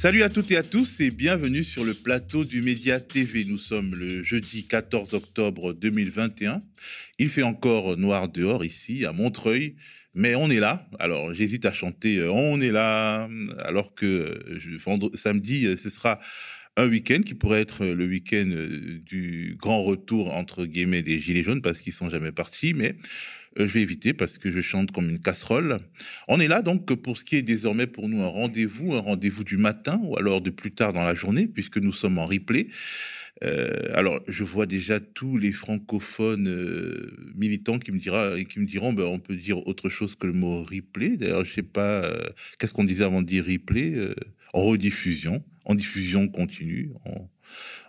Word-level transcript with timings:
Salut 0.00 0.22
à 0.22 0.30
toutes 0.30 0.50
et 0.50 0.56
à 0.56 0.62
tous 0.62 1.00
et 1.00 1.10
bienvenue 1.10 1.62
sur 1.62 1.84
le 1.84 1.92
plateau 1.92 2.46
du 2.46 2.62
Média 2.62 3.00
TV. 3.00 3.44
Nous 3.44 3.58
sommes 3.58 3.94
le 3.94 4.22
jeudi 4.22 4.66
14 4.66 5.12
octobre 5.12 5.74
2021. 5.74 6.62
Il 7.18 7.28
fait 7.28 7.42
encore 7.42 7.98
noir 7.98 8.30
dehors 8.30 8.64
ici 8.64 9.04
à 9.04 9.12
Montreuil, 9.12 9.76
mais 10.14 10.34
on 10.34 10.48
est 10.48 10.58
là. 10.58 10.88
Alors 10.98 11.34
j'hésite 11.34 11.66
à 11.66 11.74
chanter 11.74 12.16
euh, 12.16 12.32
On 12.32 12.62
est 12.62 12.70
là, 12.70 13.28
alors 13.58 13.94
que 13.94 14.06
euh, 14.06 15.10
samedi, 15.12 15.66
euh, 15.66 15.76
ce 15.76 15.90
sera 15.90 16.18
un 16.78 16.88
week-end 16.88 17.20
qui 17.20 17.34
pourrait 17.34 17.60
être 17.60 17.84
le 17.84 18.06
week-end 18.06 18.48
du 19.04 19.54
grand 19.58 19.84
retour 19.84 20.32
entre 20.32 20.64
guillemets 20.64 21.02
des 21.02 21.18
Gilets 21.18 21.42
jaunes 21.42 21.60
parce 21.60 21.78
qu'ils 21.78 21.92
sont 21.92 22.08
jamais 22.08 22.32
partis, 22.32 22.72
mais 22.72 22.94
je 23.56 23.64
vais 23.64 23.80
éviter 23.80 24.12
parce 24.12 24.38
que 24.38 24.50
je 24.50 24.60
chante 24.60 24.92
comme 24.92 25.10
une 25.10 25.18
casserole. 25.18 25.78
On 26.28 26.40
est 26.40 26.48
là 26.48 26.62
donc 26.62 26.92
pour 27.02 27.16
ce 27.16 27.24
qui 27.24 27.36
est 27.36 27.42
désormais 27.42 27.86
pour 27.86 28.08
nous 28.08 28.22
un 28.22 28.28
rendez-vous, 28.28 28.94
un 28.94 29.00
rendez-vous 29.00 29.44
du 29.44 29.56
matin 29.56 30.00
ou 30.04 30.16
alors 30.16 30.40
de 30.40 30.50
plus 30.50 30.72
tard 30.72 30.92
dans 30.92 31.02
la 31.02 31.14
journée 31.14 31.48
puisque 31.48 31.78
nous 31.78 31.92
sommes 31.92 32.18
en 32.18 32.26
replay. 32.26 32.68
Euh, 33.42 33.70
alors, 33.94 34.20
je 34.28 34.44
vois 34.44 34.66
déjà 34.66 35.00
tous 35.00 35.38
les 35.38 35.52
francophones 35.52 36.48
euh, 36.48 37.10
militants 37.34 37.78
qui 37.78 37.90
me, 37.90 37.98
dira, 37.98 38.38
qui 38.44 38.60
me 38.60 38.66
diront 38.66 38.92
ben, 38.92 39.04
on 39.04 39.18
peut 39.18 39.36
dire 39.36 39.66
autre 39.66 39.88
chose 39.88 40.14
que 40.14 40.26
le 40.26 40.34
mot 40.34 40.62
replay. 40.62 41.16
D'ailleurs, 41.16 41.44
je 41.44 41.52
sais 41.52 41.62
pas, 41.62 42.12
qu'est-ce 42.58 42.74
qu'on 42.74 42.84
disait 42.84 43.04
avant 43.04 43.22
de 43.22 43.26
dire 43.26 43.44
replay 43.46 43.94
En 44.52 44.62
rediffusion, 44.62 45.42
en 45.64 45.74
diffusion 45.74 46.28
continue, 46.28 46.90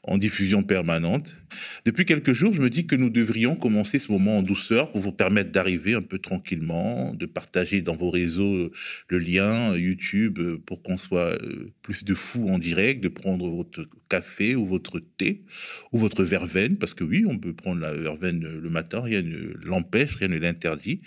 en 0.04 0.18
diffusion 0.18 0.64
permanente. 0.64 1.38
Depuis 1.86 2.06
quelques 2.06 2.34
jours, 2.34 2.54
je 2.54 2.62
me 2.62 2.70
dis 2.70 2.88
que 2.88 2.96
nous 2.96 3.10
devrions 3.10 3.56
commencer 3.56 4.00
ce 4.00 4.12
moment 4.12 4.40
en 4.40 4.42
douceur 4.42 4.92
pour 4.92 5.02
vous 5.02 5.12
permettre 5.12 5.52
d'arriver 5.52 5.94
un 5.94 6.02
peu 6.02 6.18
tranquillement, 6.18 7.14
de 7.14 7.26
partager 7.28 7.82
dans 7.82 7.96
vos 7.96 8.10
réseaux 8.10 8.56
euh, 8.56 8.72
le 9.10 9.20
lien 9.20 9.76
YouTube 9.76 10.40
euh, 10.40 10.58
pour 10.66 10.82
qu'on 10.82 10.98
soit 10.98 11.42
euh, 11.44 11.68
plus 11.84 12.04
de 12.04 12.16
fous 12.16 12.48
en 12.50 12.58
direct, 12.58 13.04
de 13.04 13.10
prendre 13.10 13.48
votre 13.50 13.88
café 14.10 14.56
ou 14.56 14.66
votre 14.66 15.00
thé 15.00 15.44
ou 15.92 16.00
votre 16.00 16.24
verveine, 16.24 16.78
parce 16.78 16.96
que 16.96 17.04
oui, 17.04 17.24
on 17.28 17.38
peut 17.38 17.54
prendre 17.54 17.80
la 17.80 17.94
verveine 17.94 18.42
le 18.42 18.70
matin, 18.70 19.02
rien 19.02 19.22
ne 19.22 19.54
l'empêche, 19.64 20.16
rien 20.16 20.30
ne 20.30 20.40
l'interdit, 20.40 21.02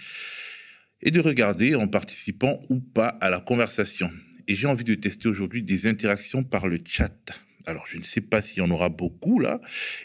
et 1.02 1.10
de 1.10 1.20
regarder 1.20 1.74
en 1.74 1.88
participant 1.88 2.62
ou 2.68 2.78
pas 2.78 3.08
à 3.08 3.28
la 3.28 3.40
conversation. 3.40 4.10
Et 4.46 4.54
j'ai 4.54 4.68
envie 4.68 4.84
de 4.84 4.94
tester 4.94 5.28
aujourd'hui 5.28 5.62
des 5.62 5.86
interactions 5.86 6.44
par 6.44 6.68
le 6.68 6.78
chat. 6.84 7.43
Alors, 7.66 7.86
je 7.86 7.98
ne 7.98 8.04
sais 8.04 8.20
pas 8.20 8.42
s'il 8.42 8.58
y 8.58 8.60
en 8.60 8.70
aura 8.70 8.88
beaucoup 8.88 9.40
là. 9.40 9.60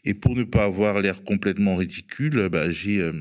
Et 0.06 0.14
pour 0.14 0.36
ne 0.36 0.44
pas 0.44 0.64
avoir 0.64 1.00
l'air 1.02 1.24
complètement 1.24 1.76
ridicule, 1.76 2.48
bah, 2.50 2.72
j'ai 2.72 3.02
euh, 3.02 3.14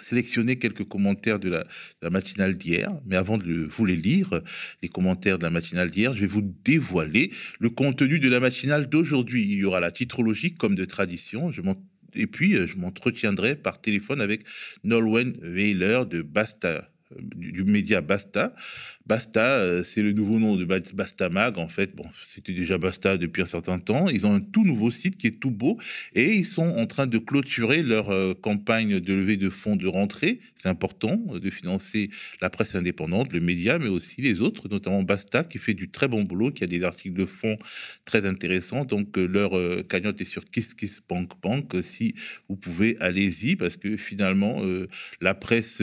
sélectionné 0.00 0.58
quelques 0.58 0.84
commentaires 0.84 1.38
de 1.38 1.48
la, 1.50 1.66
matinale 2.10 2.56
d'hier. 2.56 2.90
Mais 3.06 3.16
avant 3.16 3.38
de 3.38 3.64
vous 3.64 3.84
les 3.84 3.96
lire, 3.96 4.42
les 4.82 4.88
commentaires 4.88 5.38
de 5.38 5.44
la 5.44 5.50
matinale 5.50 5.90
d'hier, 5.90 6.14
je 6.14 6.20
vais 6.20 6.26
vous 6.26 6.54
dévoiler 6.64 7.30
le 7.60 7.70
contenu 7.70 8.18
de 8.18 8.28
la 8.28 8.40
matinale 8.40 8.88
d'aujourd'hui. 8.88 9.44
Il 9.44 9.58
y 9.58 9.64
aura 9.64 9.80
la 9.80 9.90
titrologie 9.90 10.54
comme 10.54 10.74
de 10.74 10.84
tradition. 10.84 11.52
Et 12.14 12.26
puis, 12.26 12.56
euh, 12.56 12.66
je 12.66 12.76
m'entretiendrai 12.78 13.56
par 13.56 13.80
téléphone 13.80 14.20
avec 14.20 14.42
Nolwenn 14.84 15.36
Weiler 15.42 16.02
de 16.08 16.22
Basta 16.22 16.91
du, 17.20 17.64
média 17.64 18.00
Basta. 18.00 18.54
Basta, 19.06 19.56
euh, 19.58 19.82
c'est 19.82 20.02
le 20.02 20.12
nouveau 20.12 20.38
nom 20.38 20.56
de 20.56 20.64
Basta 20.64 21.28
Mag. 21.28 21.58
En 21.58 21.68
fait, 21.68 21.94
bon, 21.94 22.04
c'était 22.28 22.52
déjà 22.52 22.78
Basta 22.78 23.16
depuis 23.16 23.42
un 23.42 23.46
certain 23.46 23.78
temps. 23.78 24.08
Ils 24.08 24.26
ont 24.26 24.34
un 24.34 24.40
tout 24.40 24.64
nouveau 24.64 24.90
site 24.90 25.16
qui 25.16 25.26
est 25.26 25.40
tout 25.40 25.50
beau 25.50 25.78
et 26.14 26.34
ils 26.34 26.46
sont 26.46 26.62
en 26.62 26.86
train 26.86 27.06
de 27.06 27.18
clôturer 27.18 27.82
leur 27.82 28.10
euh, 28.10 28.34
campagne 28.34 29.00
de 29.00 29.14
levée 29.14 29.36
de 29.36 29.48
fonds 29.48 29.76
de 29.76 29.88
rentrée. 29.88 30.40
C'est 30.54 30.68
important 30.68 31.20
euh, 31.30 31.40
de 31.40 31.50
financer 31.50 32.10
la 32.40 32.48
presse 32.48 32.76
indépendante, 32.76 33.32
le 33.32 33.40
média, 33.40 33.78
mais 33.78 33.88
aussi 33.88 34.22
les 34.22 34.40
autres, 34.40 34.68
notamment 34.68 35.02
Basta 35.02 35.42
qui 35.42 35.58
fait 35.58 35.74
du 35.74 35.90
très 35.90 36.06
bon 36.06 36.22
boulot, 36.22 36.52
qui 36.52 36.62
a 36.62 36.68
des 36.68 36.84
articles 36.84 37.18
de 37.18 37.26
fond 37.26 37.56
très 38.04 38.24
intéressants. 38.24 38.84
Donc 38.84 39.16
leur 39.16 39.52
cagnotte 39.88 40.20
est 40.20 40.26
sur 40.26 40.44
Kiss 40.44 40.74
Kiss 40.74 41.00
Bank 41.08 41.32
Bank. 41.42 41.74
Si 41.82 42.14
vous 42.48 42.56
pouvez, 42.56 42.96
allez-y 43.00 43.56
parce 43.56 43.76
que 43.76 43.96
finalement 43.96 44.62
la 45.20 45.34
presse 45.34 45.82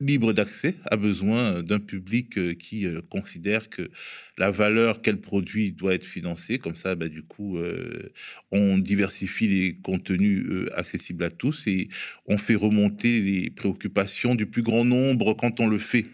libre 0.00 0.32
d'accès 0.32 0.76
a 0.84 0.96
besoin 0.96 1.62
d'un 1.62 1.80
public 1.80 2.38
euh, 2.38 2.54
qui 2.54 2.86
euh, 2.86 3.00
considère 3.10 3.68
que 3.68 3.90
la 4.36 4.50
valeur 4.50 5.02
qu'elle 5.02 5.20
produit 5.20 5.72
doit 5.72 5.94
être 5.94 6.04
financée. 6.04 6.58
Comme 6.58 6.76
ça, 6.76 6.94
bah, 6.94 7.08
du 7.08 7.22
coup, 7.22 7.58
euh, 7.58 8.10
on 8.52 8.78
diversifie 8.78 9.48
les 9.48 9.76
contenus 9.76 10.46
accessibles 10.74 11.24
à 11.24 11.30
tous 11.30 11.66
et 11.66 11.88
on 12.26 12.38
fait 12.38 12.54
remonter 12.54 13.20
les 13.20 13.50
préoccupations 13.50 14.34
du 14.34 14.46
plus 14.46 14.62
grand 14.62 14.84
nombre 14.84 15.34
quand 15.34 15.60
on 15.60 15.66
le 15.66 15.78
fait. 15.78 16.06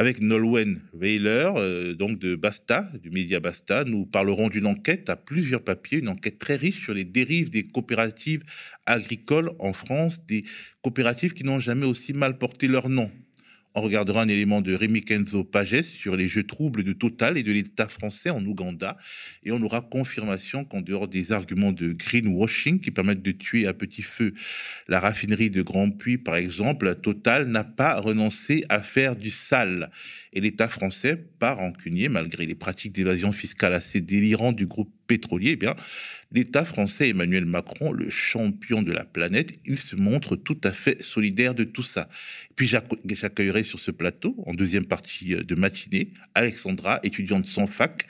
Avec 0.00 0.22
Nolwenn 0.22 0.80
Weiler, 0.94 1.50
euh, 1.56 1.92
donc 1.92 2.18
de 2.18 2.34
Basta, 2.34 2.88
du 3.02 3.10
média 3.10 3.38
Basta, 3.38 3.84
nous 3.84 4.06
parlerons 4.06 4.48
d'une 4.48 4.64
enquête 4.64 5.10
à 5.10 5.16
plusieurs 5.16 5.62
papiers, 5.62 5.98
une 5.98 6.08
enquête 6.08 6.38
très 6.38 6.56
riche 6.56 6.82
sur 6.82 6.94
les 6.94 7.04
dérives 7.04 7.50
des 7.50 7.64
coopératives 7.64 8.42
agricoles 8.86 9.50
en 9.58 9.74
France, 9.74 10.24
des 10.24 10.44
coopératives 10.80 11.34
qui 11.34 11.44
n'ont 11.44 11.60
jamais 11.60 11.84
aussi 11.84 12.14
mal 12.14 12.38
porté 12.38 12.66
leur 12.66 12.88
nom. 12.88 13.10
On 13.76 13.82
regardera 13.82 14.22
un 14.22 14.28
élément 14.28 14.62
de 14.62 14.74
Rémi 14.74 15.00
Kenzo 15.00 15.44
Pages 15.44 15.82
sur 15.82 16.16
les 16.16 16.26
jeux 16.26 16.42
troubles 16.42 16.82
de 16.82 16.92
Total 16.92 17.38
et 17.38 17.44
de 17.44 17.52
l'État 17.52 17.86
français 17.86 18.30
en 18.30 18.44
Ouganda. 18.44 18.96
Et 19.44 19.52
on 19.52 19.62
aura 19.62 19.80
confirmation 19.80 20.64
qu'en 20.64 20.80
dehors 20.80 21.06
des 21.06 21.30
arguments 21.30 21.70
de 21.70 21.92
greenwashing 21.92 22.80
qui 22.80 22.90
permettent 22.90 23.22
de 23.22 23.30
tuer 23.30 23.68
à 23.68 23.72
petit 23.72 24.02
feu 24.02 24.34
la 24.88 24.98
raffinerie 24.98 25.50
de 25.50 25.62
Grand 25.62 25.90
Puy, 25.90 26.18
par 26.18 26.34
exemple, 26.34 26.92
Total 26.96 27.46
n'a 27.46 27.62
pas 27.62 28.00
renoncé 28.00 28.64
à 28.68 28.82
faire 28.82 29.14
du 29.14 29.30
sale. 29.30 29.92
Et 30.32 30.40
l'État 30.40 30.68
français, 30.68 31.16
pas 31.38 31.54
rancunier, 31.54 32.08
malgré 32.08 32.46
les 32.46 32.56
pratiques 32.56 32.92
d'évasion 32.92 33.30
fiscale 33.30 33.74
assez 33.74 34.00
délirantes 34.00 34.56
du 34.56 34.66
groupe 34.66 34.92
pétrolier, 35.10 35.50
eh 35.50 35.56
bien, 35.56 35.74
l'État 36.30 36.64
français, 36.64 37.08
Emmanuel 37.08 37.44
Macron, 37.44 37.90
le 37.90 38.10
champion 38.10 38.80
de 38.80 38.92
la 38.92 39.04
planète, 39.04 39.58
il 39.64 39.76
se 39.76 39.96
montre 39.96 40.36
tout 40.36 40.58
à 40.62 40.70
fait 40.70 41.02
solidaire 41.02 41.56
de 41.56 41.64
tout 41.64 41.82
ça. 41.82 42.08
Puis 42.54 42.68
j'accueillerai 42.68 43.64
sur 43.64 43.80
ce 43.80 43.90
plateau, 43.90 44.36
en 44.46 44.54
deuxième 44.54 44.84
partie 44.84 45.34
de 45.34 45.54
matinée, 45.56 46.12
Alexandra, 46.36 47.00
étudiante 47.02 47.44
sans 47.46 47.66
fac. 47.66 48.06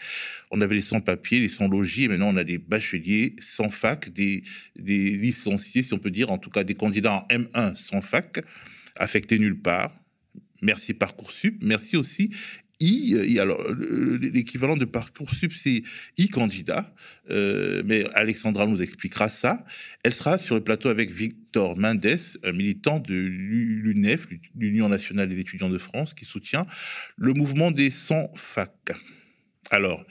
On 0.51 0.61
avait 0.61 0.75
les 0.75 0.83
sans-papiers, 0.83 1.41
les 1.41 1.49
sans-logis, 1.49 2.05
et 2.05 2.09
maintenant 2.09 2.35
on 2.35 2.37
a 2.37 2.45
des 2.45 2.59
bacheliers 2.59 3.35
sans 3.41 3.71
fac, 3.71 4.13
des, 4.13 4.43
des 4.77 5.17
licenciés, 5.17 5.83
si 5.83 5.95
on 5.95 5.99
peut 5.99 6.11
dire, 6.11 6.31
en 6.31 6.37
tout 6.37 6.51
cas 6.51 6.65
des 6.65 6.75
candidats 6.75 7.15
en 7.15 7.27
M1 7.35 7.77
sans 7.77 8.03
fac, 8.03 8.45
affectés 8.95 9.39
nulle 9.39 9.59
part. 9.59 9.97
Merci 10.61 10.93
Parcoursup. 10.93 11.57
Merci 11.63 11.97
aussi 11.97 12.29
I, 12.81 13.39
alors 13.39 13.63
l'équivalent 14.21 14.77
de 14.77 14.87
Parcoursup, 14.87 15.53
c'est 15.53 15.83
e-candidat, 16.19 16.95
euh, 17.29 17.83
mais 17.85 18.05
Alexandra 18.15 18.67
nous 18.67 18.81
expliquera 18.81 19.29
ça. 19.29 19.65
Elle 20.03 20.13
sera 20.13 20.39
sur 20.39 20.55
le 20.55 20.63
plateau 20.63 20.89
avec 20.89 21.11
Victor 21.11 21.77
Mendes, 21.77 22.19
un 22.43 22.53
militant 22.53 22.99
de 22.99 23.15
l'UNEF, 23.15 24.29
l'Union 24.57 24.89
nationale 24.89 25.29
des 25.29 25.39
étudiants 25.39 25.69
de 25.69 25.79
France, 25.79 26.15
qui 26.15 26.25
soutient 26.25 26.67
le 27.17 27.35
mouvement 27.35 27.71
des 27.71 27.91
100 27.91 28.33
fac. 28.35 28.93
Alors, 29.71 30.05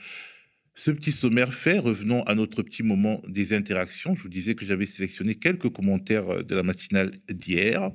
ce 0.76 0.90
petit 0.90 1.12
sommaire 1.12 1.52
fait, 1.52 1.78
revenons 1.78 2.22
à 2.22 2.34
notre 2.34 2.62
petit 2.62 2.82
moment 2.82 3.20
des 3.28 3.52
interactions. 3.52 4.14
Je 4.16 4.22
vous 4.22 4.28
disais 4.28 4.54
que 4.54 4.64
j'avais 4.64 4.86
sélectionné 4.86 5.34
quelques 5.34 5.68
commentaires 5.70 6.44
de 6.44 6.54
la 6.54 6.62
matinale 6.62 7.12
d'hier. 7.28 7.90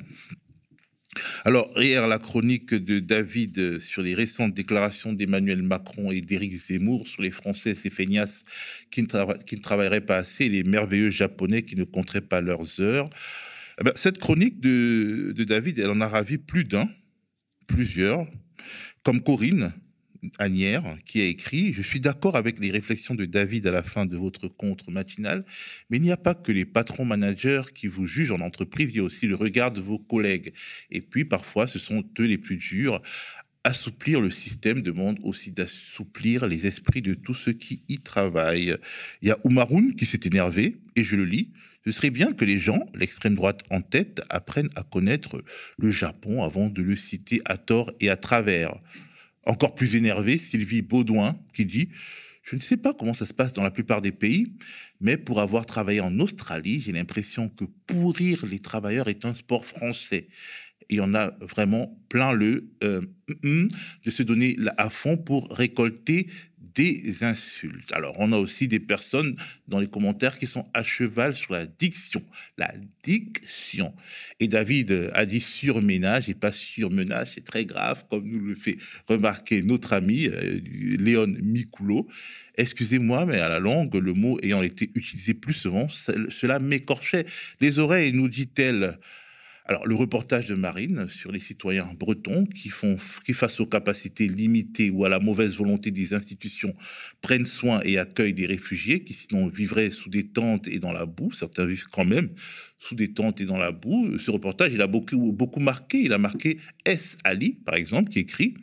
Alors, 1.43 1.71
hier, 1.81 2.07
la 2.07 2.19
chronique 2.19 2.73
de 2.73 2.99
David 2.99 3.79
sur 3.79 4.01
les 4.01 4.13
récentes 4.13 4.53
déclarations 4.53 5.13
d'Emmanuel 5.13 5.61
Macron 5.61 6.11
et 6.11 6.21
d'Éric 6.21 6.53
Zemmour 6.53 7.07
sur 7.07 7.21
les 7.21 7.31
Français, 7.31 7.75
ces 7.75 7.89
feignasses 7.89 8.43
qui 8.91 9.01
ne, 9.01 9.57
travailleraient 9.61 10.01
pas 10.01 10.17
assez, 10.17 10.45
et 10.45 10.49
les 10.49 10.63
merveilleux 10.63 11.09
Japonais 11.09 11.63
qui 11.63 11.75
ne 11.75 11.83
compteraient 11.83 12.21
pas 12.21 12.41
leurs 12.41 12.79
heures. 12.79 13.09
Eh 13.79 13.83
ben, 13.83 13.93
cette 13.95 14.17
chronique 14.17 14.59
de 14.59 15.43
David, 15.43 15.79
elle 15.79 15.89
en 15.89 16.01
a 16.01 16.07
ravi 16.07 16.37
plus 16.37 16.63
d'un, 16.63 16.89
plusieurs, 17.67 18.27
comme 19.03 19.21
Corinne, 19.21 19.73
Anière, 20.39 20.97
qui 21.05 21.21
a 21.21 21.25
écrit 21.25 21.73
Je 21.73 21.81
suis 21.81 21.99
d'accord 21.99 22.35
avec 22.35 22.59
les 22.59 22.71
réflexions 22.71 23.15
de 23.15 23.25
David 23.25 23.67
à 23.67 23.71
la 23.71 23.83
fin 23.83 24.05
de 24.05 24.17
votre 24.17 24.47
contre 24.47 24.91
matinal, 24.91 25.45
mais 25.89 25.97
il 25.97 26.03
n'y 26.03 26.11
a 26.11 26.17
pas 26.17 26.35
que 26.35 26.51
les 26.51 26.65
patrons 26.65 27.05
managers 27.05 27.63
qui 27.73 27.87
vous 27.87 28.07
jugent 28.07 28.31
en 28.31 28.41
entreprise, 28.41 28.89
il 28.93 28.97
y 28.97 28.99
a 28.99 29.03
aussi 29.03 29.27
le 29.27 29.35
regard 29.35 29.71
de 29.71 29.81
vos 29.81 29.99
collègues. 29.99 30.53
Et 30.91 31.01
puis 31.01 31.25
parfois, 31.25 31.67
ce 31.67 31.79
sont 31.79 32.03
eux 32.19 32.25
les 32.25 32.37
plus 32.37 32.57
durs. 32.57 33.01
Assouplir 33.63 34.21
le 34.21 34.29
système 34.29 34.81
demande 34.81 35.19
aussi 35.23 35.51
d'assouplir 35.51 36.47
les 36.47 36.67
esprits 36.67 37.01
de 37.01 37.15
tous 37.15 37.33
ceux 37.33 37.53
qui 37.53 37.81
y 37.87 37.97
travaillent. 37.97 38.77
Il 39.23 39.27
y 39.27 39.31
a 39.31 39.39
Oumaroun 39.43 39.95
qui 39.95 40.05
s'est 40.05 40.19
énervé, 40.23 40.77
et 40.95 41.03
je 41.03 41.15
le 41.15 41.25
lis. 41.25 41.51
Ce 41.83 41.91
serait 41.91 42.09
bien 42.09 42.31
que 42.31 42.45
les 42.45 42.59
gens, 42.59 42.85
l'extrême 42.93 43.35
droite 43.35 43.61
en 43.71 43.81
tête, 43.81 44.21
apprennent 44.29 44.69
à 44.75 44.83
connaître 44.83 45.43
le 45.77 45.91
Japon 45.91 46.43
avant 46.43 46.69
de 46.69 46.81
le 46.81 46.95
citer 46.95 47.41
à 47.45 47.57
tort 47.57 47.91
et 47.99 48.09
à 48.09 48.17
travers. 48.17 48.75
Encore 49.45 49.75
plus 49.75 49.95
énervé, 49.95 50.37
Sylvie 50.37 50.81
Baudouin 50.81 51.37
qui 51.53 51.65
dit 51.65 51.89
Je 52.43 52.55
ne 52.55 52.61
sais 52.61 52.77
pas 52.77 52.93
comment 52.93 53.13
ça 53.13 53.25
se 53.25 53.33
passe 53.33 53.53
dans 53.53 53.63
la 53.63 53.71
plupart 53.71 54.01
des 54.01 54.11
pays, 54.11 54.53
mais 54.99 55.17
pour 55.17 55.39
avoir 55.39 55.65
travaillé 55.65 55.99
en 55.99 56.19
Australie, 56.19 56.79
j'ai 56.79 56.91
l'impression 56.91 57.49
que 57.49 57.65
pourrir 57.85 58.45
les 58.45 58.59
travailleurs 58.59 59.07
est 59.07 59.25
un 59.25 59.35
sport 59.35 59.65
français. 59.65 60.27
Et 60.89 60.99
on 60.99 61.13
a 61.15 61.33
vraiment 61.41 61.99
plein 62.09 62.33
le 62.33 62.69
euh, 62.83 63.01
de 63.43 64.11
se 64.11 64.23
donner 64.23 64.55
à 64.77 64.89
fond 64.89 65.17
pour 65.17 65.49
récolter 65.51 66.27
des 66.75 67.23
insultes. 67.23 67.91
Alors, 67.93 68.15
on 68.19 68.31
a 68.33 68.37
aussi 68.37 68.67
des 68.67 68.79
personnes 68.79 69.35
dans 69.67 69.79
les 69.79 69.87
commentaires 69.87 70.37
qui 70.37 70.45
sont 70.45 70.67
à 70.73 70.83
cheval 70.83 71.33
sur 71.33 71.53
la 71.53 71.65
diction. 71.65 72.21
La 72.57 72.73
diction. 73.03 73.93
Et 74.39 74.47
David 74.47 75.11
a 75.13 75.25
dit 75.25 75.39
surménage 75.39 76.29
et 76.29 76.33
pas 76.33 76.51
surmenage. 76.51 77.29
C'est 77.35 77.45
très 77.45 77.65
grave, 77.65 78.05
comme 78.09 78.27
nous 78.29 78.45
le 78.45 78.55
fait 78.55 78.77
remarquer 79.07 79.61
notre 79.61 79.93
ami 79.93 80.27
euh, 80.27 80.59
Léon 80.99 81.33
Mikulo. 81.41 82.07
Excusez-moi, 82.57 83.25
mais 83.25 83.39
à 83.39 83.49
la 83.49 83.59
longue, 83.59 83.95
le 83.95 84.13
mot 84.13 84.37
ayant 84.43 84.61
été 84.61 84.91
utilisé 84.95 85.33
plus 85.33 85.53
souvent, 85.53 85.87
cela 85.89 86.59
m'écorchait 86.59 87.25
les 87.61 87.79
oreilles, 87.79 88.13
nous 88.13 88.29
dit-elle. 88.29 88.99
Alors, 89.67 89.87
le 89.87 89.95
reportage 89.95 90.45
de 90.45 90.53
Marine 90.53 91.09
sur 91.09 91.31
les 91.31 91.39
citoyens 91.39 91.89
bretons 91.99 92.45
qui 92.45 92.69
font, 92.69 92.97
qui 93.25 93.33
face 93.33 93.59
aux 93.59 93.65
capacités 93.65 94.27
limitées 94.27 94.91
ou 94.91 95.05
à 95.05 95.09
la 95.09 95.19
mauvaise 95.19 95.57
volonté 95.57 95.89
des 95.89 96.13
institutions, 96.13 96.75
prennent 97.21 97.47
soin 97.47 97.81
et 97.83 97.97
accueillent 97.97 98.35
des 98.35 98.45
réfugiés 98.45 99.03
qui 99.03 99.15
sinon 99.15 99.47
vivraient 99.47 99.89
sous 99.89 100.11
des 100.11 100.27
tentes 100.27 100.67
et 100.67 100.77
dans 100.77 100.93
la 100.93 101.07
boue. 101.07 101.31
Certains 101.31 101.65
vivent 101.65 101.87
quand 101.91 102.05
même 102.05 102.29
sous 102.77 102.95
des 102.95 103.13
tentes 103.13 103.41
et 103.41 103.45
dans 103.45 103.57
la 103.57 103.71
boue. 103.71 104.17
Ce 104.19 104.29
reportage, 104.31 104.73
il 104.73 104.81
a 104.81 104.87
beaucoup, 104.87 105.31
beaucoup 105.31 105.59
marqué. 105.59 105.99
Il 105.99 106.13
a 106.13 106.17
marqué 106.17 106.57
S. 106.85 107.17
Ali, 107.23 107.53
par 107.65 107.75
exemple, 107.75 108.09
qui 108.09 108.19
écrit 108.19 108.55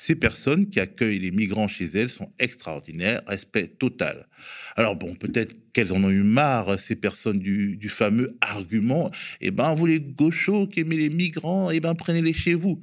ces 0.00 0.14
personnes 0.14 0.70
qui 0.70 0.80
accueillent 0.80 1.18
les 1.18 1.30
migrants 1.30 1.68
chez 1.68 1.84
elles 1.84 2.08
sont 2.08 2.30
extraordinaires, 2.38 3.20
respect 3.26 3.66
total. 3.66 4.28
Alors 4.74 4.96
bon, 4.96 5.14
peut-être 5.14 5.54
qu'elles 5.74 5.92
en 5.92 6.02
ont 6.02 6.10
eu 6.10 6.22
marre, 6.22 6.80
ces 6.80 6.96
personnes, 6.96 7.38
du, 7.38 7.88
fameux 7.90 8.34
argument, 8.40 9.10
eh 9.42 9.50
ben, 9.50 9.74
vous 9.74 9.84
les 9.84 10.00
gauchos 10.00 10.66
qui 10.68 10.80
aimez 10.80 10.96
les 10.96 11.10
migrants, 11.10 11.70
eh 11.70 11.80
ben, 11.80 11.94
prenez-les 11.94 12.32
chez 12.32 12.54
vous. 12.54 12.80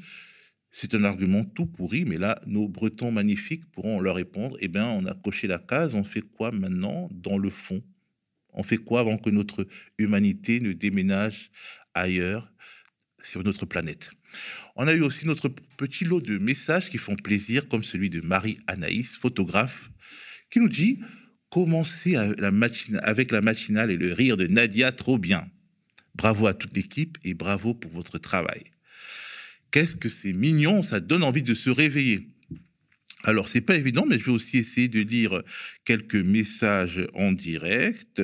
C'est 0.71 0.93
un 0.93 1.03
argument 1.05 1.43
tout 1.43 1.65
pourri, 1.65 2.05
mais 2.05 2.19
là, 2.19 2.39
nos 2.45 2.67
Bretons 2.67 3.11
magnifiques 3.11 3.65
pourront 3.71 3.99
leur 3.99 4.15
répondre, 4.15 4.55
eh 4.59 4.67
bien, 4.67 4.87
on 4.87 5.07
a 5.07 5.15
coché 5.15 5.47
la 5.47 5.57
case, 5.57 5.95
on 5.95 6.03
fait 6.03 6.21
quoi 6.21 6.51
maintenant 6.51 7.09
dans 7.11 7.39
le 7.39 7.49
fond? 7.49 7.81
On 8.57 8.63
fait 8.63 8.77
quoi 8.77 9.01
avant 9.01 9.19
que 9.19 9.29
notre 9.29 9.67
humanité 9.99 10.59
ne 10.59 10.73
déménage 10.73 11.51
ailleurs 11.93 12.51
sur 13.23 13.43
notre 13.43 13.67
planète? 13.67 14.09
On 14.75 14.87
a 14.87 14.95
eu 14.95 15.01
aussi 15.01 15.27
notre 15.27 15.47
petit 15.77 16.05
lot 16.05 16.21
de 16.21 16.39
messages 16.39 16.89
qui 16.89 16.97
font 16.97 17.15
plaisir, 17.15 17.69
comme 17.69 17.83
celui 17.83 18.09
de 18.09 18.19
Marie 18.21 18.57
Anaïs, 18.65 19.15
photographe, 19.15 19.91
qui 20.49 20.59
nous 20.59 20.69
dit 20.69 20.99
Commencez 21.49 22.15
avec 22.15 23.31
la 23.31 23.41
matinale 23.41 23.91
et 23.91 23.95
le 23.95 24.11
rire 24.11 24.37
de 24.37 24.47
Nadia, 24.47 24.91
trop 24.91 25.19
bien. 25.19 25.47
Bravo 26.15 26.47
à 26.47 26.55
toute 26.55 26.75
l'équipe 26.75 27.17
et 27.23 27.35
bravo 27.35 27.75
pour 27.75 27.91
votre 27.91 28.17
travail. 28.17 28.63
Qu'est-ce 29.69 29.95
que 29.95 30.09
c'est 30.09 30.33
mignon, 30.33 30.81
ça 30.81 30.99
donne 30.99 31.23
envie 31.23 31.43
de 31.43 31.53
se 31.53 31.69
réveiller. 31.69 32.27
Alors, 33.23 33.49
c'est 33.49 33.61
pas 33.61 33.75
évident, 33.75 34.05
mais 34.07 34.19
je 34.19 34.25
vais 34.25 34.31
aussi 34.31 34.57
essayer 34.57 34.87
de 34.87 35.01
lire 35.01 35.41
quelques 35.85 36.15
messages 36.15 37.05
en 37.13 37.31
direct. 37.31 38.21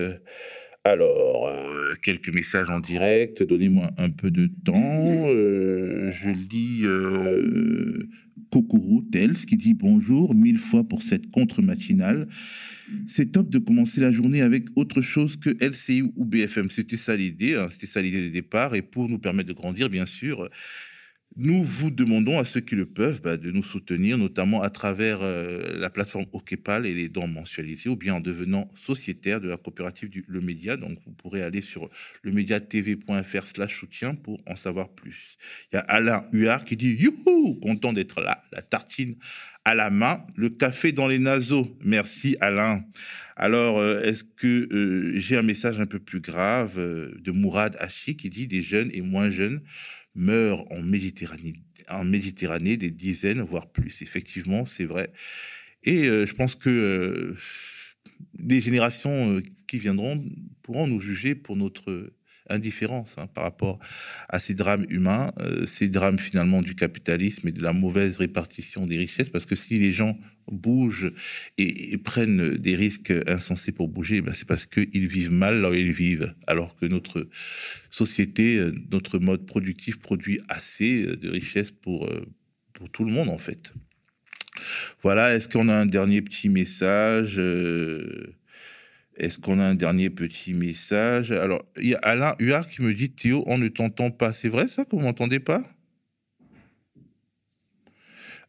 Alors, 0.86 1.48
euh, 1.48 1.94
quelques 2.01 2.30
messages 2.30 2.69
en 2.69 2.80
direct, 2.80 3.42
donnez-moi 3.42 3.92
un 3.98 4.10
peu 4.10 4.31
de 4.31 4.50
temps. 4.66 5.28
Euh, 5.30 6.12
je 6.12 6.30
lis 6.30 6.81
euh, 6.84 8.10
Tels 9.12 9.45
qui 9.45 9.57
dit 9.57 9.74
bonjour, 9.74 10.36
mille 10.36 10.57
fois 10.57 10.84
pour 10.84 11.01
cette 11.01 11.30
contre-matinale. 11.31 12.28
C'est 13.07 13.31
top 13.31 13.50
de 13.50 13.60
commencer 13.60 14.01
la 14.01 14.12
journée 14.12 14.42
avec 14.42 14.68
autre 14.75 15.01
chose 15.01 15.38
que 15.38 15.50
LCI 15.60 16.04
ou 16.16 16.25
BFM. 16.25 16.69
C'était 16.69 16.98
ça 16.98 17.16
l'idée, 17.16 17.56
hein, 17.56 17.69
c'était 17.72 17.88
ça 17.88 18.01
l'idée 18.01 18.22
des 18.22 18.30
départ. 18.30 18.75
Et 18.75 18.81
pour 18.81 19.10
nous 19.10 19.19
permettre 19.19 19.50
de 19.50 19.54
grandir, 19.54 19.90
bien 19.90 20.06
sûr, 20.06 20.50
nous 21.35 21.63
vous 21.63 21.89
demandons 21.89 22.38
à 22.38 22.45
ceux 22.45 22.59
qui 22.59 22.75
le 22.75 22.85
peuvent 22.85 23.21
bah, 23.21 23.38
de 23.38 23.50
nous 23.50 23.63
soutenir, 23.63 24.18
notamment 24.18 24.62
à 24.62 24.69
travers 24.69 25.19
euh, 25.21 25.77
la 25.80 25.89
plateforme 25.89 26.25
OKPAL 26.31 26.85
et 26.85 26.94
les 26.94 27.09
dons 27.09 27.27
mensualisés, 27.27 27.89
ou 27.89 27.95
bien 27.95 28.15
en 28.15 28.19
devenant 28.19 28.69
sociétaire 28.85 29.41
de 29.41 29.50
la 29.50 29.57
coopérative 29.57 30.09
Le 30.27 30.41
Média. 30.41 30.77
Donc, 30.77 31.00
vous 31.06 31.13
pourrez 31.13 31.41
aller 31.41 31.62
sur 31.62 31.89
lemediatv.fr 32.24 33.47
slash 33.47 33.80
soutien 33.80 34.13
pour 34.13 34.41
en 34.47 34.56
savoir 34.56 34.89
plus. 34.89 35.38
Il 35.71 35.75
y 35.75 35.80
a 35.80 35.81
Alain 35.81 36.25
Huard 36.31 36.65
qui 36.65 36.77
dit 36.77 36.95
Youhou, 36.95 37.56
content 37.62 37.94
d'être 37.94 38.21
là, 38.21 38.44
la 38.51 38.62
tartine 38.62 39.15
à 39.65 39.74
la 39.74 39.89
main, 39.89 40.24
le 40.35 40.50
café 40.50 40.91
dans 40.91 41.07
les 41.07 41.19
naseaux. 41.19 41.75
Merci 41.83 42.35
Alain. 42.41 42.83
Alors, 43.35 43.80
euh, 43.80 44.01
est-ce 44.01 44.24
que 44.24 44.68
euh, 44.71 45.13
j'ai 45.15 45.38
un 45.38 45.41
message 45.41 45.80
un 45.80 45.88
peu 45.88 46.00
plus 46.00 46.19
grave 46.19 46.77
de 46.77 47.31
Mourad 47.31 47.75
Hachi 47.80 48.15
qui 48.15 48.30
dit 48.30 48.47
des 48.47 48.62
jeunes 48.62 48.89
et 48.94 49.01
moins 49.01 49.31
jeunes 49.31 49.62
meurent 50.15 50.71
en 50.71 50.81
Méditerranée, 50.81 52.77
des 52.77 52.92
dizaines, 52.92 53.42
voire 53.42 53.68
plus. 53.71 54.01
Effectivement, 54.01 54.65
c'est 54.65 54.86
vrai. 54.86 55.12
Et 55.83 56.07
euh, 56.07 56.25
je 56.25 56.33
pense 56.33 56.56
que 56.56 56.69
euh, 56.69 57.38
les 58.39 58.62
générations 58.62 59.38
euh, 59.38 59.44
qui 59.68 59.80
viendront 59.80 60.24
pourront 60.62 60.88
nous 60.88 61.01
juger 61.01 61.36
pour 61.36 61.57
notre 61.57 62.13
indifférence 62.53 63.15
hein, 63.17 63.27
par 63.33 63.44
rapport 63.44 63.79
à 64.29 64.39
ces 64.39 64.53
drames 64.53 64.85
humains, 64.89 65.31
euh, 65.39 65.65
ces 65.65 65.89
drames 65.89 66.19
finalement 66.19 66.61
du 66.61 66.75
capitalisme 66.75 67.47
et 67.47 67.51
de 67.51 67.61
la 67.61 67.73
mauvaise 67.73 68.17
répartition 68.17 68.88
des 68.88 68.97
richesses, 68.97 69.29
parce 69.29 69.45
que 69.45 69.55
si 69.55 69.79
les 69.79 69.91
gens 69.91 70.17
bougent 70.51 71.11
et, 71.57 71.97
prennent 71.97 72.57
des 72.57 72.75
risques 72.75 73.13
insensés 73.27 73.71
pour 73.71 73.88
bouger, 73.88 74.21
ben 74.21 74.33
c'est 74.33 74.47
parce 74.47 74.65
qu'ils 74.65 75.07
vivent 75.07 75.31
mal 75.31 75.61
là 75.61 75.71
où 75.71 75.73
ils 75.73 75.91
vivent, 75.91 76.33
alors 76.47 76.75
que 76.75 76.85
notre 76.85 77.27
société, 77.89 78.57
euh, 78.57 78.73
notre 78.91 79.19
mode 79.19 79.45
productif 79.45 79.99
produit 79.99 80.39
assez 80.49 81.06
de 81.17 81.29
richesses 81.29 81.71
pour, 81.71 82.06
euh, 82.07 82.25
pour 82.73 82.89
tout 82.89 83.03
le 83.03 83.11
monde 83.11 83.29
en 83.29 83.38
fait. 83.38 83.73
Voilà, 85.01 85.35
est-ce 85.35 85.49
qu'on 85.49 85.67
a 85.67 85.73
un 85.73 85.88
dernier 85.88 86.21
petit 86.21 86.47
message 86.47 87.39
est-ce 89.18 89.39
qu'on 89.39 89.60
a 89.60 89.63
un 89.63 89.75
dernier 89.75 90.10
petit 90.10 90.54
message? 90.54 91.31
Alors, 91.31 91.63
il 91.77 91.89
y 91.89 91.95
a 91.95 92.00
Alain 92.00 92.36
Huard 92.39 92.68
qui 92.68 92.81
me 92.81 92.94
dit 92.94 93.12
Théo, 93.12 93.44
on 93.48 93.57
ne 93.57 93.68
t'entend 93.68 94.12
pas. 94.12 94.33
C'est 94.33 94.50
vrai 94.50 94.68
ça 94.68 94.86
que 94.86 94.95
vous 94.95 95.01
m'entendez 95.01 95.39
pas? 95.39 95.63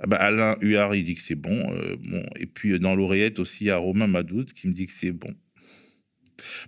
Ah 0.00 0.06
bah, 0.06 0.16
Alain 0.16 0.56
Huard, 0.60 0.94
il 0.94 1.04
dit 1.04 1.14
que 1.14 1.22
c'est 1.22 1.34
bon, 1.34 1.72
euh, 1.72 1.96
bon. 1.98 2.22
Et 2.36 2.46
puis 2.46 2.72
euh, 2.72 2.78
dans 2.78 2.94
l'oreillette 2.94 3.38
aussi, 3.38 3.64
il 3.64 3.66
y 3.68 3.70
a 3.70 3.76
Romain 3.76 4.06
Madoud 4.06 4.52
qui 4.52 4.68
me 4.68 4.72
dit 4.72 4.86
que 4.86 4.92
c'est 4.92 5.12
bon. 5.12 5.34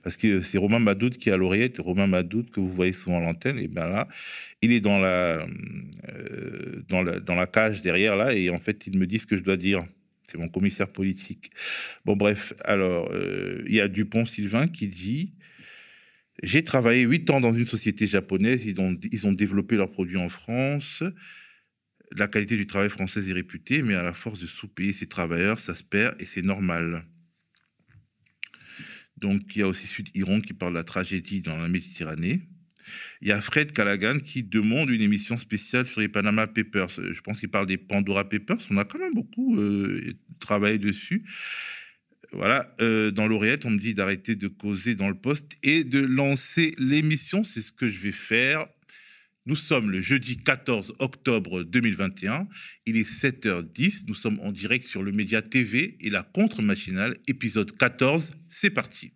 Parce 0.03 0.17
que 0.17 0.43
c'est 0.43 0.59
Romain 0.59 0.79
Madoud 0.79 1.17
qui 1.17 1.31
a 1.31 1.37
l'oreillette, 1.37 1.79
Romain 1.79 2.07
Madoud 2.07 2.51
que 2.51 2.61
vous 2.61 2.73
voyez 2.73 2.93
souvent 2.93 3.19
à 3.19 3.21
l'antenne, 3.21 3.59
et 3.59 3.69
bien 3.69 3.89
là, 3.89 4.09
il 4.63 4.73
est 4.73 4.81
dans 4.81 4.99
la, 4.99 5.45
euh, 6.09 7.47
cage 7.53 7.83
derrière 7.83 8.17
là, 8.17 8.33
et 8.33 8.51
en 8.51 8.59
fait, 8.59 8.87
il 8.87 8.99
me 8.99 9.07
dit 9.07 9.19
ce 9.19 9.27
que 9.27 9.37
je 9.37 9.43
dois 9.43 9.57
dire. 9.57 9.85
C'est 10.27 10.39
mon 10.39 10.49
commissaire 10.49 10.91
politique. 10.91 11.51
Bon, 12.05 12.17
bref, 12.17 12.53
alors, 12.65 13.11
euh, 13.13 13.63
il 13.67 13.75
y 13.75 13.81
a 13.81 13.89
Dupont 13.89 14.27
Sylvain 14.27 14.67
qui 14.67 14.89
dit 14.89 15.35
J'ai 16.43 16.65
travaillé 16.65 17.03
huit 17.03 17.31
ans 17.31 17.41
dans 17.41 17.55
une 17.55 17.67
société 17.67 18.07
japonaise, 18.07 18.65
ils 18.67 18.81
ont, 18.81 18.97
ils 19.11 19.27
ont 19.27 19.33
développé 19.33 19.77
leurs 19.77 19.91
produits 19.91 20.17
en 20.17 20.29
France. 20.29 21.03
La 22.13 22.29
qualité 22.29 22.57
du 22.57 22.67
travail 22.67 22.89
français 22.89 23.29
est 23.29 23.33
réputée, 23.33 23.83
mais 23.83 23.95
à 23.95 24.03
la 24.03 24.13
force 24.13 24.41
de 24.41 24.47
sous-payer 24.47 24.93
ses 24.93 25.07
travailleurs, 25.07 25.59
ça 25.61 25.75
se 25.75 25.83
perd 25.83 26.21
et 26.21 26.27
c'est 26.27 26.43
normal. 26.43 27.05
Donc, 29.17 29.43
il 29.55 29.61
y 29.61 29.63
a 29.63 29.69
aussi 29.69 29.87
Sud 29.87 30.11
Iron 30.15 30.41
qui 30.41 30.53
parle 30.53 30.73
de 30.73 30.79
la 30.79 30.85
tragédie 30.85 31.41
dans 31.41 31.57
la 31.57 31.69
Méditerranée. 31.69 32.43
Il 33.21 33.29
y 33.29 33.33
a 33.33 33.41
Fred 33.41 33.73
Callaghan 33.73 34.19
qui 34.19 34.43
demande 34.43 34.91
une 34.91 35.03
émission 35.03 35.37
spéciale 35.39 35.87
sur 35.87 36.01
les 36.01 36.09
Panama 36.09 36.47
Papers. 36.47 36.91
Je 36.91 37.21
pense 37.21 37.41
qu'il 37.41 37.49
parle 37.49 37.67
des 37.67 37.79
Pandora 37.79 38.29
Papers. 38.29 38.59
On 38.71 38.79
a 38.79 38.85
quand 38.85 38.99
même 38.99 39.15
beaucoup 39.15 39.59
euh, 39.59 40.15
travaillé 40.41 40.79
dessus. 40.79 41.23
Voilà, 42.33 42.75
euh, 42.81 43.11
dans 43.11 43.27
l'oreillette, 43.29 43.65
on 43.67 43.71
me 43.71 43.79
dit 43.79 43.95
d'arrêter 43.95 44.35
de 44.35 44.49
causer 44.49 44.95
dans 44.95 45.09
le 45.09 45.15
poste 45.15 45.53
et 45.63 45.85
de 45.85 46.01
lancer 46.01 46.75
l'émission. 46.79 47.45
C'est 47.45 47.63
ce 47.63 47.73
que 47.73 47.89
je 47.89 48.01
vais 48.01 48.13
faire. 48.13 48.67
Nous 49.47 49.55
sommes 49.55 49.91
le 49.91 50.01
jeudi 50.01 50.37
14 50.37 50.95
octobre 50.99 51.63
2021. 51.63 52.49
Il 52.85 52.97
est 52.97 53.09
7h10. 53.09 54.05
Nous 54.09 54.15
sommes 54.17 54.41
en 54.41 54.51
direct 54.51 54.85
sur 54.85 55.05
le 55.05 55.13
Média 55.13 55.41
TV 55.41 55.97
et 56.01 56.11
la 56.11 56.25
contre-machinale, 56.25 57.17
épisode 57.29 57.71
14. 57.77 58.33
C'est 58.49 58.71
parti. 58.71 59.13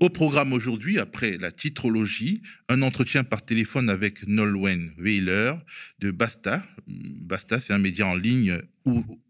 Au 0.00 0.10
programme 0.10 0.52
aujourd'hui, 0.52 1.00
après 1.00 1.38
la 1.38 1.50
titrologie, 1.50 2.40
un 2.68 2.82
entretien 2.82 3.24
par 3.24 3.44
téléphone 3.44 3.90
avec 3.90 4.28
Nolwenn 4.28 4.92
Wheeler 4.96 5.54
de 5.98 6.12
Basta. 6.12 6.64
Basta, 6.86 7.60
c'est 7.60 7.72
un 7.72 7.78
média 7.78 8.06
en 8.06 8.14
ligne 8.14 8.62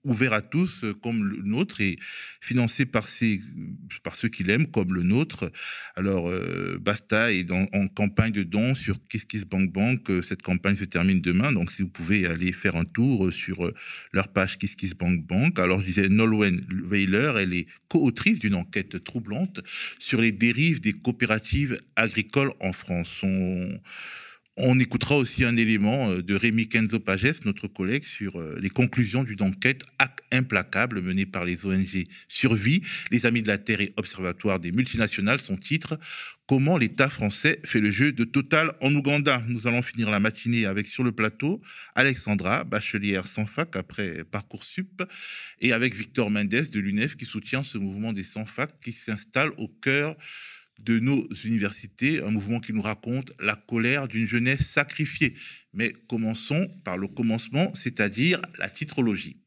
ouvert 0.05 0.33
à 0.33 0.43
tous 0.43 0.85
euh, 0.85 0.95
comme 0.95 1.25
le 1.25 1.43
nôtre 1.43 1.81
et 1.81 1.99
financé 2.41 2.87
par, 2.87 3.07
ceux 3.09 4.29
qui 4.29 4.45
l'aiment 4.45 4.67
comme 4.67 4.95
le 4.95 5.03
nôtre. 5.03 5.51
Alors, 5.97 6.29
euh, 6.29 6.79
Basta 6.81 7.33
est 7.33 7.51
en 7.51 7.89
campagne 7.89 8.33
de 8.33 8.43
dons 8.43 8.75
sur 8.75 8.97
KissKissBankBank. 9.09 10.11
Euh, 10.11 10.23
cette 10.23 10.43
campagne 10.43 10.77
se 10.77 10.85
termine 10.85 11.21
demain, 11.21 11.53
donc 11.53 11.71
si 11.71 11.83
vous 11.83 11.89
pouvez 11.89 12.27
aller 12.27 12.53
faire 12.53 12.77
un 12.77 12.85
tour 12.85 13.33
sur 13.33 13.71
leur 14.13 14.29
page 14.29 14.59
KissKissBankBank. 14.59 15.59
Alors, 15.59 15.81
je 15.81 15.87
disais, 15.87 16.09
Nolwenn 16.09 16.65
Weiler, 16.85 17.35
elle 17.39 17.55
est 17.55 17.67
co-autrice 17.89 18.41
d'une 18.41 18.55
enquête 18.55 19.03
troublante 19.05 19.61
sur 19.99 20.21
les 20.21 20.33
dérives 20.33 20.81
des 20.81 20.93
coopératives 20.93 21.79
agricoles 21.97 22.53
en 22.61 22.73
France. 22.73 23.25
On 24.59 24.79
écoutera 24.81 25.17
aussi 25.17 25.45
un 25.45 25.57
élément 25.57 26.11
euh, 26.11 26.23
de 26.23 26.35
Rémi 26.35 26.69
Kenzo 26.69 26.99
Pages, 26.99 27.45
notre 27.45 27.69
collègue, 27.69 28.05
sur 28.05 28.41
euh, 28.41 28.59
les 28.61 28.71
conclusions 28.71 29.23
d'une 29.23 29.43
enquête 29.43 29.85
implacable 30.33 31.01
menée 31.01 31.27
par 31.27 31.45
les 31.45 31.65
ONG 31.65 32.05
Survie, 32.27 32.83
les 33.11 33.25
Amis 33.25 33.43
de 33.43 33.49
la 33.49 33.59
Terre 33.59 33.81
et 33.81 33.93
Observatoire 33.97 34.59
des 34.59 34.73
multinationales. 34.73 35.41
Son 35.41 35.57
titre 35.57 35.99
Comment 36.47 36.79
l'État 36.79 37.11
français 37.11 37.61
fait 37.63 37.79
le 37.79 37.91
jeu 37.91 38.13
de 38.13 38.25
Total 38.25 38.73
en 38.81 38.95
Ouganda? 38.95 39.43
Nous 39.49 39.67
allons 39.67 39.83
finir 39.83 40.11
la 40.11 40.19
matinée 40.19 40.65
avec 40.65 40.87
sur 40.87 41.05
le 41.05 41.13
plateau 41.13 41.61
Alexandra, 41.95 42.65
bachelière 42.65 43.27
sans 43.27 43.45
fac 43.45 43.77
après 43.77 44.25
Parcoursup, 44.25 45.03
et 45.61 45.73
avec 45.73 45.95
Victor 45.95 46.31
Mendes 46.31 46.49
de 46.49 46.81
l'UNEF 46.81 47.17
qui 47.17 47.27
soutient 47.27 47.63
ce 47.63 47.77
mouvement 47.77 48.15
des 48.15 48.25
sans 48.25 48.47
fac 48.47 48.71
qui 48.81 48.93
s'installe 48.93 49.51
au 49.59 49.69
cœur 49.69 50.17
de 50.79 50.99
nos 50.99 51.27
universités, 51.45 52.23
un 52.23 52.31
mouvement 52.31 52.61
qui 52.61 52.73
nous 52.73 52.83
raconte 52.83 53.33
la 53.41 53.57
colère 53.57 54.09
d'une 54.09 54.27
jeunesse 54.27 54.67
sacrifiée. 54.67 55.35
Mais 55.73 55.93
commençons 56.09 56.69
par 56.85 56.97
le 56.97 57.09
commencement, 57.09 57.73
c'est-à-dire 57.75 58.41
la 58.59 58.71
titrologie. 58.71 59.41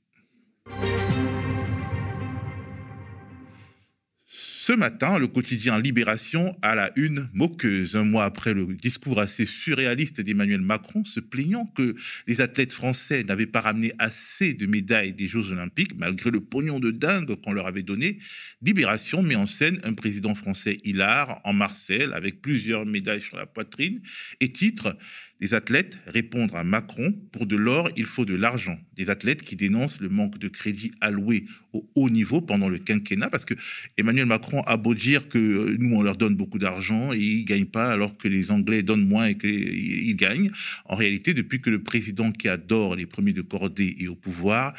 Ce 4.72 4.76
matin, 4.78 5.20
le 5.20 5.28
quotidien 5.28 5.78
Libération 5.82 6.56
a 6.62 6.76
la 6.76 6.92
une 6.96 7.28
moqueuse, 7.34 7.98
un 7.98 8.06
mois 8.06 8.24
après 8.24 8.54
le 8.54 8.66
discours 8.68 9.20
assez 9.20 9.46
surréaliste 9.46 10.22
d'Emmanuel 10.22 10.62
Macron, 10.62 11.04
se 11.04 11.20
plaignant 11.20 11.66
que 11.66 11.94
les 12.26 12.40
athlètes 12.40 12.72
français 12.72 13.26
n'avaient 13.26 13.48
pas 13.48 13.60
ramené 13.60 13.92
assez 14.00 14.54
de 14.54 14.66
médailles 14.68 15.12
des 15.12 15.28
Jeux 15.28 15.52
Olympiques, 15.52 16.00
malgré 16.00 16.32
le 16.32 16.40
pognon 16.40 16.80
de 16.80 16.90
dingue 16.90 17.36
qu'on 17.44 17.52
leur 17.52 17.68
avait 17.68 17.84
donné. 17.84 18.18
Libération 18.62 19.22
met 19.22 19.36
en 19.36 19.46
scène 19.46 19.78
un 19.84 19.92
président 19.92 20.36
français 20.36 20.78
hilar 20.86 21.42
en 21.44 21.52
Marseille 21.52 22.08
avec 22.14 22.42
plusieurs 22.42 22.86
médailles 22.86 23.20
sur 23.20 23.36
la 23.36 23.48
poitrine 23.48 24.00
et 24.40 24.54
titre 24.54 24.96
les 25.42 25.56
athlètes 25.56 25.98
répondent 26.06 26.54
à 26.54 26.64
Macron, 26.64 27.14
pour 27.32 27.48
de 27.48 27.56
l'or, 27.56 27.90
il 27.96 28.06
faut 28.06 28.26
de 28.26 28.36
l'argent. 28.36 28.78
Des 28.94 29.10
athlètes 29.10 29.42
qui 29.42 29.56
dénoncent 29.56 30.00
le 30.00 30.08
manque 30.08 30.38
de 30.38 30.48
crédit 30.48 30.92
alloué 31.02 31.46
au 31.74 31.90
haut 31.96 32.12
niveau 32.12 32.42
pendant 32.42 32.70
le 32.70 32.78
quinquennat, 32.78 33.32
parce 33.32 33.46
que 33.46 33.56
Emmanuel 33.98 34.28
Macron 34.28 34.61
a 34.62 34.78
beau 34.78 34.94
dire 34.96 35.28
que 35.28 35.76
nous, 35.80 35.96
on 35.96 36.02
leur 36.02 36.18
donne 36.18 36.36
beaucoup 36.36 36.58
d'argent 36.58 37.14
et 37.14 37.20
ils 37.20 37.42
ne 37.42 37.46
gagnent 37.46 37.66
pas, 37.66 37.92
alors 37.92 38.18
que 38.18 38.28
les 38.28 38.52
Anglais 38.52 38.84
donnent 38.84 39.08
moins 39.08 39.28
et 39.28 39.38
qu'ils 39.38 40.16
gagnent. 40.16 40.52
En 40.86 40.96
réalité, 40.96 41.34
depuis 41.34 41.62
que 41.62 41.70
le 41.70 41.84
président 41.84 42.32
qui 42.32 42.48
adore 42.48 42.96
les 42.96 43.06
premiers 43.06 43.34
de 43.34 43.42
cordée 43.42 43.96
est 44.00 44.08
au 44.08 44.16
pouvoir, 44.16 44.74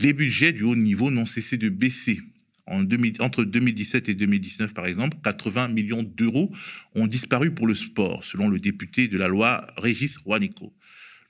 les 0.00 0.12
budgets 0.12 0.52
du 0.52 0.62
haut 0.62 0.76
niveau 0.76 1.10
n'ont 1.10 1.26
cessé 1.26 1.56
de 1.56 1.68
baisser 1.68 2.20
entre 2.66 3.44
2017 3.44 4.08
et 4.08 4.14
2019, 4.14 4.72
par 4.72 4.86
exemple, 4.86 5.18
80 5.22 5.68
millions 5.68 6.02
d'euros 6.02 6.50
ont 6.94 7.06
disparu 7.06 7.52
pour 7.52 7.66
le 7.66 7.74
sport, 7.74 8.24
selon 8.24 8.48
le 8.48 8.58
député 8.58 9.08
de 9.08 9.18
la 9.18 9.28
loi 9.28 9.66
Régis 9.76 10.16
Juanico. 10.24 10.72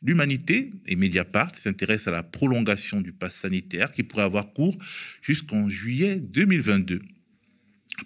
L'Humanité 0.03 0.71
et 0.87 0.97
Mediapart 0.97 1.57
s'intéressent 1.57 2.09
à 2.09 2.13
la 2.13 2.23
prolongation 2.23 3.01
du 3.01 3.13
pass 3.13 3.35
sanitaire 3.35 3.91
qui 3.91 4.03
pourrait 4.03 4.25
avoir 4.25 4.53
cours 4.53 4.77
jusqu'en 5.23 5.69
juillet 5.69 6.21
2022. 6.21 7.01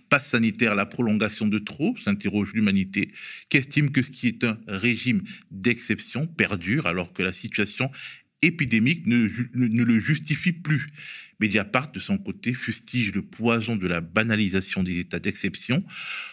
Passe 0.09 0.29
sanitaire, 0.29 0.75
la 0.75 0.87
prolongation 0.87 1.47
de 1.47 1.59
trop, 1.59 1.97
s'interroge 1.99 2.53
l'humanité, 2.55 3.11
qui 3.49 3.59
estime 3.59 3.91
que 3.91 4.03
ce 4.03 4.11
qui 4.11 4.29
est 4.29 4.45
un 4.45 4.59
régime 4.67 5.23
d'exception 5.51 6.27
perdure 6.27 6.87
alors 6.87 7.13
que 7.13 7.23
la 7.23 7.33
situation 7.33 7.91
épidémique 8.43 9.07
ne, 9.07 9.29
ne, 9.55 9.83
le 9.83 9.99
justifie 9.99 10.53
plus. 10.53 10.87
Mediapart, 11.41 11.93
de 11.93 12.01
son 12.01 12.19
côté, 12.19 12.55
fustige 12.55 13.13
le 13.13 13.23
poison 13.23 13.77
de 13.77 13.87
la 13.87 14.01
banalisation 14.01 14.83
des 14.83 14.99
états 14.99 15.19
d'exception. 15.21 15.85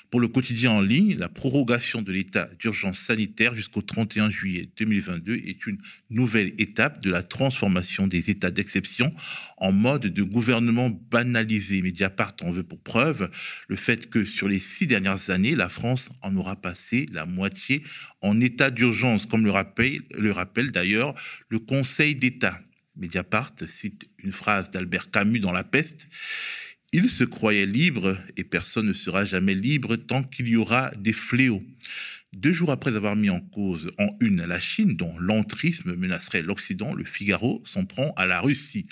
Pour 0.09 0.19
le 0.19 0.27
quotidien 0.27 0.71
en 0.71 0.81
ligne, 0.81 1.17
la 1.17 1.29
prorogation 1.29 2.01
de 2.01 2.11
l'état 2.11 2.47
d'urgence 2.59 2.99
sanitaire 2.99 3.55
jusqu'au 3.55 3.81
31 3.81 4.29
juillet 4.29 4.69
2022 4.77 5.35
est 5.35 5.65
une 5.67 5.77
nouvelle 6.09 6.53
étape 6.57 7.01
de 7.01 7.11
la 7.11 7.21
transformation 7.21 8.07
des 8.07 8.29
états 8.29 8.51
d'exception 8.51 9.13
en 9.57 9.71
mode 9.71 10.07
de 10.07 10.23
gouvernement 10.23 10.89
banalisé. 11.11 11.81
Mediapart 11.81 12.35
en 12.41 12.51
veut 12.51 12.63
pour 12.63 12.79
preuve 12.79 13.29
le 13.67 13.75
fait 13.75 14.09
que 14.09 14.25
sur 14.25 14.47
les 14.47 14.59
six 14.59 14.87
dernières 14.87 15.29
années, 15.29 15.55
la 15.55 15.69
France 15.69 16.09
en 16.21 16.35
aura 16.35 16.55
passé 16.55 17.05
la 17.11 17.25
moitié 17.25 17.83
en 18.21 18.39
état 18.39 18.69
d'urgence, 18.69 19.25
comme 19.25 19.43
le 19.43 19.51
rappelle, 19.51 20.01
le 20.17 20.31
rappelle 20.31 20.71
d'ailleurs 20.71 21.13
le 21.49 21.59
Conseil 21.59 22.15
d'État. 22.15 22.59
Mediapart 22.97 23.53
cite 23.67 24.09
une 24.19 24.31
phrase 24.31 24.69
d'Albert 24.69 25.11
Camus 25.11 25.39
dans 25.39 25.51
La 25.51 25.63
Peste. 25.63 26.07
Il 26.91 27.09
se 27.09 27.23
croyait 27.23 27.65
libre 27.65 28.17
et 28.37 28.43
personne 28.43 28.87
ne 28.87 28.93
sera 28.93 29.25
jamais 29.25 29.55
libre 29.55 29.95
tant 29.95 30.23
qu'il 30.23 30.47
y 30.47 30.55
aura 30.55 30.91
des 30.97 31.13
fléaux. 31.13 31.61
Deux 32.33 32.51
jours 32.51 32.71
après 32.71 32.95
avoir 32.95 33.15
mis 33.15 33.29
en 33.29 33.39
cause 33.39 33.91
en 33.97 34.09
une 34.19 34.43
la 34.43 34.59
Chine, 34.59 34.95
dont 34.95 35.17
l'entrisme 35.19 35.95
menacerait 35.95 36.41
l'Occident, 36.41 36.93
le 36.93 37.05
Figaro 37.05 37.63
s'en 37.65 37.85
prend 37.85 38.13
à 38.17 38.25
la 38.25 38.41
Russie. 38.41 38.87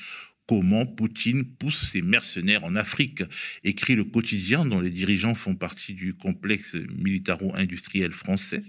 Comment 0.48 0.86
Poutine 0.86 1.46
pousse 1.46 1.90
ses 1.92 2.02
mercenaires 2.02 2.64
en 2.64 2.76
Afrique, 2.76 3.24
écrit 3.64 3.96
le 3.96 4.04
quotidien 4.04 4.66
dont 4.66 4.82
les 4.82 4.92
dirigeants 4.92 5.36
font 5.36 5.56
partie 5.56 5.94
du 5.94 6.14
complexe 6.14 6.76
militaro-industriel 6.98 8.12
français. 8.12 8.64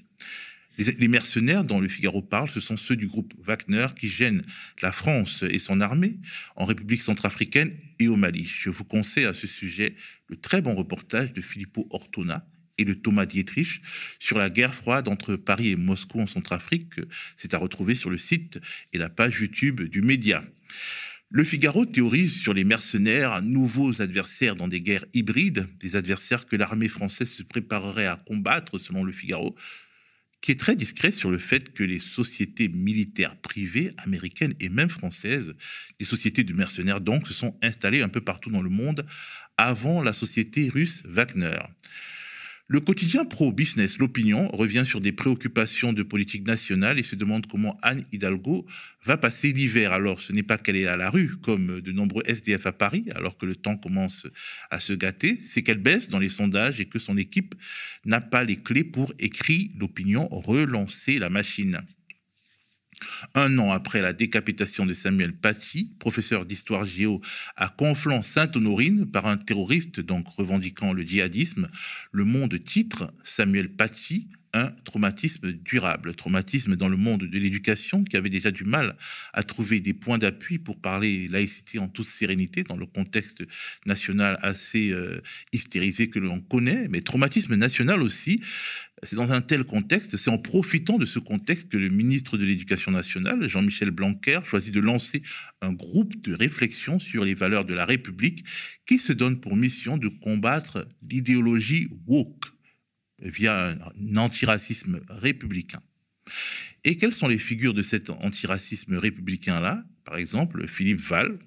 Les, 0.78 1.08
mercenaires 1.08 1.64
dont 1.64 1.80
le 1.80 1.88
Figaro 1.88 2.20
parle, 2.20 2.50
ce 2.50 2.60
sont 2.60 2.76
ceux 2.76 2.96
du 2.96 3.06
groupe 3.06 3.32
Wagner 3.38 3.86
qui 3.98 4.08
gênent 4.08 4.44
la 4.82 4.90
France 4.90 5.44
et 5.48 5.58
son 5.58 5.80
armée 5.80 6.18
en 6.56 6.64
République 6.64 7.00
centrafricaine 7.00 7.72
et 8.00 8.08
au 8.08 8.16
Mali. 8.16 8.44
Je 8.44 8.70
vous 8.70 8.84
conseille 8.84 9.24
à 9.24 9.34
ce 9.34 9.46
sujet 9.46 9.94
le 10.28 10.36
très 10.36 10.62
bon 10.62 10.74
reportage 10.74 11.32
de 11.32 11.40
Filippo 11.40 11.86
Ortona 11.90 12.46
et 12.76 12.84
de 12.84 12.94
Thomas 12.94 13.26
Dietrich 13.26 13.82
sur 14.18 14.38
la 14.38 14.50
guerre 14.50 14.74
froide 14.74 15.06
entre 15.06 15.36
Paris 15.36 15.70
et 15.70 15.76
Moscou 15.76 16.20
en 16.20 16.26
Centrafrique. 16.26 16.94
C'est 17.36 17.54
à 17.54 17.58
retrouver 17.58 17.94
sur 17.94 18.10
le 18.10 18.18
site 18.18 18.60
et 18.92 18.98
la 18.98 19.08
page 19.08 19.40
YouTube 19.40 19.82
du 19.82 20.02
média. 20.02 20.44
Le 21.30 21.42
Figaro 21.42 21.84
théorise 21.84 22.40
sur 22.40 22.54
les 22.54 22.64
mercenaires, 22.64 23.42
nouveaux 23.42 24.00
adversaires 24.00 24.54
dans 24.54 24.68
des 24.68 24.80
guerres 24.80 25.06
hybrides, 25.14 25.66
des 25.80 25.96
adversaires 25.96 26.46
que 26.46 26.54
l'armée 26.54 26.88
française 26.88 27.30
se 27.30 27.42
préparerait 27.42 28.06
à 28.06 28.16
combattre, 28.16 28.78
selon 28.78 29.02
le 29.02 29.10
Figaro, 29.10 29.56
qui 30.44 30.50
est 30.50 30.60
très 30.60 30.76
discret 30.76 31.10
sur 31.10 31.30
le 31.30 31.38
fait 31.38 31.72
que 31.72 31.82
les 31.82 31.98
sociétés 31.98 32.68
militaires 32.68 33.34
privées 33.34 33.94
américaines 33.96 34.52
et 34.60 34.68
même 34.68 34.90
françaises, 34.90 35.54
des 35.98 36.04
sociétés 36.04 36.44
de 36.44 36.52
mercenaires 36.52 37.00
donc, 37.00 37.26
se 37.26 37.32
sont 37.32 37.56
installées 37.62 38.02
un 38.02 38.10
peu 38.10 38.20
partout 38.20 38.50
dans 38.50 38.60
le 38.60 38.68
monde 38.68 39.06
avant 39.56 40.02
la 40.02 40.12
société 40.12 40.68
russe 40.68 41.02
Wagner. 41.06 41.56
Le 42.66 42.80
quotidien 42.80 43.26
pro-business, 43.26 43.98
l'opinion, 43.98 44.48
revient 44.48 44.84
sur 44.86 45.00
des 45.00 45.12
préoccupations 45.12 45.92
de 45.92 46.02
politique 46.02 46.46
nationale 46.46 46.98
et 46.98 47.02
se 47.02 47.14
demande 47.14 47.46
comment 47.46 47.78
Anne 47.82 48.06
Hidalgo 48.10 48.64
va 49.04 49.18
passer 49.18 49.52
l'hiver. 49.52 49.92
Alors, 49.92 50.18
ce 50.18 50.32
n'est 50.32 50.42
pas 50.42 50.56
qu'elle 50.56 50.76
est 50.76 50.86
à 50.86 50.96
la 50.96 51.10
rue, 51.10 51.36
comme 51.42 51.82
de 51.82 51.92
nombreux 51.92 52.22
SDF 52.24 52.64
à 52.64 52.72
Paris, 52.72 53.04
alors 53.14 53.36
que 53.36 53.44
le 53.44 53.54
temps 53.54 53.76
commence 53.76 54.26
à 54.70 54.80
se 54.80 54.94
gâter, 54.94 55.38
c'est 55.42 55.62
qu'elle 55.62 55.82
baisse 55.82 56.08
dans 56.08 56.18
les 56.18 56.30
sondages 56.30 56.80
et 56.80 56.86
que 56.86 56.98
son 56.98 57.18
équipe 57.18 57.54
n'a 58.06 58.22
pas 58.22 58.44
les 58.44 58.56
clés 58.56 58.84
pour, 58.84 59.12
écrit 59.18 59.70
l'opinion, 59.78 60.26
relancer 60.30 61.18
la 61.18 61.28
machine. 61.28 61.82
Un 63.34 63.58
an 63.58 63.70
après 63.70 64.00
la 64.00 64.12
décapitation 64.12 64.86
de 64.86 64.94
Samuel 64.94 65.34
Paty, 65.34 65.92
professeur 65.98 66.46
d'histoire 66.46 66.84
géo 66.84 67.20
à 67.56 67.68
Conflans-Sainte-Honorine 67.68 69.10
par 69.10 69.26
un 69.26 69.36
terroriste 69.36 70.00
donc 70.00 70.26
revendiquant 70.28 70.92
le 70.92 71.02
djihadisme, 71.02 71.68
Le 72.12 72.24
Monde 72.24 72.62
titre 72.62 73.12
Samuel 73.24 73.70
Paty 73.70 74.28
un 74.54 74.70
traumatisme 74.84 75.52
durable, 75.52 76.14
traumatisme 76.14 76.76
dans 76.76 76.88
le 76.88 76.96
monde 76.96 77.24
de 77.24 77.38
l'éducation 77.38 78.04
qui 78.04 78.16
avait 78.16 78.30
déjà 78.30 78.50
du 78.50 78.64
mal 78.64 78.96
à 79.32 79.42
trouver 79.42 79.80
des 79.80 79.92
points 79.92 80.16
d'appui 80.16 80.58
pour 80.58 80.80
parler 80.80 81.28
laïcité 81.28 81.78
en 81.78 81.88
toute 81.88 82.06
sérénité 82.06 82.62
dans 82.62 82.76
le 82.76 82.86
contexte 82.86 83.42
national 83.84 84.38
assez 84.40 84.92
euh, 84.92 85.20
hystérisé 85.52 86.08
que 86.08 86.20
l'on 86.20 86.40
connaît, 86.40 86.86
mais 86.88 87.00
traumatisme 87.00 87.56
national 87.56 88.00
aussi. 88.02 88.40
C'est 89.02 89.16
dans 89.16 89.32
un 89.32 89.42
tel 89.42 89.64
contexte, 89.64 90.16
c'est 90.16 90.30
en 90.30 90.38
profitant 90.38 90.96
de 90.96 91.04
ce 91.04 91.18
contexte 91.18 91.68
que 91.68 91.76
le 91.76 91.88
ministre 91.88 92.38
de 92.38 92.44
l'Éducation 92.44 92.90
nationale, 92.90 93.48
Jean-Michel 93.48 93.90
Blanquer, 93.90 94.40
choisit 94.44 94.72
de 94.72 94.80
lancer 94.80 95.20
un 95.60 95.72
groupe 95.72 96.18
de 96.22 96.32
réflexion 96.32 97.00
sur 97.00 97.24
les 97.24 97.34
valeurs 97.34 97.66
de 97.66 97.74
la 97.74 97.84
République 97.84 98.46
qui 98.86 98.98
se 98.98 99.12
donne 99.12 99.40
pour 99.40 99.56
mission 99.56 99.98
de 99.98 100.08
combattre 100.08 100.88
l'idéologie 101.02 101.88
woke 102.06 102.53
via 103.24 103.70
un 103.70 104.16
antiracisme 104.16 105.00
républicain. 105.08 105.80
Et 106.84 106.96
quelles 106.96 107.14
sont 107.14 107.28
les 107.28 107.38
figures 107.38 107.74
de 107.74 107.82
cet 107.82 108.10
antiracisme 108.10 108.96
républicain-là? 108.96 109.84
Par 110.04 110.16
exemple, 110.16 110.66
Philippe 110.68 111.00
Val, 111.00 111.38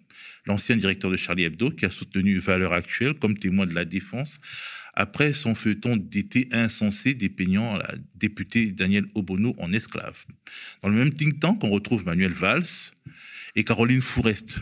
l'ancien 0.45 0.75
directeur 0.75 1.11
de 1.11 1.15
Charlie 1.15 1.43
Hebdo, 1.43 1.69
qui 1.71 1.85
a 1.85 1.91
soutenu 1.91 2.39
Valeurs 2.39 2.73
Actuelles 2.73 3.13
comme 3.13 3.37
témoin 3.37 3.65
de 3.65 3.73
la 3.73 3.85
défense 3.85 4.39
après 4.99 5.33
son 5.33 5.53
feuilleton 5.53 5.95
d'été 5.95 6.49
insensé 6.51 7.13
dépeignant 7.13 7.77
la 7.77 7.93
députée 8.15 8.71
Danielle 8.71 9.05
Obono 9.13 9.53
en 9.59 9.71
esclave. 9.71 10.25
Dans 10.81 10.89
le 10.89 10.95
même 10.95 11.13
think 11.13 11.39
tank, 11.39 11.63
on 11.63 11.69
retrouve 11.69 12.03
Manuel 12.03 12.33
Valls 12.33 12.65
et 13.55 13.63
Caroline 13.63 14.01
Fourest. 14.01 14.57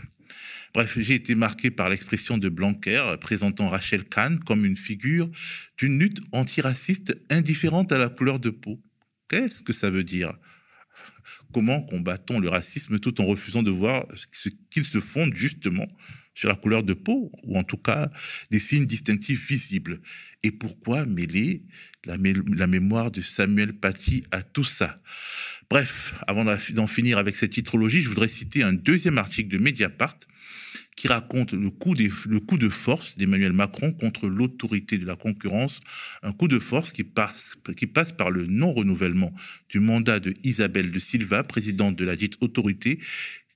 Bref, 0.76 0.98
j'ai 1.00 1.14
été 1.14 1.34
marqué 1.34 1.70
par 1.70 1.88
l'expression 1.88 2.36
de 2.36 2.50
Blanquer 2.50 3.14
présentant 3.18 3.70
Rachel 3.70 4.04
Kahn 4.04 4.38
comme 4.40 4.66
une 4.66 4.76
figure 4.76 5.26
d'une 5.78 5.98
lutte 5.98 6.20
antiraciste 6.32 7.16
indifférente 7.30 7.92
à 7.92 7.96
la 7.96 8.10
couleur 8.10 8.38
de 8.38 8.50
peau. 8.50 8.78
Qu'est-ce 9.30 9.62
que 9.62 9.72
ça 9.72 9.88
veut 9.88 10.04
dire? 10.04 10.36
Comment 11.54 11.80
combat-on 11.80 12.40
le 12.40 12.50
racisme 12.50 12.98
tout 12.98 13.22
en 13.22 13.24
refusant 13.24 13.62
de 13.62 13.70
voir 13.70 14.06
ce 14.30 14.50
qu'il 14.70 14.84
se 14.84 15.00
fonde 15.00 15.34
justement 15.34 15.88
sur 16.34 16.50
la 16.50 16.56
couleur 16.56 16.82
de 16.82 16.92
peau, 16.92 17.32
ou 17.44 17.56
en 17.56 17.64
tout 17.64 17.78
cas 17.78 18.10
des 18.50 18.60
signes 18.60 18.84
distinctifs 18.84 19.48
visibles? 19.48 20.02
Et 20.42 20.50
pourquoi 20.50 21.06
mêler 21.06 21.62
la, 22.04 22.18
la 22.54 22.66
mémoire 22.66 23.10
de 23.10 23.22
Samuel 23.22 23.72
Paty 23.72 24.24
à 24.30 24.42
tout 24.42 24.62
ça? 24.62 25.00
Bref, 25.70 26.14
avant 26.26 26.44
d'en 26.44 26.86
finir 26.86 27.16
avec 27.16 27.34
cette 27.34 27.52
titrologie, 27.52 28.02
je 28.02 28.08
voudrais 28.08 28.28
citer 28.28 28.62
un 28.62 28.74
deuxième 28.74 29.16
article 29.16 29.48
de 29.48 29.56
Mediapart 29.56 30.18
qui 30.96 31.08
raconte 31.08 31.52
le 31.52 31.70
coup, 31.70 31.94
de 31.94 32.68
force 32.70 33.18
d'Emmanuel 33.18 33.52
Macron 33.52 33.92
contre 33.92 34.28
l'autorité 34.28 34.96
de 34.96 35.04
la 35.04 35.14
concurrence, 35.14 35.78
un 36.22 36.32
coup 36.32 36.48
de 36.48 36.58
force 36.58 36.92
qui 36.92 37.04
passe, 37.04 37.52
qui 37.76 37.86
passe 37.86 38.12
par 38.12 38.30
le 38.30 38.46
non-renouvellement 38.46 39.32
du 39.68 39.78
mandat 39.78 40.20
de 40.20 40.32
Isabelle 40.42 40.90
de 40.90 40.98
Silva, 40.98 41.42
présidente 41.42 41.96
de 41.96 42.04
la 42.04 42.16
dite 42.16 42.38
autorité, 42.40 42.98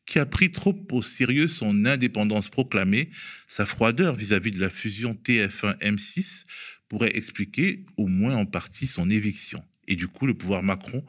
qui 0.04 0.18
a 0.18 0.26
pris 0.26 0.50
trop 0.50 0.78
au 0.92 1.02
sérieux 1.02 1.48
son 1.48 1.86
indépendance 1.86 2.50
proclamée, 2.50 3.08
sa 3.48 3.64
froideur 3.64 4.14
vis-à-vis 4.14 4.50
-vis 4.50 4.56
de 4.56 4.60
la 4.60 4.70
fusion 4.70 5.14
TF1-M6 5.24 6.44
pourrait 6.88 7.16
expliquer 7.16 7.84
au 7.96 8.08
moins 8.08 8.34
en 8.34 8.44
partie 8.44 8.86
son 8.86 9.08
éviction. 9.08 9.62
Et 9.86 9.96
du 9.96 10.08
coup, 10.08 10.26
le 10.26 10.34
pouvoir 10.34 10.62
Macron 10.62 11.04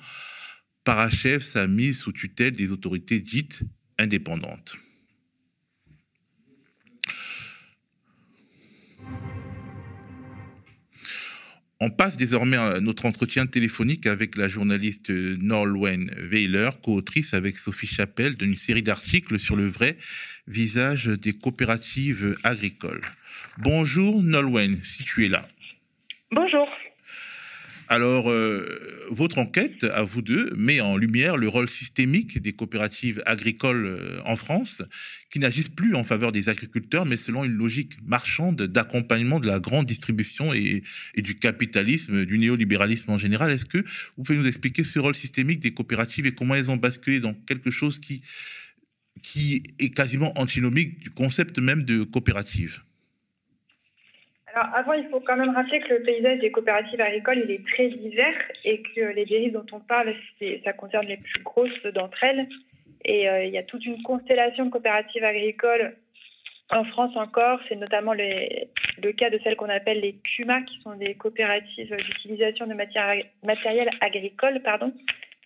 parachève 0.84 1.42
sa 1.42 1.68
mise 1.68 2.00
sous 2.00 2.14
tutelle 2.14 2.54
des 2.54 2.72
autorités 2.72 3.20
dites 3.20 3.64
indépendantes. 3.98 4.78
On 11.84 11.90
passe 11.90 12.16
désormais 12.16 12.58
à 12.58 12.80
notre 12.80 13.08
entretien 13.08 13.48
téléphonique 13.48 14.06
avec 14.06 14.38
la 14.38 14.48
journaliste 14.48 15.10
Norwen 15.10 16.14
Weiler, 16.16 16.70
co-autrice 16.84 17.34
avec 17.34 17.58
Sophie 17.58 17.88
Chapelle 17.88 18.36
d'une 18.36 18.56
série 18.56 18.84
d'articles 18.84 19.40
sur 19.40 19.56
le 19.56 19.68
vrai 19.68 19.98
visage 20.48 21.08
des 21.08 21.34
coopératives 21.34 22.38
agricoles. 22.44 23.02
Bonjour 23.58 24.22
Nolwenn, 24.22 24.80
si 24.84 25.02
tu 25.02 25.26
es 25.26 25.30
là. 25.30 25.48
Bonjour. 26.32 26.68
Alors, 27.92 28.32
euh, 28.32 28.66
votre 29.10 29.38
enquête, 29.38 29.84
à 29.84 30.04
vous 30.04 30.22
deux, 30.22 30.54
met 30.56 30.80
en 30.80 30.96
lumière 30.96 31.36
le 31.36 31.50
rôle 31.50 31.68
systémique 31.68 32.42
des 32.42 32.54
coopératives 32.54 33.22
agricoles 33.26 33.86
euh, 33.86 34.22
en 34.24 34.38
France, 34.38 34.82
qui 35.30 35.40
n'agissent 35.40 35.68
plus 35.68 35.94
en 35.94 36.06
faveur 36.06 36.32
des 36.32 36.48
agriculteurs, 36.48 37.06
mais 37.06 37.18
selon 37.18 37.44
une 37.44 37.52
logique 37.52 37.98
marchande 38.06 38.62
d'accompagnement 38.62 39.42
de 39.42 39.48
la 39.48 39.60
grande 39.60 39.88
distribution 39.88 40.54
et, 40.54 40.84
du 41.18 41.36
capitalisme, 41.36 42.24
du 42.24 42.38
néolibéralisme 42.38 43.12
en 43.12 43.18
général. 43.18 43.52
Est-ce 43.52 43.66
que 43.66 43.84
vous 44.16 44.24
pouvez 44.24 44.38
nous 44.38 44.48
expliquer 44.48 44.86
ce 44.86 44.98
rôle 44.98 45.16
systémique 45.16 45.60
des 45.60 45.72
coopératives 45.72 46.26
et 46.26 46.32
comment 46.32 46.56
elles 46.56 46.72
ont 46.72 46.78
basculé 46.78 47.20
dans 47.20 47.34
quelque 47.34 47.72
chose 47.72 48.00
qui, 48.00 48.22
qui 49.22 49.64
est 49.80 49.90
quasiment 49.90 50.32
antinomique 50.40 50.98
du 51.00 51.10
concept 51.10 51.60
même 51.60 51.84
de 51.84 52.06
coopérative? 52.06 52.84
Alors 54.54 54.76
avant, 54.76 54.94
il 54.94 55.08
faut 55.10 55.20
quand 55.20 55.38
même 55.38 55.56
rappeler 55.56 55.80
que 55.80 55.94
le 55.94 56.04
paysage 56.04 56.40
des 56.40 56.52
coopératives 56.52 57.00
agricoles, 57.00 57.44
il 57.46 57.52
est 57.52 57.66
très 57.66 57.90
divers 57.90 58.36
et 58.66 58.82
que 58.82 59.02
les 59.14 59.26
dérives 59.26 59.54
dont 59.54 59.66
on 59.72 59.80
parle, 59.80 60.14
ça 60.64 60.74
concerne 60.74 61.06
les 61.06 61.18
plus 61.18 61.42
grosses 61.44 61.84
d'entre 61.94 62.24
elles. 62.24 62.48
Et 63.06 63.30
euh, 63.30 63.46
il 63.46 63.52
y 63.52 63.58
a 63.58 63.64
toute 63.64 63.86
une 63.86 64.02
constellation 64.04 64.66
de 64.66 64.70
coopératives 64.70 65.24
agricoles 65.24 65.96
en 66.70 66.84
France 66.86 67.16
encore. 67.16 67.60
C'est 67.70 67.76
notamment 67.76 68.14
le 68.14 69.12
cas 69.14 69.30
de 69.30 69.40
celles 69.44 69.56
qu'on 69.56 69.70
appelle 69.70 70.02
les 70.02 70.16
CUMA, 70.36 70.62
qui 70.64 70.80
sont 70.82 70.96
des 70.96 71.16
coopératives 71.16 71.96
d'utilisation 71.96 72.68
de 72.68 72.74
matériel 72.74 73.90
agricole, 74.02 74.62
pardon, 74.64 74.94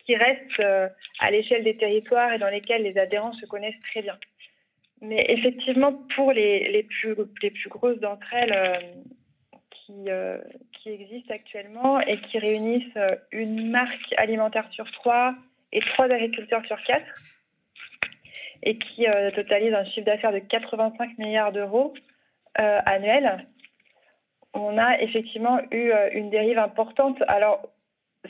qui 0.06 0.16
restent 0.16 0.60
euh, 0.60 0.88
à 1.20 1.32
l'échelle 1.32 1.64
des 1.64 1.78
territoires 1.78 2.34
et 2.34 2.40
dans 2.40 2.50
lesquels 2.50 2.84
les 2.84 2.98
adhérents 2.98 3.34
se 3.34 3.46
connaissent 3.46 3.80
très 3.82 4.02
bien. 4.02 4.18
Mais 5.02 5.26
effectivement, 5.30 5.94
pour 6.16 6.32
les, 6.32 6.72
les, 6.72 6.84
plus, 6.84 7.16
les 7.42 7.52
plus 7.52 7.70
grosses 7.70 8.00
d'entre 8.00 8.34
elles 8.34 8.54
euh, 8.54 8.80
qui, 9.72 10.06
euh, 10.08 10.38
qui 10.72 10.90
existent 10.90 11.34
actuellement 11.34 12.00
et 12.00 12.20
qui 12.22 12.40
réunissent 12.40 12.96
euh, 12.96 13.16
une 13.32 13.70
marque 13.70 14.14
alimentaire 14.18 14.68
sur 14.72 14.90
trois 14.92 15.36
et 15.74 15.82
trois 15.82 16.06
agriculteurs 16.06 16.66
sur 16.66 16.82
quatre, 16.84 17.06
et 18.64 18.78
qui 18.78 19.06
totalisent 19.36 19.74
un 19.74 19.84
chiffre 19.86 20.06
d'affaires 20.06 20.32
de 20.32 20.40
85 20.40 21.18
milliards 21.18 21.52
d'euros 21.52 21.94
annuels, 22.56 23.46
on 24.54 24.78
a 24.78 25.02
effectivement 25.02 25.60
eu 25.72 25.92
une 26.14 26.30
dérive 26.30 26.58
importante. 26.58 27.22
Alors, 27.28 27.62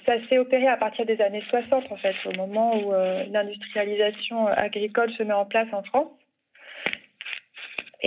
ça 0.05 0.13
s'est 0.27 0.39
opéré 0.39 0.67
à 0.67 0.75
partir 0.75 1.05
des 1.05 1.21
années 1.21 1.43
60, 1.49 1.91
en 1.91 1.97
fait, 1.97 2.15
au 2.25 2.31
moment 2.31 2.75
où 2.75 2.91
l'industrialisation 3.31 4.47
agricole 4.47 5.11
se 5.13 5.21
met 5.21 5.33
en 5.33 5.45
place 5.45 5.71
en 5.71 5.83
France. 5.83 6.09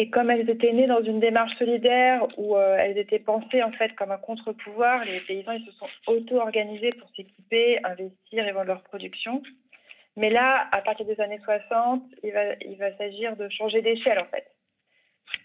Et 0.01 0.11
comme 0.11 0.31
elles 0.31 0.49
étaient 0.49 0.73
nées 0.73 0.87
dans 0.87 1.03
une 1.03 1.19
démarche 1.19 1.57
solidaire 1.59 2.25
où 2.37 2.57
euh, 2.57 2.77
elles 2.79 2.99
étaient 2.99 3.19
pensées 3.19 3.65
en 3.65 3.73
fait 3.73 3.93
comme 3.97 4.13
un 4.13 4.17
contre-pouvoir, 4.17 5.05
les 5.05 5.19
paysans 5.19 5.51
ils 5.51 5.67
se 5.67 5.73
sont 5.73 5.89
auto-organisés 6.07 6.93
pour 6.93 7.11
s'équiper, 7.17 7.81
investir 7.83 8.47
et 8.47 8.53
vendre 8.53 8.69
leur 8.69 8.85
production. 8.85 9.43
Mais 10.17 10.31
là, 10.31 10.69
à 10.71 10.83
partir 10.83 11.05
des 11.05 11.21
années 11.21 11.41
60, 11.43 12.05
il 12.23 12.31
va, 12.31 12.55
il 12.61 12.77
va 12.79 12.97
s'agir 12.97 13.37
de 13.37 13.49
changer 13.49 13.83
d'échelle 13.83 14.21
en 14.21 14.27
fait. 14.27 14.47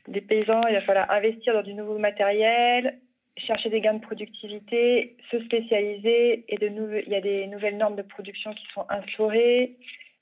Les 0.08 0.22
paysans, 0.22 0.62
il 0.70 0.76
va 0.76 0.82
falloir 0.82 1.10
investir 1.10 1.56
dans 1.56 1.64
du 1.64 1.74
nouveau 1.74 1.98
matériel, 1.98 3.00
chercher 3.38 3.72
des 3.72 3.82
gains 3.82 3.96
de 3.96 4.06
productivité, 4.06 5.18
se 5.32 5.40
spécialiser 5.46 6.46
et 6.48 6.58
de 6.60 6.68
il 7.08 7.12
y 7.12 7.16
a 7.16 7.22
des 7.22 7.48
nouvelles 7.48 7.78
normes 7.78 7.96
de 7.96 8.04
production 8.04 8.54
qui 8.54 8.68
sont 8.76 8.86
instaurées, 8.90 9.78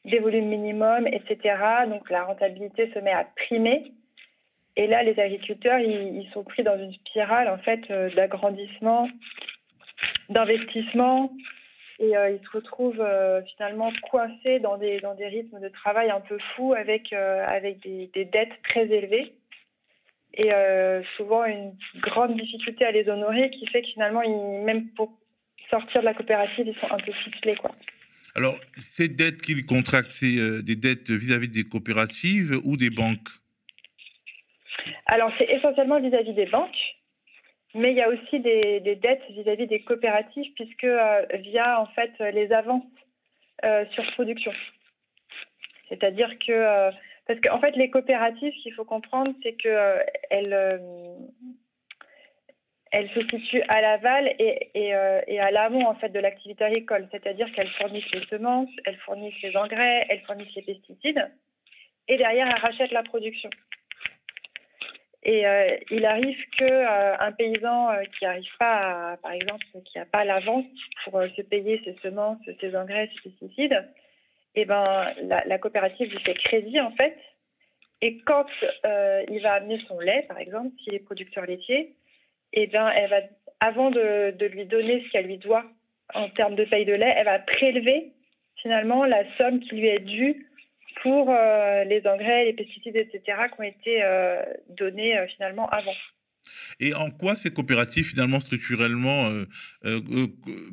des 0.06 0.20
volumes 0.20 0.48
minimums, 0.48 1.08
etc. 1.08 1.58
Donc 1.89 2.10
la 2.10 2.24
rentabilité 2.24 2.89
se 2.94 3.00
met 3.00 3.12
à 3.12 3.28
primer 3.36 3.91
et 4.78 4.88
là, 4.88 5.04
les 5.04 5.20
agriculteurs, 5.20 5.80
ils, 5.80 6.28
sont 6.34 6.44
pris 6.44 6.64
dans 6.64 6.78
une 6.78 6.94
spirale 6.94 7.50
en 7.50 7.58
fait 7.58 7.82
euh, 7.90 8.10
d'agrandissement, 8.16 9.10
d'investissement, 10.30 11.34
et 12.00 12.16
euh, 12.16 12.32
ils 12.32 12.46
se 12.46 12.52
retrouvent 12.52 13.02
euh, 13.02 13.42
finalement 13.56 13.92
coincés 14.10 14.60
dans 14.60 14.78
des, 14.78 15.00
dans 15.02 15.14
des 15.14 15.28
rythmes 15.28 15.60
de 15.60 15.68
travail 15.70 16.10
un 16.10 16.22
peu 16.22 16.38
fous 16.56 16.74
avec, 16.74 17.12
avec 17.12 17.82
des, 17.82 18.26
dettes 18.26 18.62
très 18.64 18.88
élevées 18.88 19.34
et 20.34 20.50
souvent 21.18 21.44
une 21.44 21.74
grande 21.98 22.40
difficulté 22.40 22.86
à 22.86 22.92
les 22.92 23.10
honorer 23.10 23.50
qui 23.50 23.68
fait 23.68 23.82
que 23.82 23.90
finalement, 23.90 24.22
même 24.64 24.88
pour 24.92 25.12
sortir 25.70 26.00
de 26.00 26.06
la 26.06 26.14
coopérative, 26.14 26.66
ils 26.68 26.80
sont 26.80 26.90
un 26.90 27.00
peu 27.00 27.12
ficelés. 27.12 27.58
Quoi. 27.58 27.76
Alors, 28.36 28.58
ces 28.78 29.10
dettes 29.10 29.42
qu'ils 29.42 29.66
contractent, 29.66 30.12
c'est 30.12 30.64
des 30.64 30.78
dettes 30.78 31.12
vis 31.12 31.34
à 31.34 31.38
-vis 31.38 31.52
des 31.52 31.66
coopératives 31.66 32.62
ou 32.64 32.78
des 32.78 32.90
banques? 32.90 33.41
Alors, 35.06 35.32
c'est 35.38 35.50
essentiellement 35.50 36.00
vis-à-vis 36.00 36.34
des 36.34 36.46
banques, 36.46 36.96
mais 37.74 37.91
il 37.91 37.98
y 37.98 38.02
a 38.02 38.10
aussi 38.10 38.39
des, 38.39 38.80
dettes 38.82 39.24
vis-à-vis 39.30 39.67
des 39.67 39.82
coopératives, 39.82 40.52
puisque 40.56 40.84
euh, 40.84 41.26
via 41.34 41.82
en 41.82 41.86
fait 41.88 42.12
les 42.34 42.52
avances 42.52 42.84
euh, 43.63 43.86
sur 43.94 44.06
production. 44.13 44.52
C'est-à-dire 45.89 46.30
que, 46.39 46.52
euh, 46.52 46.91
parce 47.28 47.39
qu'en 47.41 47.60
fait, 47.60 47.76
les 47.76 47.89
coopératives, 47.89 48.54
ce 48.54 48.63
qu'il 48.63 48.74
faut 48.74 48.86
comprendre, 48.86 49.34
c'est 49.44 49.54
qu'elles 49.54 50.82
elles 52.94 53.10
se 53.12 53.22
situent 53.28 53.63
à 53.70 53.80
l'aval 53.80 54.36
et, 54.38 54.70
et, 54.76 55.39
à 55.39 55.50
l'amont 55.52 55.88
en 55.88 55.96
fait 55.96 56.10
de 56.10 56.20
l'activité 56.20 56.65
agricole, 56.65 57.08
c'est-à-dire 57.10 57.50
qu'elles 57.54 57.72
fournissent 57.72 58.12
les 58.12 58.26
semences, 58.26 58.70
elles 58.86 58.98
fournissent 58.98 59.41
les 59.41 59.56
engrais, 59.56 60.06
elles 60.10 60.20
fournissent 60.22 60.54
les 60.56 60.62
pesticides, 60.62 61.32
et 62.10 62.17
derrière 62.17 62.48
elles 62.48 62.62
rachètent 62.62 62.91
la 62.91 63.04
production. 63.04 63.50
Et 65.24 65.46
euh, 65.46 65.78
il 65.92 66.06
arrive 66.06 66.38
que 66.58 66.64
euh, 66.64 67.32
paysan 67.38 67.92
euh, 67.92 68.04
qui 68.18 68.26
n'arrive 68.26 68.58
pas, 68.58 69.18
par 69.22 69.32
exemple, 69.34 69.64
qui 69.86 69.98
n'a 69.98 70.06
pas 70.06 70.26
l'avance 70.26 70.66
pour 71.04 71.22
se 71.36 71.42
payer 71.44 71.80
ses 71.86 71.96
semences, 72.02 72.40
ses 72.60 72.76
engrais, 72.76 73.10
ses 73.14 73.30
pesticides, 73.30 73.88
eh 74.56 74.66
ben 74.66 75.14
la, 75.22 75.58
coopérative 75.60 76.12
lui 76.12 76.20
fait 76.22 76.34
crédit 76.34 76.80
en 76.80 76.92
fait. 76.92 77.16
Et 78.02 78.18
quand 78.26 78.48
il 79.30 79.40
va 79.44 79.54
amener 79.54 79.80
son 79.88 80.00
lait, 80.00 80.26
par 80.28 80.40
exemple, 80.40 80.72
s'il 80.84 80.96
est 80.96 81.00
producteur 81.00 81.46
laitier, 81.46 81.94
eh 82.54 82.66
ben 82.68 82.90
elle 82.90 83.10
va, 83.10 83.22
avant 83.60 83.92
de, 83.92 84.32
de 84.32 84.46
lui 84.48 84.66
donner 84.66 85.04
ce 85.04 85.12
qu'elle 85.12 85.28
lui 85.28 85.38
doit 85.38 85.66
en 86.16 86.30
termes 86.30 86.56
de 86.56 86.66
paye 86.66 86.84
de 86.84 86.94
lait, 86.94 87.14
elle 87.16 87.26
va 87.26 87.40
prélever 87.40 88.12
finalement 88.56 89.06
la 89.06 89.24
somme 89.38 89.60
qui 89.60 89.76
lui 89.76 89.88
est 89.88 90.00
due 90.00 90.48
pour 91.02 91.30
les 91.30 92.02
engrais, 92.06 92.46
les 92.46 92.54
pesticides, 92.54 92.96
etc., 92.96 93.22
qui 93.54 93.60
ont 93.60 93.64
été 93.64 94.04
donnés 94.70 95.26
finalement 95.36 95.70
avant. 95.70 95.94
Et 96.80 96.94
en 96.94 97.12
quoi 97.12 97.36
ces 97.36 97.52
coopératives, 97.52 98.06
finalement, 98.06 98.40
structurellement, 98.40 99.32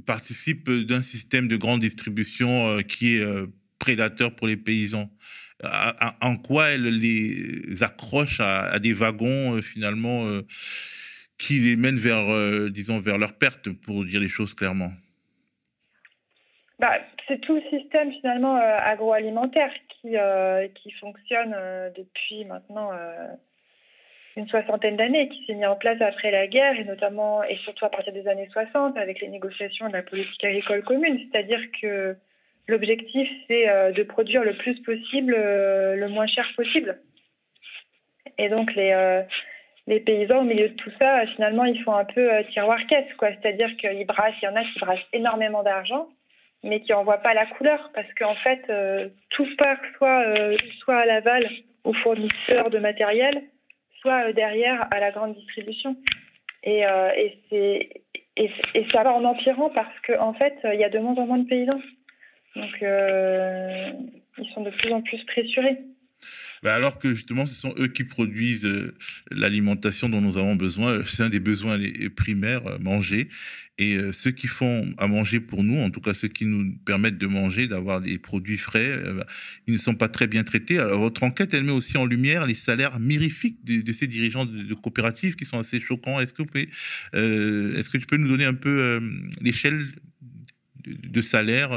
participent 0.07 0.71
d'un 0.71 1.03
système 1.03 1.49
de 1.49 1.57
grande 1.57 1.81
distribution 1.81 2.79
qui 2.83 3.17
est 3.17 3.27
prédateur 3.79 4.35
pour 4.35 4.47
les 4.47 4.57
paysans? 4.57 5.11
En 6.21 6.37
quoi 6.37 6.69
elles 6.69 6.89
les 6.89 7.83
accrochent 7.83 8.41
à, 8.41 8.79
des 8.79 8.93
wagons, 8.93 9.61
finalement, 9.61 10.41
qui 11.37 11.61
les 11.61 11.77
mènent 11.77 11.99
vers, 11.99 12.71
disons, 12.71 13.01
vers 13.01 13.19
leur 13.19 13.35
perte, 13.35 13.71
pour 13.71 14.05
dire 14.05 14.21
les 14.21 14.29
choses 14.29 14.55
clairement? 14.55 14.93
Bah, 16.79 16.99
c'est 17.29 17.39
tout 17.41 17.55
le 17.55 17.63
système 17.71 18.11
finalement 18.13 18.57
agroalimentaire 18.57 19.73
qui, 19.89 20.17
qui 20.75 20.91
fonctionne 20.93 21.55
depuis 21.97 22.45
maintenant 22.47 22.91
une 24.39 24.49
soixantaine 24.49 24.97
d'années 24.97 25.29
qui 25.29 25.45
s'est 25.45 25.55
mis 25.55 25.67
en 25.67 25.77
place 25.77 26.01
après 26.01 26.31
la 26.31 26.47
guerre 26.47 26.79
et 26.79 26.85
notamment 26.85 27.43
et 27.43 27.57
surtout 27.57 27.85
à 27.85 27.91
partir 27.91 28.13
des 28.13 28.27
années 28.29 28.49
60 28.53 28.97
avec 28.97 29.21
les 29.21 29.29
négociations 29.29 29.89
de 29.89 29.93
la 29.93 30.03
politique 30.03 30.43
agricole 30.45 30.83
commune. 30.85 31.19
C'est-à-dire 31.31 31.61
que 31.83 32.17
l'objectif, 32.69 33.29
c'est 33.49 33.69
euh, 33.69 33.91
de 33.91 34.03
produire 34.05 34.45
le 34.45 34.55
plus 34.55 34.81
possible, 34.83 35.35
euh, 35.37 35.97
le 35.97 36.09
moins 36.09 36.27
cher 36.27 36.47
possible. 36.55 37.01
Et 38.39 38.49
donc 38.49 38.73
les, 38.77 38.93
euh, 38.93 39.23
paysans, 40.07 40.41
au 40.41 40.45
milieu 40.45 40.69
de 40.69 40.75
tout 40.75 40.93
ça, 40.99 41.27
finalement, 41.35 41.65
ils 41.65 41.83
font 41.83 41.95
un 41.95 42.05
peu 42.05 42.31
tiroir-caisse. 42.53 43.07
C'est-à-dire 43.19 43.75
qu'ils 43.77 44.07
brassent, 44.07 44.35
il 44.41 44.45
y 44.45 44.49
en 44.49 44.55
a 44.55 44.63
qui 44.63 44.79
brassent 44.79 45.09
énormément 45.13 45.63
d'argent, 45.63 46.09
mais 46.65 46.81
qui 46.81 46.93
n'envoient 46.93 47.19
pas 47.19 47.35
la 47.35 47.47
couleur 47.47 47.91
parce 47.95 48.13
qu'en 48.15 48.35
fait, 48.37 48.61
tout 49.31 49.47
part 49.57 49.79
soit, 49.97 50.25
soit 50.81 50.99
à 50.99 51.07
l'aval 51.07 51.49
aux 51.85 51.95
fournisseurs 51.95 52.71
de 52.71 52.79
matériel, 52.79 53.43
soit 54.01 54.29
euh, 54.29 54.33
derrière 54.33 54.87
à 54.91 55.01
la 55.01 55.11
grande 55.11 55.35
distribution. 55.35 55.97
Et, 56.63 56.87
euh, 56.87 57.11
ça 58.93 59.03
va 59.03 59.13
en 59.13 59.25
empirant 59.25 59.71
parce 59.71 59.95
qu'en 60.07 60.29
en 60.29 60.33
fait, 60.35 60.55
il 60.65 60.79
y 60.79 60.85
a 60.85 60.89
de 60.89 60.99
moins 60.99 61.15
en 61.15 61.27
moins 61.27 61.39
de 61.39 61.49
paysans. 61.49 61.81
Donc, 62.57 62.83
euh, 62.83 63.91
ils 64.39 64.49
sont 64.51 64.63
de 64.63 64.71
plus 64.71 64.93
en 64.93 65.03
plus 65.03 65.25
pressurés. 65.25 65.79
Bah, 66.63 66.75
alors 66.75 66.99
que 66.99 67.15
justement, 67.15 67.47
ce 67.47 67.55
sont 67.55 67.75
eux 67.79 67.89
qui 67.89 68.05
produisent 68.05 68.67
euh, 68.67 68.95
l'alimentation 69.31 70.09
dont 70.09 70.21
nous 70.21 70.39
avons 70.39 70.57
besoin. 70.57 71.01
C'est 71.07 71.23
un 71.23 71.29
des 71.29 71.41
besoins 71.41 71.79
primaires, 72.17 72.67
euh, 72.67 72.79
manger. 72.79 73.29
Et 73.81 73.97
euh, 73.97 74.13
ceux 74.13 74.33
qui 74.33 74.49
font 74.49 74.93
à 74.99 75.07
manger 75.07 75.39
pour 75.39 75.63
nous, 75.63 75.79
en 75.79 75.91
tout 75.91 76.01
cas 76.01 76.15
ceux 76.15 76.27
qui 76.27 76.47
nous 76.47 76.77
permettent 76.85 77.19
de 77.19 77.29
manger, 77.29 77.69
d'avoir 77.69 78.01
des 78.01 78.19
produits 78.19 78.59
frais, 78.59 78.99
bah, 79.15 79.27
ils 79.69 79.75
ne 79.75 79.79
sont 79.79 79.95
pas 79.95 80.09
très 80.09 80.27
bien 80.27 80.43
traités. 80.43 80.79
Alors 80.79 81.01
votre 81.01 81.23
enquête, 81.23 81.55
elle 81.55 81.63
met 81.65 81.73
aussi 81.73 81.97
en 81.97 82.05
lumière 82.05 82.47
les 82.47 82.55
salaires 82.55 82.99
mirifiques 82.99 83.65
de, 83.65 83.93
ces 83.93 84.09
dirigeants 84.09 84.47
de, 84.47 84.75
coopératives 84.75 85.37
qui 85.37 85.45
sont 85.45 85.59
assez 85.59 85.81
choquants. 85.81 86.19
Est-ce 86.19 86.33
que, 86.33 86.43
est-ce 86.43 87.89
que 87.89 87.99
tu 87.99 88.07
peux 88.07 88.17
nous 88.17 88.29
donner 88.29 88.47
un 88.47 88.55
peu 88.55 89.01
l'échelle 89.41 89.87
de, 90.85 91.09
de 91.09 91.23
salaire 91.23 91.71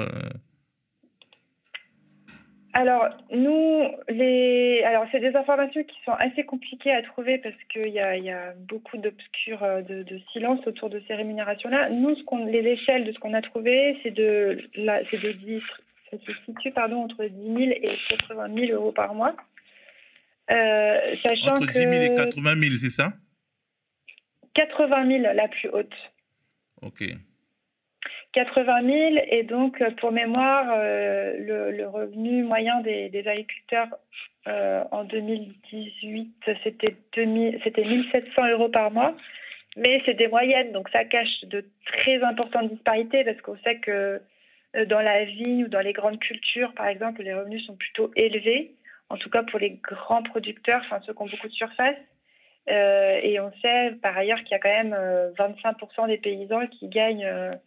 alors, 2.73 3.09
nous, 3.31 3.83
les... 4.07 4.81
alors, 4.83 5.05
c'est 5.11 5.19
des 5.19 5.35
informations 5.35 5.83
qui 5.83 5.97
sont 6.05 6.13
assez 6.13 6.43
compliquées 6.43 6.93
à 6.93 7.01
trouver 7.01 7.37
parce 7.37 7.55
qu'il 7.71 7.89
y 7.89 7.99
a, 7.99 8.17
y 8.17 8.29
a 8.29 8.53
beaucoup 8.53 8.97
d'obscurs 8.97 9.61
euh, 9.63 9.81
de, 9.81 10.03
de, 10.03 10.19
silence 10.31 10.65
autour 10.65 10.89
de 10.89 11.01
ces 11.07 11.15
rémunérations-là. 11.15 11.89
Nous, 11.89 12.15
ce 12.15 12.23
qu'on, 12.23 12.45
les 12.45 12.59
échelles 12.59 13.05
de 13.05 13.11
ce 13.11 13.19
qu'on 13.19 13.33
a 13.33 13.41
trouvé, 13.41 13.97
c'est 14.03 14.11
de, 14.11 14.57
la, 14.75 15.01
c'est 15.09 15.17
de 15.17 15.33
10, 15.33 15.61
ça 16.11 16.17
se 16.25 16.31
situe 16.45 16.71
pardon, 16.71 17.03
entre 17.03 17.25
10 17.25 17.45
000 17.45 17.57
et 17.59 17.97
80 18.09 18.47
000 18.53 18.71
euros 18.73 18.91
par 18.93 19.13
mois. 19.13 19.35
Euh, 20.49 21.15
sachant 21.23 21.55
entre 21.55 21.71
10 21.71 21.73
000 21.73 21.91
et 21.91 22.15
80 22.15 22.55
000, 22.55 22.71
c'est 22.79 22.89
ça? 22.89 23.13
80 24.53 25.07
000, 25.07 25.33
la 25.33 25.47
plus 25.47 25.69
haute. 25.69 25.93
OK. 26.81 27.03
80 28.33 28.81
000 28.83 29.25
et 29.27 29.43
donc 29.43 29.83
pour 29.99 30.11
mémoire, 30.11 30.67
euh, 30.73 31.71
le, 31.71 31.87
revenu 31.87 32.43
moyen 32.43 32.79
des, 32.81 33.11
agriculteurs 33.27 33.89
euh, 34.47 34.83
en 34.91 35.03
2018 35.03 36.33
c'était 36.63 36.95
1700 37.15 38.47
euros 38.49 38.69
par 38.69 38.91
mois, 38.91 39.15
mais 39.75 40.01
c'est 40.05 40.13
des 40.13 40.27
moyennes 40.27 40.71
donc 40.71 40.89
ça 40.89 41.03
cache 41.03 41.43
de 41.43 41.65
très 41.85 42.23
importantes 42.23 42.69
disparités 42.69 43.23
parce 43.25 43.39
qu'on 43.41 43.57
sait 43.57 43.79
que 43.79 44.21
euh, 44.77 44.85
dans 44.85 45.01
la 45.01 45.25
vigne 45.25 45.65
ou 45.65 45.67
dans 45.67 45.81
les 45.81 45.93
grandes 45.93 46.19
cultures 46.19 46.73
par 46.73 46.87
exemple 46.87 47.23
les 47.23 47.33
revenus 47.33 47.65
sont 47.65 47.75
plutôt 47.75 48.11
élevés, 48.15 48.75
en 49.09 49.17
tout 49.17 49.29
cas 49.29 49.43
pour 49.43 49.59
les 49.59 49.71
grands 49.71 50.23
producteurs, 50.23 50.81
enfin 50.85 51.01
ceux 51.05 51.13
qui 51.13 51.21
ont 51.21 51.27
beaucoup 51.27 51.49
de 51.49 51.53
surface. 51.53 51.97
et 52.67 53.39
on 53.41 53.51
sait 53.61 53.91
par 54.01 54.17
ailleurs 54.17 54.39
qu'il 54.39 54.51
y 54.51 54.55
a 54.55 54.59
quand 54.59 54.69
même 54.69 54.95
25% 55.37 56.07
des 56.07 56.17
paysans 56.17 56.65
qui 56.67 56.87
gagnent 56.87 57.59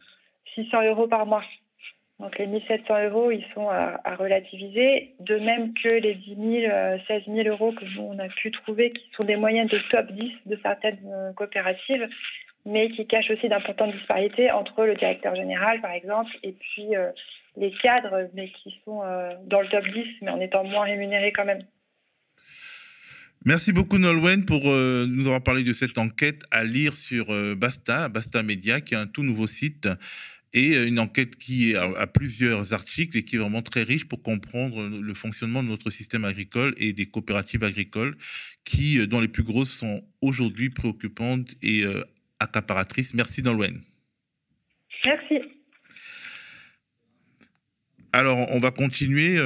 600 0.54 0.82
euros 0.82 1.08
par 1.08 1.26
mois. 1.26 1.44
Donc 2.20 2.38
les 2.38 2.46
1700 2.46 3.04
euros, 3.08 3.30
ils 3.32 3.44
sont 3.54 3.68
à, 3.68 3.98
relativiser, 4.16 5.14
de 5.18 5.36
même 5.36 5.74
que 5.74 5.88
les 5.88 6.14
10 6.14 6.36
000, 6.36 6.72
16 7.08 7.22
000 7.26 7.48
euros 7.48 7.72
que 7.72 7.84
nous, 7.84 8.02
on 8.02 8.18
a 8.18 8.28
pu 8.28 8.52
trouver, 8.52 8.92
qui 8.92 9.04
sont 9.16 9.24
des 9.24 9.36
moyennes 9.36 9.66
de 9.66 9.80
top 9.90 10.10
10 10.12 10.32
de 10.46 10.58
certaines 10.62 11.00
euh, 11.06 11.32
coopératives, 11.32 12.08
mais 12.64 12.88
qui 12.90 13.06
cachent 13.06 13.30
aussi 13.30 13.48
d'importantes 13.48 13.92
disparités 13.92 14.50
entre 14.52 14.84
le 14.84 14.94
directeur 14.94 15.34
général, 15.34 15.80
par 15.80 15.90
exemple, 15.90 16.30
et 16.44 16.52
puis 16.52 16.94
euh, 16.94 17.10
les 17.56 17.72
cadres, 17.82 18.30
mais 18.32 18.48
qui 18.48 18.80
sont 18.84 19.02
euh, 19.02 19.34
dans 19.46 19.60
le 19.60 19.68
top 19.68 19.84
10, 19.84 20.04
mais 20.22 20.30
en 20.30 20.40
étant 20.40 20.62
moins 20.62 20.84
rémunérés 20.84 21.32
quand 21.32 21.44
même. 21.44 21.64
Merci 23.44 23.74
beaucoup 23.74 23.98
Nolwenn 23.98 24.46
pour 24.46 24.62
nous 24.62 25.26
avoir 25.26 25.42
parlé 25.42 25.64
de 25.64 25.74
cette 25.74 25.98
enquête 25.98 26.44
à 26.50 26.64
lire 26.64 26.96
sur 26.96 27.26
Basta, 27.58 28.08
Basta 28.08 28.42
Media, 28.42 28.80
qui 28.80 28.94
est 28.94 28.96
un 28.96 29.06
tout 29.06 29.22
nouveau 29.22 29.46
site 29.46 29.86
et 30.54 30.76
euh, 30.76 30.86
une 30.86 30.98
enquête 30.98 31.36
qui 31.36 31.76
a, 31.76 32.06
plusieurs 32.06 32.72
articles 32.72 33.18
et 33.18 33.24
qui 33.24 33.36
est 33.36 33.38
vraiment 33.38 33.60
très 33.60 33.82
riche 33.82 34.06
pour 34.06 34.22
comprendre 34.22 34.88
le 34.88 35.14
fonctionnement 35.14 35.62
de 35.62 35.68
notre 35.68 35.90
système 35.90 36.24
agricole 36.24 36.74
et 36.78 36.92
des 36.92 37.06
coopératives 37.06 37.64
agricoles 37.64 38.16
qui, 38.64 38.98
euh, 38.98 39.06
dont 39.06 39.20
les 39.20 39.28
plus 39.28 39.42
grosses, 39.42 39.72
sont 39.72 40.02
aujourd'hui 40.22 40.70
préoccupantes 40.70 41.54
et 41.60 41.84
euh, 41.84 42.02
accaparatrices. 42.38 43.12
Merci 43.14 43.42
Nolwenn. 43.42 43.82
Merci. 45.04 45.34
Alors, 48.12 48.38
on 48.52 48.60
va 48.60 48.70
continuer 48.70 49.38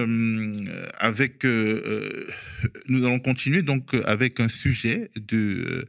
avec. 0.99 1.43
nous 1.45 3.07
allons 3.07 3.19
continuer 3.19 3.63
donc 3.63 3.95
avec 4.05 4.41
un 4.41 4.49
sujet 4.49 5.11
de 5.17 5.87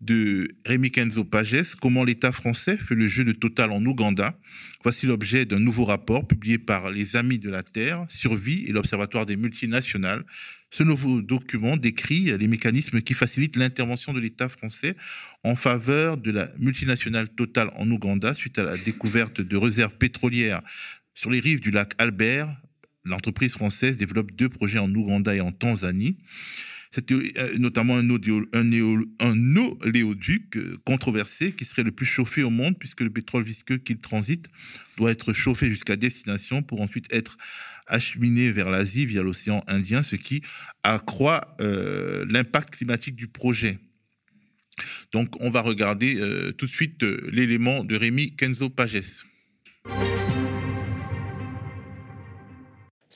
de 0.00 0.48
Rémi 0.64 0.90
Kenzo 0.90 1.24
Pages, 1.24 1.74
Comment 1.80 2.04
l'État 2.04 2.32
français 2.32 2.76
fait 2.76 2.94
le 2.94 3.06
jeu 3.06 3.24
de 3.24 3.32
Total 3.32 3.70
en 3.70 3.84
Ouganda. 3.84 4.38
Voici 4.82 5.06
l'objet 5.06 5.46
d'un 5.46 5.58
nouveau 5.58 5.84
rapport 5.84 6.26
publié 6.26 6.58
par 6.58 6.90
les 6.90 7.16
Amis 7.16 7.38
de 7.38 7.48
la 7.48 7.62
Terre, 7.62 8.04
Survie 8.08 8.64
et 8.66 8.72
l'Observatoire 8.72 9.24
des 9.24 9.36
multinationales. 9.36 10.24
Ce 10.70 10.82
nouveau 10.82 11.22
document 11.22 11.76
décrit 11.76 12.36
les 12.36 12.48
mécanismes 12.48 13.00
qui 13.00 13.14
facilitent 13.14 13.56
l'intervention 13.56 14.12
de 14.12 14.20
l'État 14.20 14.48
français 14.48 14.96
en 15.44 15.56
faveur 15.56 16.18
de 16.18 16.30
la 16.30 16.50
multinationale 16.58 17.28
Total 17.30 17.70
en 17.76 17.90
Ouganda 17.90 18.34
suite 18.34 18.58
à 18.58 18.64
la 18.64 18.76
découverte 18.76 19.40
de 19.40 19.56
réserves 19.56 19.96
pétrolières 19.96 20.62
sur 21.14 21.30
les 21.30 21.40
rives 21.40 21.60
du 21.60 21.70
lac 21.70 21.94
Albert. 21.98 22.54
L'entreprise 23.04 23.52
française 23.52 23.96
développe 23.96 24.32
deux 24.32 24.48
projets 24.48 24.78
en 24.78 24.92
Ouganda 24.94 25.34
et 25.34 25.40
en 25.40 25.52
Tanzanie. 25.52 26.18
C'était 26.90 27.14
euh, 27.14 27.58
notamment 27.58 27.96
un, 27.96 28.08
un, 28.08 29.56
oléoduc 29.80 30.56
euh, 30.56 30.76
controversé 30.84 31.52
qui 31.52 31.64
serait 31.64 31.82
le 31.82 31.92
plus 31.92 32.06
chauffé 32.06 32.42
au 32.42 32.50
monde 32.50 32.78
puisque 32.78 33.00
le 33.00 33.10
pétrole 33.10 33.44
visqueux 33.44 33.78
qu'il 33.78 33.98
transite 33.98 34.46
doit 34.96 35.10
être 35.10 35.32
chauffé 35.32 35.68
jusqu'à 35.68 35.96
destination 35.96 36.62
pour 36.62 36.80
ensuite 36.80 37.12
être 37.12 37.36
acheminé 37.86 38.50
vers 38.50 38.70
l'Asie 38.70 39.06
via 39.06 39.22
l'océan 39.22 39.62
Indien, 39.66 40.02
ce 40.02 40.16
qui 40.16 40.42
accroît 40.82 41.56
euh, 41.60 42.24
l'impact 42.28 42.76
climatique 42.76 43.16
du 43.16 43.28
projet. 43.28 43.78
Donc 45.12 45.40
on 45.40 45.50
va 45.50 45.62
regarder 45.62 46.20
tout 46.58 46.66
de 46.66 46.70
suite 46.70 47.02
l'élément 47.02 47.82
de 47.82 47.96
Rémi 47.96 48.36
Kenzo 48.36 48.68
Pages. 48.68 49.24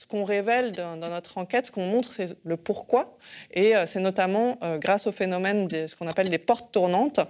Ce 0.01 0.07
qu'on 0.07 0.25
révèle 0.25 0.73
dans, 0.73 0.97
notre 0.97 1.37
enquête, 1.37 1.67
ce 1.67 1.71
qu'on 1.71 1.85
montre, 1.85 2.15
c'est 2.15 2.35
le 2.43 2.57
pourquoi. 2.57 3.19
Et 3.53 3.77
euh, 3.77 3.85
c'est 3.85 4.01
notamment 4.01 4.57
euh, 4.63 4.79
grâce 4.79 5.07
au 5.07 5.13
phénomène 5.13 5.69
de 5.69 5.87
ce 5.87 5.95
qu'on 5.95 6.07
appelle 6.07 6.31
des 6.31 6.39
portes 6.39 6.73
tournantes. 6.73 7.21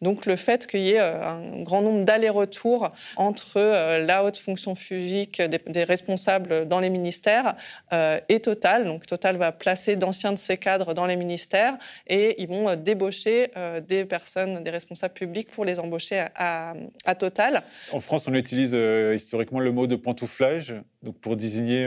Donc 0.00 0.26
le 0.26 0.36
fait 0.36 0.68
qu'il 0.68 0.82
y 0.82 0.92
ait 0.92 1.00
euh, 1.00 1.26
un 1.26 1.62
grand 1.64 1.82
nombre 1.82 2.04
d'allers-retours 2.04 2.92
entre 3.16 3.58
la 3.58 4.22
haute 4.22 4.36
fonction 4.36 4.76
publique 4.76 5.42
des, 5.42 5.82
responsables 5.82 6.68
dans 6.68 6.78
les 6.78 6.88
ministères 6.88 7.56
et 7.90 8.40
Total. 8.40 8.84
Donc 8.84 9.06
Total 9.06 9.36
va 9.36 9.50
placer 9.50 9.96
d'anciens 9.96 10.32
de 10.32 10.38
ses 10.38 10.56
cadres 10.56 10.94
dans 10.94 11.06
les 11.06 11.16
ministères 11.16 11.78
et 12.06 12.40
ils 12.40 12.48
vont 12.48 12.76
débaucher 12.76 13.50
des 13.88 14.04
personnes, 14.04 14.62
des 14.62 14.70
responsables 14.70 15.14
publics 15.14 15.50
pour 15.50 15.64
les 15.64 15.80
embaucher 15.80 16.26
à, 16.36 16.74
à 17.04 17.14
Total. 17.16 17.64
En 17.92 18.00
France, 18.00 18.28
on 18.28 18.34
utilise 18.34 18.74
historiquement 19.14 19.60
le 19.60 19.72
mot 19.72 19.86
de 19.86 19.96
pantouflage. 19.96 20.74
Donc 21.02 21.18
pour 21.18 21.36
désigner 21.36 21.86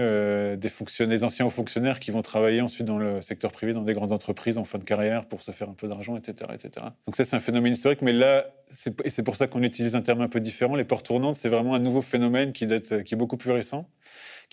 des, 0.57 0.69
fonctionnaires, 0.69 1.23
anciens 1.23 1.45
hauts 1.45 1.51
fonctionnaires 1.51 1.99
qui 1.99 2.11
vont 2.11 2.21
travailler 2.21 2.61
ensuite 2.61 2.87
dans 2.87 2.97
le 2.97 3.21
secteur 3.21 3.51
privé, 3.51 3.73
dans 3.73 3.83
des 3.83 3.93
grandes 3.93 4.11
entreprises 4.11 4.57
en 4.57 4.63
fin 4.63 4.79
de 4.79 4.83
carrière 4.83 5.25
pour 5.25 5.41
se 5.41 5.51
faire 5.51 5.69
un 5.69 5.73
peu 5.73 5.87
d'argent, 5.87 6.17
etc., 6.17 6.51
etc. 6.53 6.87
Donc 7.05 7.15
ça, 7.15 7.23
c'est 7.23 7.35
un 7.35 7.39
phénomène 7.39 7.73
historique, 7.73 8.01
mais 8.01 8.13
là, 8.13 8.45
c'est 8.65 9.23
pour 9.23 9.35
ça 9.35 9.47
qu'on 9.47 9.61
utilise 9.61 9.95
un 9.95 10.01
terme 10.01 10.21
un 10.21 10.29
peu 10.29 10.39
différent. 10.39 10.75
Les 10.75 10.83
portes 10.83 11.05
tournantes, 11.05 11.35
c'est 11.35 11.49
vraiment 11.49 11.75
un 11.75 11.79
nouveau 11.79 12.01
phénomène 12.01 12.53
qui 12.53 12.63
est 12.63 13.15
beaucoup 13.15 13.37
plus 13.37 13.51
récent 13.51 13.87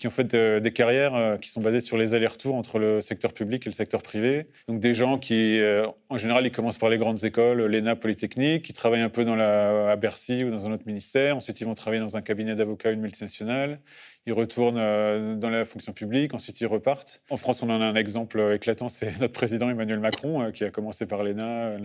qui 0.01 0.07
ont 0.07 0.11
fait 0.11 0.33
euh, 0.33 0.59
des 0.59 0.73
carrières 0.73 1.13
euh, 1.13 1.37
qui 1.37 1.51
sont 1.51 1.61
basées 1.61 1.79
sur 1.79 1.95
les 1.95 2.15
allers-retours 2.15 2.55
entre 2.55 2.79
le 2.79 3.01
secteur 3.01 3.33
public 3.33 3.67
et 3.67 3.69
le 3.69 3.73
secteur 3.73 4.01
privé. 4.01 4.47
Donc 4.67 4.79
des 4.79 4.95
gens 4.95 5.19
qui, 5.19 5.59
euh, 5.59 5.85
en 6.09 6.17
général, 6.17 6.43
ils 6.43 6.51
commencent 6.51 6.79
par 6.79 6.89
les 6.89 6.97
grandes 6.97 7.23
écoles, 7.23 7.63
l'ENA, 7.67 7.95
Polytechnique, 7.95 8.63
qui 8.63 8.73
travaillent 8.73 9.01
un 9.01 9.09
peu 9.09 9.25
dans 9.25 9.35
la, 9.35 9.91
à 9.91 9.95
Bercy 9.97 10.43
ou 10.43 10.49
dans 10.49 10.65
un 10.65 10.71
autre 10.71 10.87
ministère. 10.87 11.37
Ensuite, 11.37 11.61
ils 11.61 11.65
vont 11.65 11.75
travailler 11.75 12.01
dans 12.01 12.17
un 12.17 12.21
cabinet 12.21 12.55
d'avocats, 12.55 12.89
une 12.89 13.01
multinationale 13.01 13.79
ils 14.27 14.33
retournent 14.33 15.39
dans 15.39 15.49
la 15.49 15.65
fonction 15.65 15.93
publique, 15.93 16.33
ensuite 16.33 16.61
ils 16.61 16.67
repartent. 16.67 17.21
En 17.31 17.37
France, 17.37 17.63
on 17.63 17.69
en 17.69 17.81
a 17.81 17.85
un 17.85 17.95
exemple 17.95 18.39
éclatant, 18.53 18.87
c'est 18.87 19.11
notre 19.19 19.33
président 19.33 19.69
Emmanuel 19.69 19.99
Macron, 19.99 20.51
qui 20.51 20.63
a 20.63 20.69
commencé 20.69 21.05
par 21.07 21.23
l'ENA, 21.23 21.77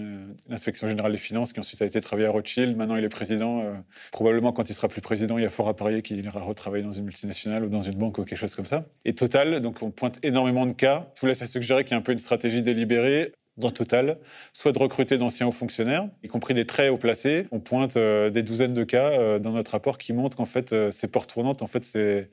l'inspection 0.48 0.87
générale 0.87 1.12
des 1.12 1.18
finances, 1.18 1.52
qui 1.52 1.61
ensuite 1.61 1.81
a 1.81 1.87
été 1.87 2.00
travaillé 2.00 2.29
à 2.29 2.31
Rothschild. 2.31 2.76
Maintenant, 2.76 2.96
il 2.96 3.05
est 3.05 3.09
président. 3.09 3.64
Probablement, 4.12 4.52
quand 4.52 4.68
il 4.68 4.74
sera 4.74 4.88
plus 4.88 5.00
président, 5.00 5.38
il 5.38 5.44
y 5.44 5.46
a 5.46 5.50
fort 5.50 5.68
à 5.68 5.74
parier 5.74 6.02
qu'il 6.02 6.22
ira 6.22 6.40
retravailler 6.40 6.85
dans 6.85 6.92
une 6.92 7.05
multinationale 7.05 7.64
ou 7.64 7.68
dans 7.68 7.81
une 7.81 7.94
banque 7.94 8.06
ou 8.09 8.25
quelque 8.25 8.38
chose 8.38 8.55
comme 8.55 8.66
ça. 8.66 8.87
Et 9.05 9.14
Total, 9.14 9.61
donc 9.61 9.83
on 9.83 9.90
pointe 9.90 10.19
énormément 10.23 10.66
de 10.66 10.73
cas. 10.73 11.07
Tout 11.16 11.27
laisse 11.27 11.42
à 11.42 11.47
suggérer 11.47 11.85
qu'il 11.85 11.92
y 11.92 11.95
a 11.95 11.99
un 11.99 12.03
peu 12.03 12.12
une 12.12 12.19
stratégie 12.19 12.62
délibérée 12.62 13.33
dans 13.57 13.71
Total, 13.71 14.19
soit 14.53 14.73
de 14.73 14.79
recruter 14.79 15.19
d'anciens 15.19 15.47
hauts 15.47 15.53
fonctionnaires, 15.53 16.09
y 16.23 16.29
compris 16.29 16.55
des 16.55 16.66
très 16.66 16.88
hauts 16.88 16.99
placés. 16.99 17.47
On 17.51 17.61
pointe 17.61 17.97
euh, 17.97 18.31
des 18.31 18.42
douzaines 18.42 18.73
de 18.75 18.85
cas 18.85 19.12
euh, 19.12 19.38
dans 19.38 19.53
notre 19.53 19.73
rapport 19.73 19.99
qui 19.99 20.12
montrent 20.12 20.37
qu'en 20.37 20.45
fait, 20.45 20.73
euh, 20.73 20.90
ces 20.90 21.09
portes 21.09 21.33
tournantes, 21.33 21.62
en 21.62 21.66
fait, 21.66 21.85
c'est 21.85 22.29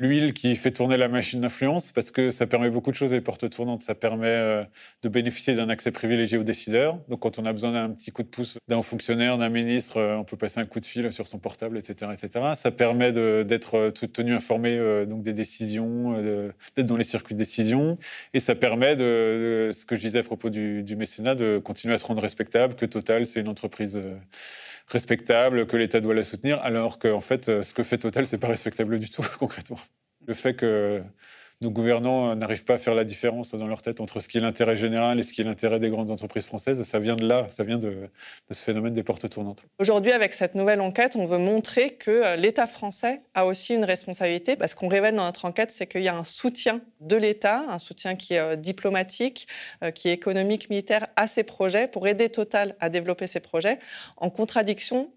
l'huile 0.00 0.34
qui 0.34 0.54
fait 0.56 0.72
tourner 0.72 0.98
la 0.98 1.08
machine 1.08 1.40
d'influence 1.40 1.92
parce 1.92 2.10
que 2.10 2.30
ça 2.30 2.46
permet 2.46 2.68
beaucoup 2.68 2.90
de 2.90 2.96
choses, 2.96 3.12
les 3.12 3.22
portes 3.22 3.48
tournantes. 3.48 3.82
Ça 3.82 3.94
permet 3.94 4.66
de 5.02 5.08
bénéficier 5.08 5.54
d'un 5.54 5.70
accès 5.70 5.90
privilégié 5.90 6.36
aux 6.36 6.44
décideurs. 6.44 6.98
Donc, 7.08 7.20
quand 7.20 7.38
on 7.38 7.46
a 7.46 7.52
besoin 7.52 7.72
d'un 7.72 7.90
petit 7.90 8.10
coup 8.10 8.22
de 8.22 8.28
pouce 8.28 8.58
d'un 8.68 8.82
fonctionnaire, 8.82 9.38
d'un 9.38 9.48
ministre, 9.48 10.00
on 10.18 10.24
peut 10.24 10.36
passer 10.36 10.60
un 10.60 10.66
coup 10.66 10.80
de 10.80 10.86
fil 10.86 11.10
sur 11.12 11.26
son 11.26 11.38
portable, 11.38 11.78
etc. 11.78 12.10
etc. 12.12 12.44
Ça 12.54 12.70
permet 12.70 13.12
d'être 13.12 13.90
tenu 14.12 14.34
informé 14.34 15.06
donc 15.08 15.22
des 15.22 15.32
décisions, 15.32 16.20
d'être 16.76 16.86
dans 16.86 16.96
les 16.98 17.04
circuits 17.04 17.34
de 17.34 17.38
décision. 17.38 17.96
Et 18.34 18.40
ça 18.40 18.54
permet 18.54 18.96
de, 18.96 19.70
ce 19.72 19.86
que 19.86 19.96
je 19.96 20.02
disais 20.02 20.18
à 20.18 20.22
propos 20.22 20.50
du, 20.50 20.65
du 20.82 20.96
mécénat, 20.96 21.34
de 21.34 21.58
continuer 21.58 21.94
à 21.94 21.98
se 21.98 22.04
rendre 22.04 22.22
respectable, 22.22 22.74
que 22.74 22.86
Total, 22.86 23.26
c'est 23.26 23.40
une 23.40 23.48
entreprise 23.48 24.02
respectable, 24.88 25.66
que 25.66 25.76
l'État 25.76 26.00
doit 26.00 26.14
la 26.14 26.24
soutenir, 26.24 26.60
alors 26.62 26.98
qu'en 26.98 27.20
fait, 27.20 27.62
ce 27.62 27.74
que 27.74 27.82
fait 27.82 27.98
Total, 27.98 28.26
c'est 28.26 28.38
pas 28.38 28.48
respectable 28.48 28.98
du 28.98 29.10
tout, 29.10 29.24
concrètement. 29.38 29.78
Le 30.26 30.34
fait 30.34 30.54
que 30.54 31.02
nos 31.62 31.70
gouvernants 31.70 32.36
n'arrivent 32.36 32.64
pas 32.64 32.74
à 32.74 32.78
faire 32.78 32.94
la 32.94 33.04
différence 33.04 33.54
dans 33.54 33.66
leur 33.66 33.80
tête 33.80 34.02
entre 34.02 34.20
ce 34.20 34.28
qui 34.28 34.36
est 34.36 34.40
l'intérêt 34.42 34.76
général 34.76 35.18
et 35.18 35.22
ce 35.22 35.32
qui 35.32 35.40
est 35.40 35.44
l'intérêt 35.44 35.80
des 35.80 35.88
grandes 35.88 36.10
entreprises 36.10 36.44
françaises. 36.44 36.82
Ça 36.82 36.98
vient 36.98 37.16
de 37.16 37.26
là, 37.26 37.46
ça 37.48 37.64
vient 37.64 37.78
de, 37.78 38.10
ce 38.50 38.62
phénomène 38.62 38.92
des 38.92 39.02
portes 39.02 39.28
tournantes. 39.30 39.62
Aujourd'hui, 39.78 40.12
avec 40.12 40.34
cette 40.34 40.54
nouvelle 40.54 40.82
enquête, 40.82 41.16
on 41.16 41.24
veut 41.24 41.38
montrer 41.38 41.94
que 41.94 42.10
euh, 42.10 42.36
l'État 42.36 42.66
français 42.66 43.22
a 43.34 43.46
aussi 43.46 43.74
une 43.74 43.84
responsabilité. 43.84 44.56
Parce 44.56 44.74
qu'on 44.74 44.88
révèle 44.88 45.14
dans 45.16 45.24
notre 45.24 45.46
enquête, 45.46 45.70
c'est 45.70 45.86
qu'il 45.86 46.02
y 46.02 46.08
a 46.08 46.16
un 46.16 46.24
soutien 46.24 46.82
de 47.00 47.16
l'État, 47.16 47.64
un 47.68 47.78
soutien 47.78 48.16
qui 48.16 48.34
est 48.34 48.38
euh, 48.38 48.56
diplomatique, 48.56 49.48
euh, 49.82 49.90
qui 49.90 50.10
est 50.10 50.12
économique, 50.12 50.68
militaire 50.68 51.06
à 51.16 51.26
ces 51.26 51.42
projets 51.42 51.88
pour 51.88 52.06
aider 52.06 52.28
Total 52.28 52.76
à 52.80 52.90
développer 52.90 53.26
ces 53.26 53.40
projets, 53.40 53.78
en 54.16 54.30
contradiction 54.30 55.10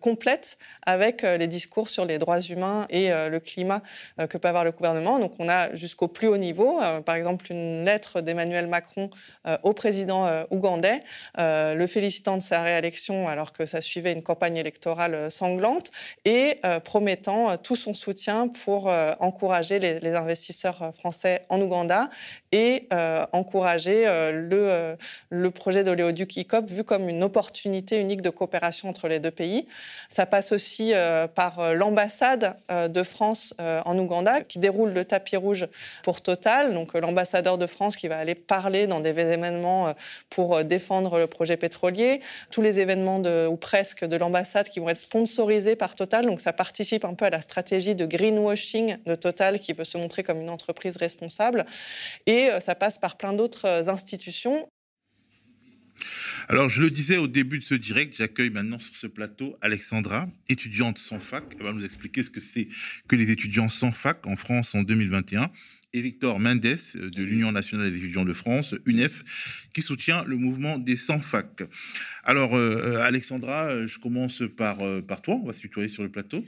complète 0.00 0.58
avec 0.82 1.22
les 1.22 1.46
discours 1.46 1.88
sur 1.88 2.04
les 2.04 2.18
droits 2.18 2.40
humains 2.40 2.86
et 2.90 3.08
le 3.08 3.38
climat 3.38 3.82
que 4.28 4.36
peut 4.36 4.48
avoir 4.48 4.64
le 4.64 4.72
gouvernement. 4.72 5.18
Donc 5.18 5.32
on 5.38 5.48
a 5.48 5.74
jusqu'au 5.80 6.08
plus 6.08 6.28
haut 6.28 6.36
niveau. 6.36 6.80
Euh, 6.80 7.00
par 7.00 7.16
exemple, 7.16 7.50
une 7.50 7.84
lettre 7.84 8.20
d'Emmanuel 8.20 8.66
Macron 8.66 9.10
euh, 9.46 9.56
au 9.62 9.72
président 9.72 10.26
euh, 10.26 10.44
ougandais, 10.50 11.00
le 11.38 11.86
félicitant 11.86 12.36
de 12.36 12.42
sa 12.42 12.62
réélection 12.62 13.26
alors 13.26 13.52
que 13.52 13.64
ça 13.64 13.80
suivait 13.80 14.12
une 14.12 14.22
campagne 14.22 14.56
électorale 14.56 15.30
sanglante 15.30 15.90
et 16.26 16.60
promettant 16.84 17.56
tout 17.56 17.76
son 17.76 17.94
soutien 17.94 18.48
pour 18.48 18.92
encourager 19.20 19.78
les, 19.78 20.14
investisseurs 20.14 20.92
français 20.94 21.46
en 21.48 21.60
Ouganda 21.60 22.10
et 22.52 22.88
encourager 23.32 24.04
le, 24.32 24.96
le 25.30 25.50
projet 25.50 25.82
d'oléoduc 25.84 26.36
ICOP 26.36 26.68
vu 26.68 26.84
comme 26.84 27.08
une 27.08 27.22
opportunité 27.22 27.98
unique 27.98 28.20
de 28.20 28.30
coopération 28.30 28.88
entre 28.88 29.08
les 29.08 29.20
deux 29.20 29.30
pays. 29.30 29.66
Ça 30.08 30.26
passe 30.26 30.52
aussi 30.52 30.92
par 31.34 31.72
l'ambassade 31.72 32.56
de 32.68 33.02
France 33.02 33.54
en 33.58 33.98
Ouganda 33.98 34.42
qui 34.42 34.58
déroule 34.58 34.92
le 34.92 35.04
tapis 35.04 35.36
rouge 35.36 35.66
pour 36.02 36.20
Total, 36.20 36.74
donc 36.74 36.94
euh, 36.94 37.00
l'ambassadeur 37.00 37.58
de 37.58 37.66
France 37.66 37.96
qui 37.96 38.08
va 38.08 38.18
aller 38.18 38.34
parler 38.34 38.86
dans 38.86 39.00
des 39.00 39.10
événements 39.10 39.88
euh, 39.88 39.92
pour 40.28 40.56
euh, 40.56 40.62
défendre 40.62 41.18
le 41.18 41.26
projet 41.26 41.56
pétrolier, 41.56 42.20
tous 42.50 42.62
les 42.62 42.80
événements 42.80 43.20
ou 43.20 43.56
presque 43.56 44.04
de 44.04 44.16
l'ambassade 44.16 44.68
qui 44.68 44.80
vont 44.80 44.88
être 44.88 44.98
sponsorisés 44.98 45.76
par 45.76 45.94
Total, 45.94 46.26
donc 46.26 46.40
ça 46.40 46.52
participe 46.52 47.04
un 47.04 47.14
peu 47.14 47.24
à 47.24 47.30
la 47.30 47.40
stratégie 47.40 47.94
de 47.94 48.06
greenwashing 48.06 48.98
de 49.04 49.14
Total 49.14 49.60
qui 49.60 49.72
veut 49.72 49.84
se 49.84 49.98
montrer 49.98 50.22
comme 50.22 50.40
une 50.40 50.50
entreprise 50.50 50.96
responsable, 50.96 51.66
et 52.26 52.50
ça 52.60 52.74
passe 52.74 52.98
par 52.98 53.16
plein 53.16 53.32
d'autres 53.32 53.88
institutions. 53.88 54.68
Alors, 56.48 56.68
je 56.68 56.82
le 56.82 56.90
disais 56.90 57.16
au 57.16 57.28
début 57.28 57.58
de 57.58 57.64
ce 57.64 57.74
direct, 57.74 58.16
j'accueille 58.16 58.50
maintenant 58.50 58.78
sur 58.78 58.94
ce 58.94 59.06
plateau 59.06 59.56
Alexandra, 59.60 60.28
étudiante 60.48 60.98
sans 60.98 61.20
fac. 61.20 61.44
Elle 61.58 61.64
va 61.64 61.72
nous 61.72 61.84
expliquer 61.84 62.22
ce 62.22 62.30
que 62.30 62.40
c'est 62.40 62.68
que 63.08 63.16
les 63.16 63.30
étudiants 63.30 63.68
sans 63.68 63.92
fac 63.92 64.26
en 64.26 64.36
France 64.36 64.74
en 64.74 64.82
2021 64.82 65.50
et 65.92 66.02
Victor 66.02 66.38
Mendes 66.38 66.64
euh, 66.66 67.10
de 67.10 67.22
l'Union 67.22 67.52
nationale 67.52 67.90
des 67.90 67.98
étudiants 67.98 68.24
de 68.24 68.32
France, 68.32 68.74
UNEF, 68.86 69.68
qui 69.72 69.82
soutient 69.82 70.24
le 70.24 70.36
mouvement 70.36 70.78
des 70.78 70.96
sans-fac. 70.96 71.62
Alors, 72.24 72.54
euh, 72.54 72.78
euh, 72.82 73.02
Alexandra, 73.02 73.86
je 73.86 73.98
commence 73.98 74.42
par, 74.56 74.78
par 75.06 75.22
toi, 75.22 75.34
on 75.42 75.46
va 75.46 75.54
se 75.54 75.60
tutoyer 75.60 75.88
sur 75.88 76.02
le 76.02 76.10
plateau. 76.10 76.44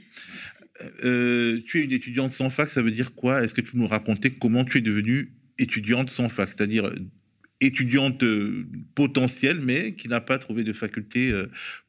tu 1.01 1.79
es 1.79 1.83
une 1.83 1.91
étudiante 1.91 2.31
sans 2.31 2.49
fac, 2.49 2.69
ça 2.69 2.81
veut 2.81 2.91
dire 2.91 3.13
quoi? 3.13 3.43
Est-ce 3.43 3.53
que 3.53 3.61
tu 3.61 3.73
peux 3.73 3.77
nous 3.77 3.87
raconter 3.87 4.31
comment 4.31 4.65
tu 4.65 4.77
es 4.77 4.81
devenue 4.81 5.33
étudiante 5.59 6.09
sans 6.09 6.29
fac, 6.29 6.49
c'est-à-dire 6.49 6.91
étudiante 7.65 8.23
potentielle, 8.95 9.59
mais 9.61 9.95
qui 9.95 10.07
n'a 10.07 10.21
pas 10.21 10.37
trouvé 10.37 10.63
de 10.63 10.73
faculté 10.73 11.33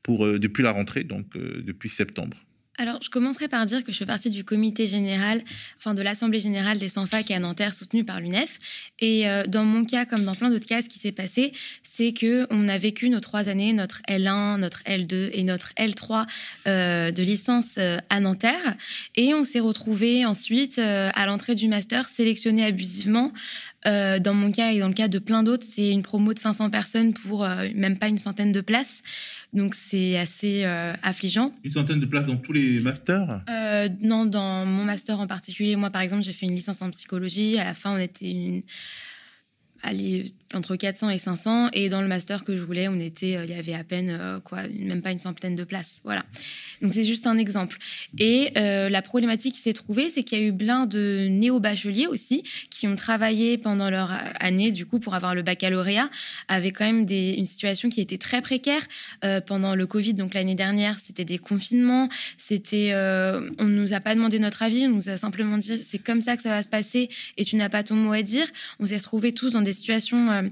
pour, 0.02 0.26
depuis 0.26 0.62
la 0.62 0.70
rentrée, 0.70 1.04
donc 1.04 1.36
depuis 1.36 1.88
septembre 1.88 2.36
alors, 2.76 2.98
je 3.00 3.08
commencerai 3.08 3.46
par 3.46 3.66
dire 3.66 3.84
que 3.84 3.92
je 3.92 3.98
fais 3.98 4.06
partie 4.06 4.30
du 4.30 4.44
comité 4.44 4.88
général, 4.88 5.42
enfin 5.78 5.94
de 5.94 6.02
l'Assemblée 6.02 6.40
générale 6.40 6.78
des 6.78 6.88
sans-fac 6.88 7.30
à 7.30 7.38
Nanterre, 7.38 7.72
soutenue 7.72 8.04
par 8.04 8.20
l'UNEF. 8.20 8.58
Et 8.98 9.28
euh, 9.28 9.44
dans 9.46 9.64
mon 9.64 9.84
cas, 9.84 10.06
comme 10.06 10.24
dans 10.24 10.34
plein 10.34 10.50
d'autres 10.50 10.66
cas, 10.66 10.82
ce 10.82 10.88
qui 10.88 10.98
s'est 10.98 11.12
passé, 11.12 11.52
c'est 11.84 12.12
que 12.12 12.48
on 12.50 12.66
a 12.66 12.76
vécu 12.76 13.10
nos 13.10 13.20
trois 13.20 13.48
années, 13.48 13.72
notre 13.72 14.02
L1, 14.08 14.58
notre 14.58 14.82
L2 14.84 15.30
et 15.32 15.44
notre 15.44 15.72
L3 15.74 16.26
euh, 16.66 17.12
de 17.12 17.22
licence 17.22 17.76
euh, 17.78 17.98
à 18.10 18.18
Nanterre. 18.18 18.74
Et 19.14 19.34
on 19.34 19.44
s'est 19.44 19.60
retrouvés 19.60 20.26
ensuite 20.26 20.78
à 20.78 21.26
l'entrée 21.26 21.54
du 21.54 21.68
master 21.68 22.08
sélectionnés 22.08 22.64
abusivement. 22.64 23.32
Dans 23.84 24.34
mon 24.34 24.50
cas 24.50 24.72
et 24.72 24.80
dans 24.80 24.88
le 24.88 24.94
cas 24.94 25.08
de 25.08 25.18
plein 25.18 25.42
d'autres, 25.42 25.66
c'est 25.68 25.90
une 25.90 26.02
promo 26.02 26.32
de 26.34 26.38
500 26.38 26.70
personnes 26.70 27.12
pour 27.14 27.46
même 27.74 27.98
pas 27.98 28.08
une 28.08 28.18
centaine 28.18 28.52
de 28.52 28.60
places. 28.60 29.02
Donc 29.54 29.76
c'est 29.76 30.18
assez 30.18 30.64
euh, 30.64 30.92
affligeant. 31.02 31.52
Une 31.62 31.70
centaine 31.70 32.00
de 32.00 32.06
places 32.06 32.26
dans 32.26 32.36
tous 32.36 32.52
les 32.52 32.80
masters? 32.80 33.40
Euh, 33.48 33.88
Non, 34.00 34.26
dans 34.26 34.66
mon 34.66 34.84
master 34.84 35.20
en 35.20 35.28
particulier. 35.28 35.76
Moi, 35.76 35.90
par 35.90 36.02
exemple, 36.02 36.24
j'ai 36.24 36.32
fait 36.32 36.46
une 36.46 36.56
licence 36.56 36.82
en 36.82 36.90
psychologie. 36.90 37.58
À 37.58 37.64
la 37.64 37.74
fin, 37.74 37.94
on 37.94 37.98
était 37.98 38.30
une 38.30 38.62
aller 39.82 40.24
entre 40.56 40.76
400 40.76 41.10
et 41.10 41.18
500. 41.18 41.70
Et 41.72 41.88
dans 41.88 42.00
le 42.00 42.08
master 42.08 42.44
que 42.44 42.56
je 42.56 42.62
voulais, 42.62 42.88
on 42.88 42.98
était, 43.00 43.36
euh, 43.36 43.44
il 43.44 43.50
y 43.50 43.54
avait 43.54 43.74
à 43.74 43.84
peine, 43.84 44.10
euh, 44.10 44.40
quoi, 44.40 44.62
même 44.68 45.02
pas 45.02 45.12
une 45.12 45.18
centaine 45.18 45.54
de 45.54 45.64
places. 45.64 46.00
Voilà. 46.04 46.24
Donc 46.82 46.92
c'est 46.92 47.04
juste 47.04 47.26
un 47.26 47.38
exemple. 47.38 47.78
Et 48.18 48.50
euh, 48.56 48.88
la 48.88 49.02
problématique 49.02 49.54
qui 49.54 49.60
s'est 49.60 49.72
trouvée, 49.72 50.10
c'est 50.10 50.22
qu'il 50.22 50.38
y 50.38 50.42
a 50.42 50.44
eu 50.44 50.56
plein 50.56 50.86
de 50.86 51.28
néo-bacheliers 51.30 52.06
aussi 52.06 52.42
qui 52.70 52.86
ont 52.86 52.96
travaillé 52.96 53.58
pendant 53.58 53.90
leur 53.90 54.10
année, 54.40 54.70
du 54.70 54.86
coup, 54.86 55.00
pour 55.00 55.14
avoir 55.14 55.34
le 55.34 55.42
baccalauréat, 55.42 56.10
avec 56.48 56.78
quand 56.78 56.84
même 56.84 57.06
des, 57.06 57.34
une 57.34 57.46
situation 57.46 57.88
qui 57.88 58.00
était 58.00 58.18
très 58.18 58.42
précaire 58.42 58.82
pendant 59.46 59.74
le 59.74 59.86
Covid. 59.86 60.14
Donc 60.14 60.34
l'année 60.34 60.54
dernière, 60.54 60.98
c'était 60.98 61.24
des 61.24 61.38
confinements. 61.38 62.08
C'était, 62.36 62.92
on 63.58 63.64
nous 63.64 63.92
a 63.92 64.00
pas 64.00 64.14
demandé 64.14 64.38
notre 64.38 64.62
avis, 64.62 64.86
on 64.86 64.90
nous 64.90 65.08
a 65.08 65.16
simplement 65.16 65.58
dit 65.58 65.78
c'est 65.78 65.98
comme 65.98 66.20
ça 66.20 66.36
que 66.36 66.42
ça 66.42 66.50
va 66.50 66.62
se 66.62 66.68
passer 66.68 67.08
et 67.36 67.44
tu 67.44 67.56
n'as 67.56 67.68
pas 67.68 67.82
ton 67.82 67.94
mot 67.94 68.12
à 68.12 68.22
dire. 68.22 68.46
On 68.80 68.86
s'est 68.86 68.98
retrouvés 68.98 69.32
tous 69.32 69.52
dans 69.52 69.62
des 69.62 69.72
situations 69.72 70.43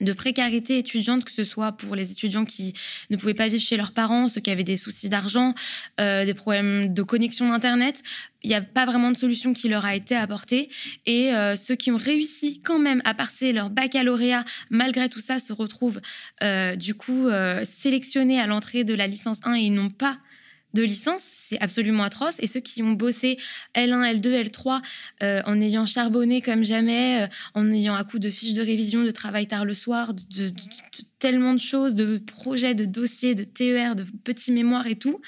de 0.00 0.12
précarité 0.12 0.78
étudiante, 0.78 1.24
que 1.24 1.32
ce 1.32 1.44
soit 1.44 1.72
pour 1.72 1.96
les 1.96 2.12
étudiants 2.12 2.44
qui 2.44 2.74
ne 3.10 3.16
pouvaient 3.16 3.34
pas 3.34 3.48
vivre 3.48 3.62
chez 3.62 3.76
leurs 3.76 3.92
parents, 3.92 4.28
ceux 4.28 4.40
qui 4.40 4.50
avaient 4.50 4.64
des 4.64 4.76
soucis 4.76 5.08
d'argent, 5.08 5.54
euh, 6.00 6.24
des 6.24 6.34
problèmes 6.34 6.92
de 6.92 7.02
connexion 7.02 7.52
Internet. 7.52 8.02
Il 8.42 8.48
n'y 8.48 8.54
a 8.54 8.60
pas 8.60 8.84
vraiment 8.84 9.10
de 9.10 9.16
solution 9.16 9.54
qui 9.54 9.68
leur 9.68 9.84
a 9.84 9.96
été 9.96 10.14
apportée. 10.14 10.68
Et 11.06 11.34
euh, 11.34 11.56
ceux 11.56 11.74
qui 11.74 11.90
ont 11.90 11.96
réussi 11.96 12.60
quand 12.60 12.78
même 12.78 13.00
à 13.04 13.14
passer 13.14 13.52
leur 13.52 13.70
baccalauréat, 13.70 14.44
malgré 14.70 15.08
tout 15.08 15.20
ça, 15.20 15.38
se 15.38 15.52
retrouvent 15.52 16.00
du 16.76 16.94
coup 16.94 17.28
sélectionnés 17.64 18.40
à 18.40 18.46
l'entrée 18.46 18.84
de 18.84 18.94
la 18.94 19.06
licence 19.06 19.40
1 19.44 19.54
et 19.54 19.70
n'ont 19.70 19.90
pas 19.90 20.18
de 20.76 20.82
licence, 20.84 21.22
c'est 21.22 21.60
absolument 21.60 22.04
atroce. 22.04 22.36
Et 22.38 22.46
ceux 22.46 22.60
qui 22.60 22.82
ont 22.82 22.92
bossé 22.92 23.38
L1, 23.74 24.20
L2, 24.20 24.44
L3 24.44 24.82
en 25.46 25.60
ayant 25.60 25.86
charbonné 25.86 26.40
comme 26.40 26.64
jamais, 26.64 27.22
euh, 27.22 27.26
en 27.54 27.72
ayant 27.72 27.94
à 27.94 28.04
coup 28.04 28.18
de 28.18 28.30
fiches 28.30 28.54
de 28.54 28.62
révision, 28.62 29.04
de 29.04 29.10
travail 29.10 29.46
tard 29.46 29.64
le 29.64 29.74
soir, 29.74 30.14
de, 30.14 30.52
tellement 31.18 31.54
de 31.54 31.58
choses, 31.58 31.94
de 31.94 32.18
projets, 32.18 32.74
de 32.74 32.84
dossiers, 32.84 33.34
de 33.34 33.44
TER, 33.44 33.96
de 33.96 34.04
petits 34.24 34.52
mémoires 34.52 34.86
et 34.86 34.96
tout, 34.96 35.20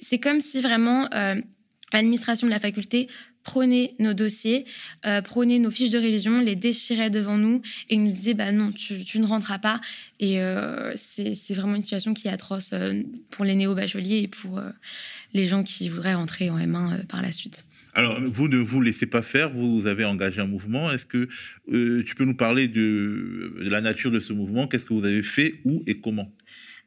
c'est 0.00 0.18
comme 0.18 0.40
si 0.40 0.60
vraiment 0.60 1.08
euh, 1.12 1.36
l'administration 1.92 2.46
de 2.46 2.52
la 2.52 2.58
faculté 2.58 3.08
prenait 3.46 3.94
nos 4.00 4.12
dossiers, 4.12 4.66
euh, 5.06 5.22
nos 5.36 5.70
fiches 5.70 5.90
de 5.90 5.98
révision, 5.98 6.40
les 6.40 6.56
déchirait 6.56 7.10
devant 7.10 7.38
nous 7.38 7.62
et 7.88 7.96
nous 7.96 8.08
disait 8.08 8.34
bah 8.34 8.50
non, 8.50 8.72
tu, 8.72 9.20
ne 9.20 9.24
rentreras 9.24 9.60
pas. 9.60 9.80
Et 10.18 10.42
euh, 10.42 10.92
c'est 10.96 11.54
vraiment 11.54 11.76
une 11.76 11.82
situation 11.82 12.12
qui 12.12 12.26
est 12.26 12.32
atroce 12.32 12.72
euh, 12.72 13.02
pour 13.30 13.44
les 13.44 13.54
néo-bacheliers 13.54 14.22
et 14.22 14.28
pour 14.28 14.60
les 15.32 15.46
gens 15.46 15.62
qui 15.62 15.88
voudraient 15.88 16.14
rentrer 16.14 16.50
en 16.50 16.58
M1 16.58 17.06
par 17.06 17.22
la 17.22 17.30
suite. 17.30 17.64
Alors, 17.94 18.20
vous 18.20 18.48
ne 18.48 18.58
vous 18.58 18.82
laissez 18.82 19.06
pas 19.06 19.22
faire, 19.22 19.50
vous 19.50 19.86
avez 19.86 20.04
engagé 20.04 20.40
un 20.40 20.46
mouvement. 20.46 20.90
Est-ce 20.90 21.06
que 21.06 21.28
tu 22.02 22.14
peux 22.14 22.24
nous 22.24 22.36
parler 22.36 22.68
de 22.68 23.54
la 23.58 23.80
nature 23.80 24.10
de 24.10 24.20
ce 24.20 24.34
mouvement? 24.34 24.66
Qu'est-ce 24.66 24.84
que 24.84 24.92
vous 24.92 25.06
avez 25.06 25.22
fait, 25.22 25.60
où 25.64 25.82
et 25.86 25.98
comment? 26.00 26.30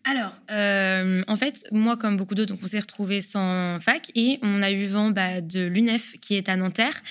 Alors, 0.06 0.32
euh, 0.50 1.22
en 1.28 1.36
fait, 1.36 1.66
moi, 1.72 1.98
comme 1.98 2.16
beaucoup 2.16 2.34
d'autres, 2.34 2.56
on 2.64 2.66
s'est 2.66 2.80
retrouvés 2.80 3.22
sans 3.22 3.80
fac 3.80 4.10
et 4.16 4.40
on 4.42 4.64
a 4.64 4.72
eu 4.72 4.86
vent 4.86 5.12
bah, 5.12 5.42
de 5.42 5.68
l'UNEF 5.68 6.14
qui 6.22 6.36
est 6.36 6.48
à 6.50 6.56
Nanterre 6.56 7.04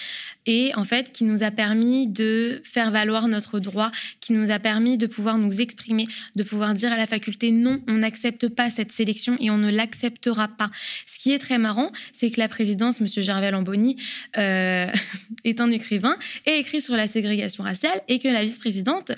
et 0.46 0.72
en 0.74 0.85
fait 0.85 1.12
qui 1.12 1.24
nous 1.24 1.42
a 1.42 1.51
permis 1.51 2.07
de 2.07 2.61
faire 2.64 2.90
valoir 2.90 3.29
notre 3.29 3.61
droit, 3.61 3.92
qui 4.20 4.33
nous 4.33 4.51
a 4.51 4.59
permis 4.59 4.96
de 4.96 5.07
pouvoir 5.07 5.38
nous 5.38 5.61
exprimer, 5.61 6.07
de 6.35 6.42
pouvoir 6.42 6.74
dire 6.74 6.90
à 6.90 6.96
la 6.96 7.07
faculté 7.07 7.51
non, 7.53 7.81
on 7.87 7.98
n'accepte 7.98 8.48
pas 8.48 8.70
cette 8.70 8.90
sélection 8.90 9.37
et 9.38 9.51
on 9.51 9.59
ne 9.59 9.70
l'acceptera 9.70 10.48
pas. 10.48 10.70
Ce 11.07 11.18
qui 11.18 11.33
est 11.33 11.38
très 11.38 11.59
marrant, 11.59 11.92
c'est 12.14 12.31
que 12.31 12.40
la 12.40 12.48
présidence, 12.48 13.01
Monsieur 13.01 13.22
Gervais 13.22 13.51
Lamboni, 13.51 13.96
euh, 14.38 14.90
est 15.44 15.61
un 15.61 15.70
écrivain 15.70 16.16
et 16.46 16.59
écrit 16.59 16.81
sur 16.81 16.96
la 16.96 17.07
ségrégation 17.07 17.62
raciale 17.62 18.01
et 18.09 18.18
que 18.18 18.29
la 18.29 18.42
vice-présidente 18.42 19.12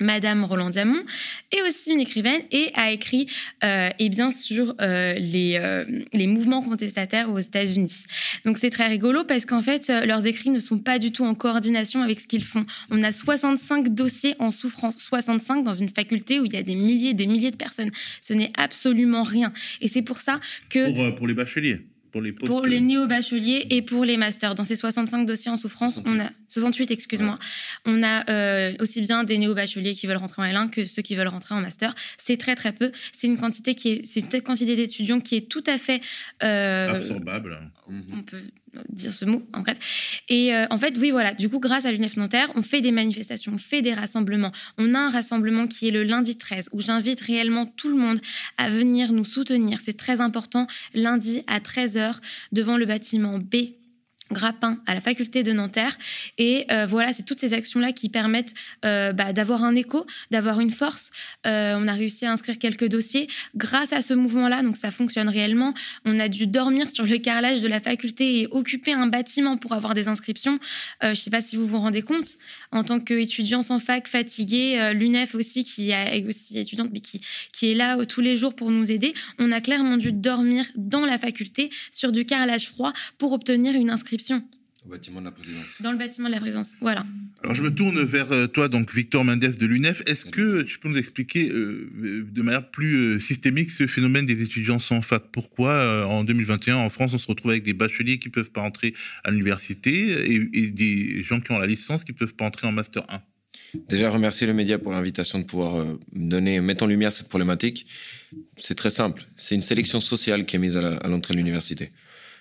Madame 0.00 0.44
Roland 0.44 0.70
Diamond 0.70 1.02
est 1.52 1.62
aussi 1.62 1.92
une 1.92 2.00
écrivaine 2.00 2.42
et 2.50 2.70
a 2.74 2.90
écrit 2.92 3.28
euh, 3.64 3.90
eh 3.98 4.08
bien 4.08 4.30
sur 4.30 4.74
euh, 4.80 5.14
les, 5.14 5.56
euh, 5.56 5.84
les 6.12 6.26
mouvements 6.26 6.62
contestataires 6.62 7.30
aux 7.30 7.38
États-Unis. 7.38 8.04
Donc 8.44 8.58
c'est 8.58 8.70
très 8.70 8.86
rigolo 8.86 9.24
parce 9.24 9.46
qu'en 9.46 9.62
fait 9.62 9.88
leurs 9.88 10.26
écrits 10.26 10.50
ne 10.50 10.60
sont 10.60 10.78
pas 10.78 10.98
du 10.98 11.12
tout 11.12 11.24
en 11.24 11.34
coordination 11.34 12.02
avec 12.02 12.20
ce 12.20 12.26
qu'ils 12.26 12.44
font. 12.44 12.64
On 12.90 13.02
a 13.02 13.12
65 13.12 13.88
dossiers 13.94 14.34
en 14.38 14.50
souffrance, 14.50 14.98
65 14.98 15.64
dans 15.64 15.72
une 15.72 15.88
faculté 15.88 16.40
où 16.40 16.44
il 16.44 16.52
y 16.52 16.56
a 16.56 16.62
des 16.62 16.74
milliers 16.74 17.10
et 17.10 17.14
des 17.14 17.26
milliers 17.26 17.50
de 17.50 17.56
personnes. 17.56 17.90
Ce 18.20 18.32
n'est 18.32 18.50
absolument 18.56 19.22
rien. 19.22 19.52
Et 19.80 19.88
c'est 19.88 20.02
pour 20.02 20.20
ça 20.20 20.40
que 20.70 20.92
pour, 20.92 21.16
pour 21.16 21.26
les 21.26 21.34
bacheliers. 21.34 21.80
Pour 22.10 22.22
les, 22.22 22.32
pour 22.32 22.64
les 22.64 22.80
néo-bacheliers 22.80 23.66
et 23.68 23.82
pour 23.82 24.04
les 24.04 24.16
masters. 24.16 24.54
Dans 24.54 24.64
ces 24.64 24.76
65 24.76 25.26
dossiers 25.26 25.50
en 25.50 25.58
souffrance, 25.58 26.00
on 26.06 26.18
a 26.18 26.30
68, 26.48 26.90
excuse-moi. 26.90 27.38
On 27.84 28.02
a 28.02 28.28
euh, 28.30 28.74
aussi 28.80 29.00
bien 29.00 29.24
des 29.24 29.38
néo-bacheliers 29.38 29.94
qui 29.94 30.06
veulent 30.06 30.16
rentrer 30.16 30.42
en 30.42 30.44
L1 30.44 30.70
que 30.70 30.84
ceux 30.84 31.02
qui 31.02 31.14
veulent 31.16 31.28
rentrer 31.28 31.54
en 31.54 31.60
master. 31.60 31.94
C'est 32.16 32.36
très 32.36 32.54
très 32.54 32.72
peu. 32.72 32.90
C'est 33.12 33.26
une 33.26 33.38
quantité 33.38 33.74
qui 33.74 33.90
est, 33.90 34.06
c'est 34.06 34.20
une 34.20 34.42
quantité 34.42 34.76
d'étudiants 34.76 35.20
qui 35.20 35.36
est 35.36 35.48
tout 35.48 35.64
à 35.66 35.78
fait 35.78 36.00
euh, 36.42 36.94
absorbable. 36.94 37.58
On 37.88 38.22
peut 38.22 38.42
dire 38.88 39.12
ce 39.12 39.24
mot 39.24 39.42
en 39.52 39.64
fait. 39.64 39.78
Et 40.28 40.54
euh, 40.54 40.66
en 40.70 40.78
fait, 40.78 40.96
oui, 40.98 41.10
voilà. 41.10 41.34
Du 41.34 41.48
coup, 41.48 41.60
grâce 41.60 41.84
à 41.84 41.92
l'UNEF 41.92 42.16
Nanterre, 42.16 42.50
on 42.54 42.62
fait 42.62 42.80
des 42.80 42.92
manifestations, 42.92 43.52
on 43.54 43.58
fait 43.58 43.82
des 43.82 43.94
rassemblements. 43.94 44.52
On 44.76 44.94
a 44.94 44.98
un 44.98 45.10
rassemblement 45.10 45.66
qui 45.66 45.88
est 45.88 45.90
le 45.90 46.02
lundi 46.02 46.36
13 46.36 46.70
où 46.72 46.80
j'invite 46.80 47.20
réellement 47.20 47.66
tout 47.66 47.88
le 47.88 47.96
monde 47.96 48.20
à 48.56 48.70
venir 48.70 49.12
nous 49.12 49.24
soutenir. 49.24 49.80
C'est 49.82 49.96
très 49.96 50.20
important. 50.20 50.66
Lundi 50.94 51.42
à 51.46 51.60
13h 51.60 52.16
devant 52.52 52.76
le 52.76 52.86
bâtiment 52.86 53.38
B 53.38 53.77
Grappin 54.30 54.78
à 54.86 54.94
la 54.94 55.00
faculté 55.00 55.42
de 55.42 55.52
Nanterre. 55.52 55.96
Et 56.36 56.66
euh, 56.70 56.84
voilà, 56.86 57.12
c'est 57.12 57.22
toutes 57.22 57.40
ces 57.40 57.54
actions-là 57.54 57.92
qui 57.92 58.08
permettent 58.08 58.52
euh, 58.84 59.12
bah, 59.12 59.32
d'avoir 59.32 59.64
un 59.64 59.74
écho, 59.74 60.06
d'avoir 60.30 60.60
une 60.60 60.70
force. 60.70 61.10
Euh, 61.46 61.76
on 61.78 61.88
a 61.88 61.92
réussi 61.92 62.26
à 62.26 62.32
inscrire 62.32 62.58
quelques 62.58 62.88
dossiers 62.88 63.28
grâce 63.56 63.92
à 63.92 64.02
ce 64.02 64.12
mouvement-là, 64.12 64.62
donc 64.62 64.76
ça 64.76 64.90
fonctionne 64.90 65.28
réellement. 65.28 65.72
On 66.04 66.20
a 66.20 66.28
dû 66.28 66.46
dormir 66.46 66.90
sur 66.90 67.06
le 67.06 67.16
carrelage 67.18 67.62
de 67.62 67.68
la 67.68 67.80
faculté 67.80 68.40
et 68.40 68.48
occuper 68.50 68.92
un 68.92 69.06
bâtiment 69.06 69.56
pour 69.56 69.72
avoir 69.72 69.94
des 69.94 70.08
inscriptions. 70.08 70.58
je 71.02 71.08
ne 71.08 71.14
sais 71.14 71.30
pas 71.30 71.40
si 71.40 71.56
vous 71.56 71.66
vous 71.66 71.78
rendez 71.78 72.02
compte, 72.02 72.36
en 72.70 72.84
tant 72.84 73.00
qu'étudiant 73.00 73.62
sans 73.62 73.78
fac, 73.78 74.08
fatigué, 74.08 74.92
l'UNEF 74.94 75.34
aussi, 75.34 75.64
qui 75.64 75.90
est 75.90 76.26
aussi 76.26 76.58
étudiante, 76.58 76.90
mais 76.92 77.00
qui, 77.00 77.22
qui 77.52 77.70
est 77.70 77.74
là 77.74 78.04
tous 78.04 78.20
les 78.20 78.36
jours 78.36 78.54
pour 78.54 78.70
nous 78.70 78.90
aider, 78.90 79.14
on 79.38 79.52
a 79.52 79.60
clairement 79.60 79.96
dû 79.96 80.12
dormir 80.12 80.66
dans 80.76 81.06
la 81.06 81.18
faculté 81.18 81.70
sur 81.90 82.12
du 82.12 82.24
carrelage 82.24 82.68
froid 82.68 82.92
pour 83.16 83.32
obtenir 83.32 83.74
une 83.74 83.90
inscription 83.90 84.17
au 84.84 84.90
bâtiment 84.90 85.20
de 85.20 85.24
la 85.24 85.30
présidence. 85.30 85.80
Dans 85.80 85.92
le 85.92 85.98
bâtiment 85.98 86.28
de 86.28 86.34
la 86.34 86.40
présidence, 86.40 86.74
voilà. 86.80 87.04
Alors 87.42 87.54
je 87.54 87.62
me 87.62 87.72
tourne 87.72 88.02
vers 88.02 88.32
euh, 88.32 88.46
toi, 88.46 88.68
donc 88.68 88.92
Victor 88.92 89.24
Mendes 89.24 89.40
de 89.40 89.66
l'UNEF. 89.66 90.02
Est-ce 90.06 90.24
que 90.24 90.62
tu 90.62 90.78
peux 90.78 90.88
nous 90.88 90.98
expliquer 90.98 91.50
euh, 91.50 92.26
de 92.30 92.42
manière 92.42 92.70
plus 92.70 92.94
euh, 92.96 93.20
systémique 93.20 93.70
ce 93.70 93.86
phénomène 93.86 94.26
des 94.26 94.42
étudiants 94.42 94.78
sans 94.78 95.02
fac? 95.02 95.24
Pourquoi 95.32 96.06
en 96.06 96.24
2021 96.24 96.76
en 96.76 96.88
France 96.90 97.12
on 97.14 97.18
se 97.18 97.26
retrouve 97.26 97.50
avec 97.50 97.64
des 97.64 97.74
bacheliers 97.74 98.18
qui 98.18 98.28
peuvent 98.28 98.50
pas 98.50 98.62
entrer 98.62 98.94
à 99.24 99.30
l'université 99.30 100.32
et, 100.32 100.68
des 100.68 101.22
gens 101.22 101.40
qui 101.40 101.52
ont 101.52 101.58
la 101.58 101.66
licence 101.66 102.04
qui 102.04 102.12
peuvent 102.12 102.34
pas 102.34 102.44
entrer 102.44 102.66
en 102.66 102.72
master 102.72 103.04
1 103.08 103.20
Déjà 103.88 104.10
remercier 104.10 104.46
le 104.46 104.54
média 104.54 104.78
pour 104.78 104.92
l'invitation 104.92 105.38
de 105.38 105.44
pouvoir 105.44 105.84
donner, 106.12 106.60
mettre 106.60 106.84
en 106.84 106.86
lumière 106.86 107.12
cette 107.12 107.28
problématique. 107.28 107.86
C'est 108.56 108.74
très 108.74 108.90
simple. 108.90 109.26
C'est 109.36 109.54
une 109.54 109.62
sélection 109.62 110.00
sociale 110.00 110.46
qui 110.46 110.56
est 110.56 110.58
mise 110.58 110.76
à 110.76 111.08
l'entrée 111.08 111.34
de 111.34 111.38
l'université. 111.38 111.90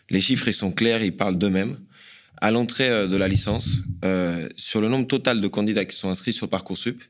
Les 0.10 0.22
chiffres, 0.22 0.48
ils 0.48 0.54
sont 0.54 0.72
clairs, 0.72 1.04
ils 1.04 1.16
parlent 1.16 1.38
d'eux-mêmes. 1.38 1.78
À 2.40 2.52
l'entrée 2.52 2.90
euh, 2.90 3.08
de 3.08 3.18
la 3.18 3.28
licence, 3.28 3.78
euh, 4.06 4.48
sur 4.56 4.80
le 4.80 4.90
nombre 4.90 5.08
total 5.08 5.42
de 5.42 5.48
candidats 5.48 5.86
qui 5.86 5.96
sont 5.96 6.10
inscrits 6.10 6.34
sur 6.34 6.50
Parcoursup, 6.50 7.02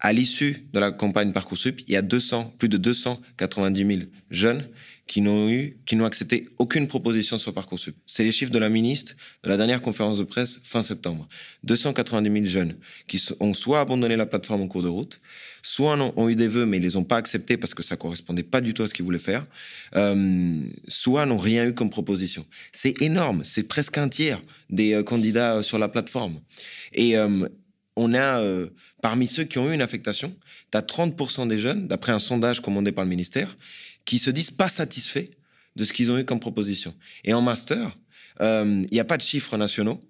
à 0.00 0.12
l'issue 0.12 0.66
de 0.72 0.78
la 0.78 0.92
campagne 0.92 1.32
Parcoursup, 1.32 1.82
il 1.86 1.92
y 1.92 1.96
a 1.96 2.02
200, 2.02 2.54
plus 2.58 2.68
de 2.68 2.78
290 2.78 3.86
000 3.86 4.00
jeunes 4.30 4.66
qui 5.06 5.20
n'ont 5.20 5.50
eu, 5.50 5.76
qui 5.86 5.96
n'ont 5.96 6.04
accepté 6.04 6.48
aucune 6.58 6.86
proposition 6.86 7.36
sur 7.36 7.52
Parcoursup. 7.52 7.96
C'est 8.06 8.22
les 8.22 8.30
chiffres 8.30 8.52
de 8.52 8.58
la 8.60 8.68
ministre 8.68 9.14
de 9.42 9.48
la 9.48 9.56
dernière 9.56 9.82
conférence 9.82 10.18
de 10.18 10.24
presse 10.24 10.60
fin 10.62 10.84
septembre. 10.84 11.26
290 11.64 12.32
000 12.32 12.44
jeunes 12.44 12.76
qui 13.08 13.20
ont 13.40 13.52
soit 13.52 13.80
abandonné 13.80 14.16
la 14.16 14.24
plateforme 14.24 14.62
en 14.62 14.68
cours 14.68 14.84
de 14.84 14.88
route, 14.88 15.20
soit 15.62 15.98
ont, 16.16 16.28
eu 16.28 16.36
des 16.36 16.46
vœux 16.46 16.64
mais 16.64 16.76
ils 16.76 16.82
les 16.82 16.96
ont 16.96 17.02
pas 17.02 17.16
acceptés 17.16 17.56
parce 17.56 17.74
que 17.74 17.82
ça 17.82 17.96
correspondait 17.96 18.44
pas 18.44 18.60
du 18.60 18.72
tout 18.72 18.84
à 18.84 18.88
ce 18.88 18.94
qu'ils 18.94 19.04
voulaient 19.04 19.18
faire, 19.18 19.44
euh, 19.96 20.62
soit 20.86 21.26
n'ont 21.26 21.38
rien 21.38 21.66
eu 21.66 21.74
comme 21.74 21.90
proposition. 21.90 22.46
C'est 22.70 23.02
énorme, 23.02 23.42
c'est 23.44 23.64
presque 23.64 23.98
un 23.98 24.08
tiers 24.08 24.40
des 24.70 24.94
euh, 24.94 25.02
candidats 25.02 25.56
euh, 25.56 25.62
sur 25.62 25.78
la 25.78 25.88
plateforme. 25.88 26.40
Et 26.92 27.16
on 27.96 28.14
a, 28.14 28.42
parmi 29.02 29.26
ceux 29.26 29.44
qui 29.44 29.58
ont 29.58 29.70
eu 29.70 29.74
une 29.74 29.82
affectation, 29.82 30.34
tu 30.70 30.78
as 30.78 30.82
30% 30.82 31.48
des 31.48 31.58
jeunes, 31.58 31.88
d'après 31.88 32.12
un 32.12 32.18
sondage 32.18 32.60
commandé 32.60 32.92
par 32.92 33.04
le 33.04 33.10
ministère, 33.10 33.54
qui 34.04 34.18
se 34.18 34.30
disent 34.30 34.50
pas 34.50 34.68
satisfaits 34.68 35.28
de 35.76 35.84
ce 35.84 35.92
qu'ils 35.92 36.10
ont 36.10 36.18
eu 36.18 36.24
comme 36.24 36.40
proposition. 36.40 36.92
Et 37.24 37.32
en 37.34 37.42
master, 37.42 37.96
il 38.40 38.86
n'y 38.90 39.00
a 39.00 39.04
pas 39.04 39.16
de 39.16 39.22
chiffres 39.22 39.56
nationaux, 39.56 40.00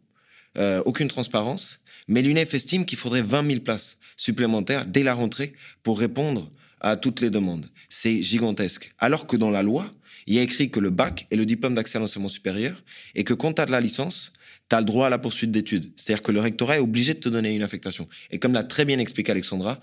aucune 0.85 1.09
transparence, 1.09 1.81
mais 2.09 2.23
l'UNEF 2.23 2.55
estime 2.55 2.85
qu'il 2.87 2.99
faudrait 2.99 3.23
20 3.23 3.47
000 3.47 3.61
places 3.61 3.97
supplémentaires 4.17 4.87
dès 4.87 5.03
la 5.03 5.15
rentrée 5.15 5.53
pour 5.83 5.99
répondre 5.99 6.51
à 6.81 6.97
toutes 6.97 7.21
les 7.21 7.31
demandes. 7.31 7.69
C'est 7.89 8.23
gigantesque. 8.23 8.93
Alors 8.99 9.27
que 9.27 9.37
dans 9.37 9.51
la 9.51 9.63
loi, 9.63 9.91
il 10.27 10.35
y 10.35 10.39
a 10.39 10.43
écrit 10.43 10.71
que 10.71 10.81
le 10.81 10.91
bac 10.91 11.27
est 11.31 11.37
le 11.37 11.47
diplôme 11.47 11.75
d'accès 11.75 11.99
à 11.99 12.01
l'enseignement 12.01 12.29
supérieur 12.29 12.83
et 13.15 13.25
que 13.25 13.35
quand 13.35 13.53
tu 13.53 13.63
as 13.63 13.67
de 13.67 13.73
la 13.73 13.81
licence, 13.81 14.33
tu 14.71 14.77
as 14.77 14.81
le 14.81 14.87
droit 14.87 15.09
à 15.09 15.11
la 15.11 15.19
poursuite 15.19 15.51
d'études. 15.51 15.93
C'est-à-dire 15.97 16.23
que 16.23 16.33
le 16.33 16.41
rectorat 16.41 16.77
est 16.77 16.81
obligé 16.81 17.15
de 17.15 17.19
te 17.19 17.29
donner 17.29 17.55
une 17.55 17.63
affectation. 17.63 18.09
Et 18.31 18.39
comme 18.39 18.53
l'a 18.53 18.63
très 18.63 18.85
bien 18.85 18.99
expliqué 18.99 19.33
Alexandra, 19.33 19.79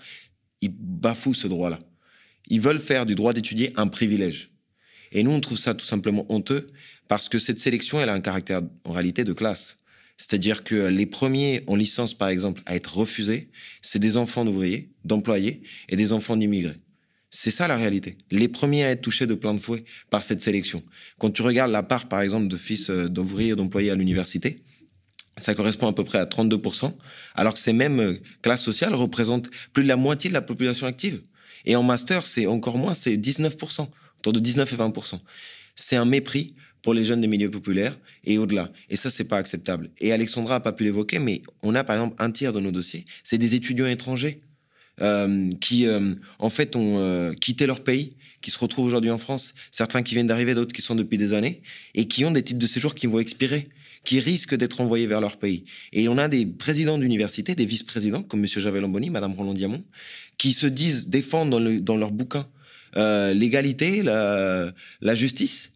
ils 0.60 0.72
bafouent 0.72 1.34
ce 1.34 1.46
droit-là. 1.46 1.78
Ils 2.48 2.60
veulent 2.60 2.80
faire 2.80 3.06
du 3.06 3.14
droit 3.14 3.34
d'étudier 3.34 3.72
un 3.76 3.86
privilège. 3.86 4.50
Et 5.12 5.22
nous, 5.22 5.30
on 5.30 5.40
trouve 5.40 5.58
ça 5.58 5.74
tout 5.74 5.86
simplement 5.86 6.26
honteux 6.28 6.66
parce 7.06 7.28
que 7.28 7.38
cette 7.38 7.60
sélection, 7.60 8.00
elle 8.00 8.08
a 8.08 8.14
un 8.14 8.20
caractère 8.20 8.62
en 8.84 8.92
réalité 8.92 9.24
de 9.24 9.32
classe. 9.32 9.76
C'est-à-dire 10.16 10.64
que 10.64 10.88
les 10.88 11.06
premiers 11.06 11.62
en 11.66 11.76
licence, 11.76 12.12
par 12.12 12.28
exemple, 12.28 12.62
à 12.66 12.74
être 12.74 12.96
refusés, 12.96 13.50
c'est 13.82 14.00
des 14.00 14.16
enfants 14.16 14.44
d'ouvriers, 14.44 14.90
d'employés 15.04 15.62
et 15.88 15.96
des 15.96 16.12
enfants 16.12 16.36
d'immigrés. 16.36 16.76
C'est 17.30 17.50
ça 17.50 17.68
la 17.68 17.76
réalité. 17.76 18.16
Les 18.30 18.48
premiers 18.48 18.84
à 18.84 18.90
être 18.90 19.02
touchés 19.02 19.26
de 19.26 19.34
plein 19.34 19.54
de 19.54 19.60
fouet 19.60 19.84
par 20.08 20.24
cette 20.24 20.40
sélection. 20.40 20.82
Quand 21.18 21.30
tu 21.30 21.42
regardes 21.42 21.70
la 21.70 21.82
part, 21.82 22.08
par 22.08 22.22
exemple, 22.22 22.48
de 22.48 22.56
fils 22.56 22.88
euh, 22.88 23.08
d'ouvriers 23.08 23.50
et 23.50 23.54
d'employés 23.54 23.90
à 23.90 23.94
l'université, 23.94 24.62
ça 25.40 25.54
correspond 25.54 25.88
à 25.88 25.92
peu 25.92 26.04
près 26.04 26.18
à 26.18 26.24
32%, 26.24 26.92
alors 27.34 27.54
que 27.54 27.60
ces 27.60 27.72
mêmes 27.72 28.00
euh, 28.00 28.20
classes 28.42 28.62
sociales 28.62 28.94
représentent 28.94 29.50
plus 29.72 29.82
de 29.82 29.88
la 29.88 29.96
moitié 29.96 30.28
de 30.28 30.34
la 30.34 30.42
population 30.42 30.86
active. 30.86 31.20
Et 31.64 31.76
en 31.76 31.82
master, 31.82 32.26
c'est 32.26 32.46
encore 32.46 32.78
moins, 32.78 32.94
c'est 32.94 33.16
19%, 33.16 33.88
autour 34.18 34.32
de 34.32 34.40
19 34.40 34.72
et 34.72 34.76
20%. 34.76 35.18
C'est 35.74 35.96
un 35.96 36.04
mépris 36.04 36.54
pour 36.82 36.94
les 36.94 37.04
jeunes 37.04 37.20
des 37.20 37.26
milieux 37.26 37.50
populaires 37.50 37.98
et 38.24 38.38
au-delà. 38.38 38.70
Et 38.88 38.96
ça, 38.96 39.10
c'est 39.10 39.24
pas 39.24 39.36
acceptable. 39.36 39.90
Et 39.98 40.12
Alexandra 40.12 40.56
a 40.56 40.60
pas 40.60 40.72
pu 40.72 40.84
l'évoquer, 40.84 41.18
mais 41.18 41.42
on 41.62 41.74
a 41.74 41.84
par 41.84 41.96
exemple 41.96 42.16
un 42.18 42.30
tiers 42.30 42.52
de 42.52 42.60
nos 42.60 42.70
dossiers, 42.70 43.04
c'est 43.24 43.38
des 43.38 43.54
étudiants 43.54 43.86
étrangers. 43.86 44.42
euh, 45.00 45.48
qui, 45.60 45.86
euh, 45.86 46.16
en 46.40 46.50
fait, 46.50 46.74
ont 46.74 47.32
quitté 47.40 47.68
leur 47.68 47.84
pays, 47.84 48.16
qui 48.42 48.50
se 48.50 48.58
retrouvent 48.58 48.86
aujourd'hui 48.86 49.10
en 49.10 49.18
France. 49.18 49.54
Certains 49.70 50.02
qui 50.02 50.14
viennent 50.14 50.26
d'arriver, 50.26 50.54
d'autres 50.54 50.72
qui 50.72 50.82
sont 50.82 50.94
depuis 50.94 51.18
des 51.18 51.32
années, 51.34 51.62
et 51.94 52.08
qui 52.08 52.24
ont 52.24 52.32
des 52.32 52.42
titres 52.42 52.58
de 52.58 52.66
séjour 52.66 52.96
qui 52.96 53.06
vont 53.06 53.20
expirer, 53.20 53.68
qui 54.08 54.20
risquent 54.20 54.54
d'être 54.54 54.80
envoyés 54.80 55.06
vers 55.06 55.20
leur 55.20 55.36
pays. 55.36 55.64
Et 55.92 56.08
on 56.08 56.16
a 56.16 56.28
des 56.28 56.46
présidents 56.46 56.96
d'université, 56.96 57.54
des 57.54 57.66
vice-présidents, 57.66 58.22
comme 58.22 58.40
M. 58.40 58.46
Javel 58.46 58.80
Lamboni, 58.80 59.10
Mme 59.10 59.34
Roland 59.34 59.52
Diamond, 59.52 59.84
qui 60.38 60.54
se 60.54 60.66
disent 60.66 61.08
défendre 61.08 61.50
dans, 61.50 61.60
le, 61.60 61.78
dans 61.78 61.98
leur 61.98 62.10
bouquin 62.10 62.48
l'égalité, 62.96 64.02
la, 64.02 64.72
la 65.02 65.14
justice, 65.14 65.72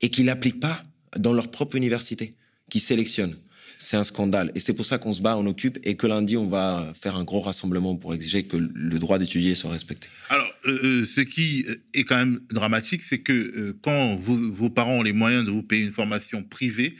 et 0.00 0.10
qui 0.10 0.22
l'appliquent 0.22 0.60
pas 0.60 0.84
dans 1.18 1.32
leur 1.32 1.50
propre 1.50 1.74
université, 1.74 2.36
qui 2.70 2.78
sélectionnent 2.78 3.36
c'est 3.82 3.96
un 3.96 4.04
scandale. 4.04 4.52
Et 4.54 4.60
c'est 4.60 4.74
pour 4.74 4.86
ça 4.86 4.98
qu'on 4.98 5.12
se 5.12 5.20
bat, 5.20 5.36
on 5.36 5.44
occupe, 5.46 5.78
et 5.82 5.96
que 5.96 6.06
lundi, 6.06 6.36
on 6.36 6.46
va 6.46 6.92
faire 6.94 7.16
un 7.16 7.24
gros 7.24 7.40
rassemblement 7.40 7.96
pour 7.96 8.14
exiger 8.14 8.44
que 8.44 8.56
le 8.56 8.98
droit 8.98 9.18
d'étudier 9.18 9.56
soit 9.56 9.72
respecté. 9.72 10.08
Alors, 10.28 10.46
euh, 10.66 10.78
euh, 10.84 11.04
ce 11.04 11.20
qui 11.20 11.66
est 11.92 12.04
quand 12.04 12.16
même 12.16 12.40
dramatique, 12.48 13.02
c'est 13.02 13.18
que 13.18 13.32
euh, 13.32 13.78
quand 13.82 14.14
vos 14.16 14.70
parents 14.70 14.98
ont 14.98 15.02
les 15.02 15.12
moyens 15.12 15.44
de 15.44 15.50
vous 15.50 15.64
payer 15.64 15.84
une 15.84 15.92
formation 15.92 16.44
privée, 16.44 16.94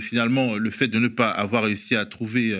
finalement, 0.00 0.54
le 0.54 0.70
fait 0.70 0.86
de 0.86 1.00
ne 1.00 1.08
pas 1.08 1.28
avoir 1.28 1.64
réussi 1.64 1.96
à 1.96 2.06
trouver 2.06 2.56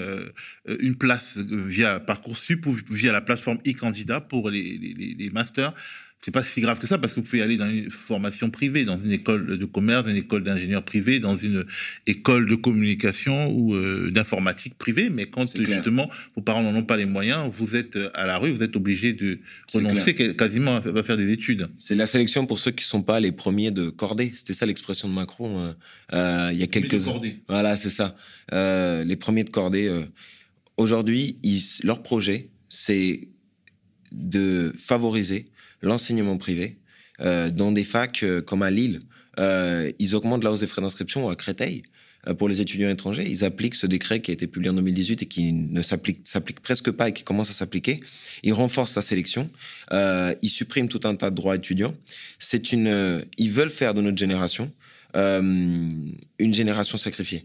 une 0.81 0.97
place 0.97 1.39
via 1.39 2.01
Parcoursup 2.01 2.67
ou 2.67 2.77
via 2.91 3.13
la 3.13 3.21
plateforme 3.21 3.59
e-candidat 3.65 4.21
pour 4.21 4.51
les 4.51 5.31
masters, 5.33 5.73
c'est 6.27 6.33
pas 6.33 6.43
si 6.43 6.61
grave 6.61 6.81
que 6.81 6.89
ça 6.89 6.99
parce 6.99 7.13
que 7.13 7.21
vous 7.21 7.27
pouvez 7.27 7.41
aller 7.41 7.57
dans 7.57 7.71
une 7.71 7.89
formation 7.89 8.51
privée, 8.51 8.85
dans 8.85 9.01
une 9.01 9.13
école 9.13 9.57
de 9.57 9.65
commerce, 9.65 10.09
une 10.09 10.17
école 10.17 10.43
d'ingénieur 10.43 10.83
privé, 10.83 11.21
dans 11.21 11.37
une 11.37 11.65
école 12.09 12.51
de 12.51 12.57
communication 12.57 13.49
ou 13.53 13.77
euh, 13.77 14.11
d'informatique 14.11 14.75
privée. 14.77 15.09
Mais 15.09 15.27
quand 15.27 15.47
justement 15.57 16.11
vos 16.35 16.43
parents 16.43 16.65
n'en 16.65 16.75
ont 16.75 16.83
pas 16.83 16.97
les 16.97 17.05
moyens, 17.05 17.49
vous 17.57 17.77
êtes 17.77 17.97
à 18.13 18.27
la 18.27 18.39
rue, 18.39 18.51
vous 18.51 18.65
êtes 18.65 18.75
obligé 18.75 19.13
de 19.13 19.39
renoncer 19.73 20.17
quasiment 20.17 20.79
à 20.79 21.03
faire 21.05 21.17
des 21.17 21.31
études. 21.31 21.69
C'est 21.79 21.95
la 21.95 22.09
sélection 22.09 22.45
pour 22.45 22.59
ceux 22.59 22.73
qui 22.73 22.85
sont 22.85 23.03
pas 23.03 23.21
les 23.21 23.31
premiers 23.31 23.71
de 23.71 23.89
cordée. 23.89 24.33
C'était 24.35 24.53
ça 24.53 24.67
l'expression 24.67 25.09
de 25.09 25.15
Macron 25.15 25.61
euh, 25.61 25.73
euh, 26.13 26.51
il 26.53 26.59
y 26.59 26.65
a 26.65 26.67
quelques 26.67 27.07
ans. 27.07 27.23
Voilà, 27.49 27.77
c'est 27.77 27.91
ça. 27.91 28.17
les 28.51 29.17
premiers 29.17 29.45
de 29.45 29.51
cordée. 29.51 29.89
Aujourd'hui, 30.77 31.39
leur 31.85 32.03
projet, 32.03 32.49
c'est 32.69 33.29
de 34.11 34.75
favoriser 34.77 35.47
l'enseignement 35.83 36.37
privé 36.37 36.77
euh, 37.21 37.51
dans 37.51 37.73
des 37.73 37.85
facs 37.85 38.23
euh, 38.23 38.41
comme 38.43 38.63
à 38.63 38.71
Lille. 38.71 38.99
Euh, 39.39 39.91
ils 39.99 40.15
augmentent 40.15 40.45
la 40.45 40.53
hausse 40.53 40.61
des 40.61 40.67
frais 40.67 40.83
d'inscription 40.83 41.29
à 41.29 41.37
Créteil 41.37 41.83
pour 42.39 42.49
les 42.49 42.61
étudiants 42.61 42.91
étrangers. 42.91 43.25
Ils 43.29 43.45
appliquent 43.45 43.77
ce 43.77 43.87
décret 43.87 44.21
qui 44.21 44.33
a 44.33 44.35
été 44.35 44.49
publié 44.49 44.71
en 44.71 44.75
2018 44.75 45.23
et 45.23 45.27
qui 45.27 45.53
ne 45.53 45.81
s'applique, 45.81 46.25
presque 46.61 46.91
pas 46.91 47.11
et 47.11 47.13
qui 47.13 47.23
commence 47.23 47.51
à 47.51 47.53
s'appliquer. 47.53 48.01
Ils 48.43 48.53
renforcent 48.53 48.91
sa 48.91 49.03
sélection. 49.03 49.49
ils 49.93 50.51
suppriment 50.51 50.89
tout 50.89 51.03
un 51.05 51.15
tas 51.15 51.31
de 51.31 51.37
droits 51.37 51.55
étudiants. 51.55 51.95
C'est 52.41 52.73
une, 52.73 53.25
ils 53.39 53.53
veulent 53.53 53.71
faire 53.71 53.95
de 53.95 54.01
notre 54.01 54.19
génération 54.19 54.73
une 55.15 55.89
génération 56.53 56.99
sacrifiée 56.99 57.45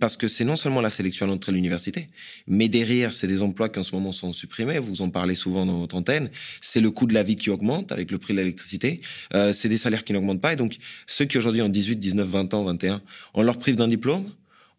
parce 0.00 0.16
que 0.16 0.28
c'est 0.28 0.44
non 0.44 0.56
seulement 0.56 0.80
la 0.80 0.90
sélection 0.90 1.26
à 1.26 1.28
l'entrée 1.28 1.52
de 1.52 1.56
l'université, 1.56 2.08
mais 2.46 2.68
derrière, 2.68 3.12
c'est 3.12 3.26
des 3.26 3.42
emplois 3.42 3.68
qui 3.68 3.78
en 3.78 3.82
ce 3.82 3.94
moment 3.94 4.12
sont 4.12 4.32
supprimés. 4.32 4.78
Vous 4.78 5.02
en 5.02 5.10
parlez 5.10 5.34
souvent 5.34 5.66
dans 5.66 5.78
votre 5.78 5.94
antenne. 5.94 6.30
C'est 6.60 6.80
le 6.80 6.90
coût 6.90 7.06
de 7.06 7.14
la 7.14 7.22
vie 7.22 7.36
qui 7.36 7.50
augmente 7.50 7.92
avec 7.92 8.10
le 8.10 8.18
prix 8.18 8.32
de 8.32 8.38
l'électricité. 8.38 9.02
Euh, 9.34 9.52
c'est 9.52 9.68
des 9.68 9.76
salaires 9.76 10.04
qui 10.04 10.12
n'augmentent 10.12 10.40
pas. 10.40 10.54
Et 10.54 10.56
donc, 10.56 10.78
ceux 11.06 11.26
qui 11.26 11.36
aujourd'hui 11.36 11.60
ont 11.60 11.68
18, 11.68 11.96
19, 11.96 12.26
20 12.26 12.54
ans, 12.54 12.64
21, 12.64 13.02
on 13.34 13.42
leur 13.42 13.58
prive 13.58 13.76
d'un 13.76 13.88
diplôme. 13.88 14.24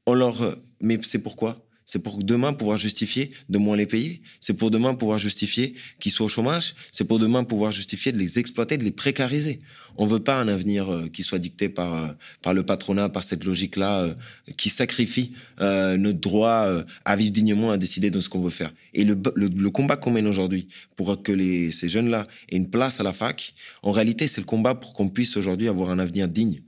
On 0.08 0.14
leur, 0.14 0.41
euh, 0.41 0.56
mais 0.82 0.99
c'est 1.01 1.20
pourquoi? 1.20 1.64
C'est 1.86 2.00
pour 2.00 2.24
demain 2.24 2.54
pouvoir 2.54 2.78
justifier 2.78 3.32
de 3.50 3.58
moins 3.58 3.78
les 3.78 3.86
payer. 3.86 4.22
C'est 4.40 4.54
pour 4.54 4.72
demain 4.72 4.96
pouvoir 4.96 5.20
justifier 5.20 5.76
qu'ils 6.00 6.12
soient 6.12 6.26
au 6.26 6.30
chômage. 6.30 6.74
C'est 6.92 7.06
pour 7.06 7.20
demain 7.20 7.44
pouvoir 7.44 7.72
justifier 7.72 8.12
de 8.12 8.18
les 8.18 8.40
exploiter, 8.40 8.78
de 8.78 8.84
les 8.84 8.92
précariser. 8.92 9.60
On 9.98 10.08
veut 10.08 10.20
pas 10.20 10.40
un 10.40 10.48
avenir 10.48 10.92
euh, 10.92 11.08
qui 11.08 11.24
soit 11.24 11.40
dicté 11.40 11.70
par, 11.70 12.04
euh, 12.04 12.08
par 12.42 12.54
le 12.54 12.64
patronat, 12.64 13.10
par 13.10 13.24
cette 13.24 13.46
logique-là, 13.46 14.02
euh, 14.02 14.14
qui 14.58 14.70
sacrifie 14.70 15.34
notre 15.60 16.20
droit 16.20 16.68
à 17.06 17.16
vivre 17.16 17.32
dignement, 17.32 17.72
à 17.72 17.78
décider 17.78 18.12
de 18.12 18.20
ce 18.20 18.28
qu'on 18.28 18.42
veut 18.42 18.50
faire. 18.50 18.74
Et 18.94 19.04
le, 19.04 19.18
le, 19.36 19.70
combat 19.70 19.96
qu'on 19.96 20.12
mène 20.12 20.28
aujourd'hui 20.28 20.68
pour 20.96 21.22
que 21.24 21.32
les, 21.32 21.72
ces 21.72 21.88
jeunes-là 21.88 22.24
aient 22.50 22.58
une 22.58 22.70
place 22.70 23.00
à 23.00 23.04
la 23.04 23.14
fac, 23.14 23.54
en 23.84 23.92
réalité, 23.92 24.28
c'est 24.28 24.42
le 24.42 24.46
combat 24.46 24.76
pour 24.76 24.94
qu'on 24.94 25.08
puisse 25.08 25.38
aujourd'hui 25.38 25.70
avoir 25.70 25.92
un 25.92 26.00
avenir 26.00 26.28
digne. 26.28 26.62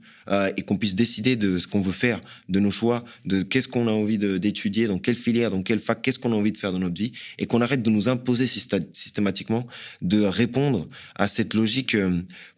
Et 0.56 0.62
qu'on 0.62 0.76
puisse 0.76 0.94
décider 0.94 1.36
de 1.36 1.58
ce 1.58 1.66
qu'on 1.66 1.80
veut 1.80 1.92
faire, 1.92 2.20
de 2.48 2.60
nos 2.60 2.70
choix, 2.70 3.04
de 3.24 3.42
qu'est-ce 3.42 3.68
qu'on 3.68 3.88
a 3.88 3.92
envie 3.92 4.18
d'étudier, 4.18 4.86
dans 4.86 4.98
quelle 4.98 5.16
filière, 5.16 5.50
dans 5.50 5.62
quelle 5.62 5.80
fac, 5.80 6.02
qu'est-ce 6.02 6.18
qu'on 6.18 6.32
a 6.32 6.36
envie 6.36 6.52
de 6.52 6.58
faire 6.58 6.72
dans 6.72 6.78
notre 6.78 7.00
vie, 7.00 7.12
et 7.38 7.46
qu'on 7.46 7.60
arrête 7.60 7.82
de 7.82 7.90
nous 7.90 8.08
imposer 8.08 8.46
systématiquement 8.46 9.66
de 10.02 10.22
répondre 10.22 10.88
à 11.14 11.28
cette 11.28 11.54
logique 11.54 11.96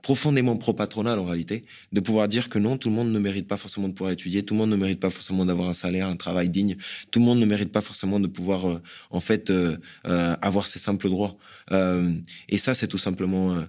profondément 0.03 0.57
pro-patronal 0.57 1.19
en 1.19 1.25
réalité, 1.25 1.65
de 1.93 2.01
pouvoir 2.01 2.29
dire 2.29 2.49
que 2.49 2.59
non, 2.59 2.77
tout 2.77 2.89
le 2.89 2.95
monde 2.95 3.13
ne 3.13 3.19
mérite 3.19 3.47
pas 3.47 3.57
forcément 3.57 3.89
de 3.89 3.93
pouvoir 3.93 4.13
étudier, 4.13 4.43
tout 4.43 4.55
le 4.55 4.59
monde 4.59 4.71
ne 4.71 4.77
mérite 4.77 5.01
pas 5.01 5.11
forcément 5.11 5.45
d'avoir 5.45 5.69
un 5.69 5.75
salaire, 5.75 6.09
un 6.09 6.17
travail 6.17 6.49
digne, 6.49 6.77
tout 7.11 7.21
le 7.21 7.27
monde 7.27 7.39
ne 7.39 7.47
mérite 7.47 7.71
pas 7.71 7.81
forcément 7.81 8.21
de 8.21 8.27
pouvoir 8.27 8.69
euh, 8.69 8.83
en 9.11 9.21
fait 9.21 9.51
euh, 9.51 9.77
euh, 10.07 10.35
avoir 10.41 10.67
ses 10.67 10.79
simples 10.79 11.09
droits. 11.09 11.37
et 12.49 12.59
ça, 12.59 12.75
c'est 12.75 12.89
tout 12.89 12.99
simplement 12.99 13.65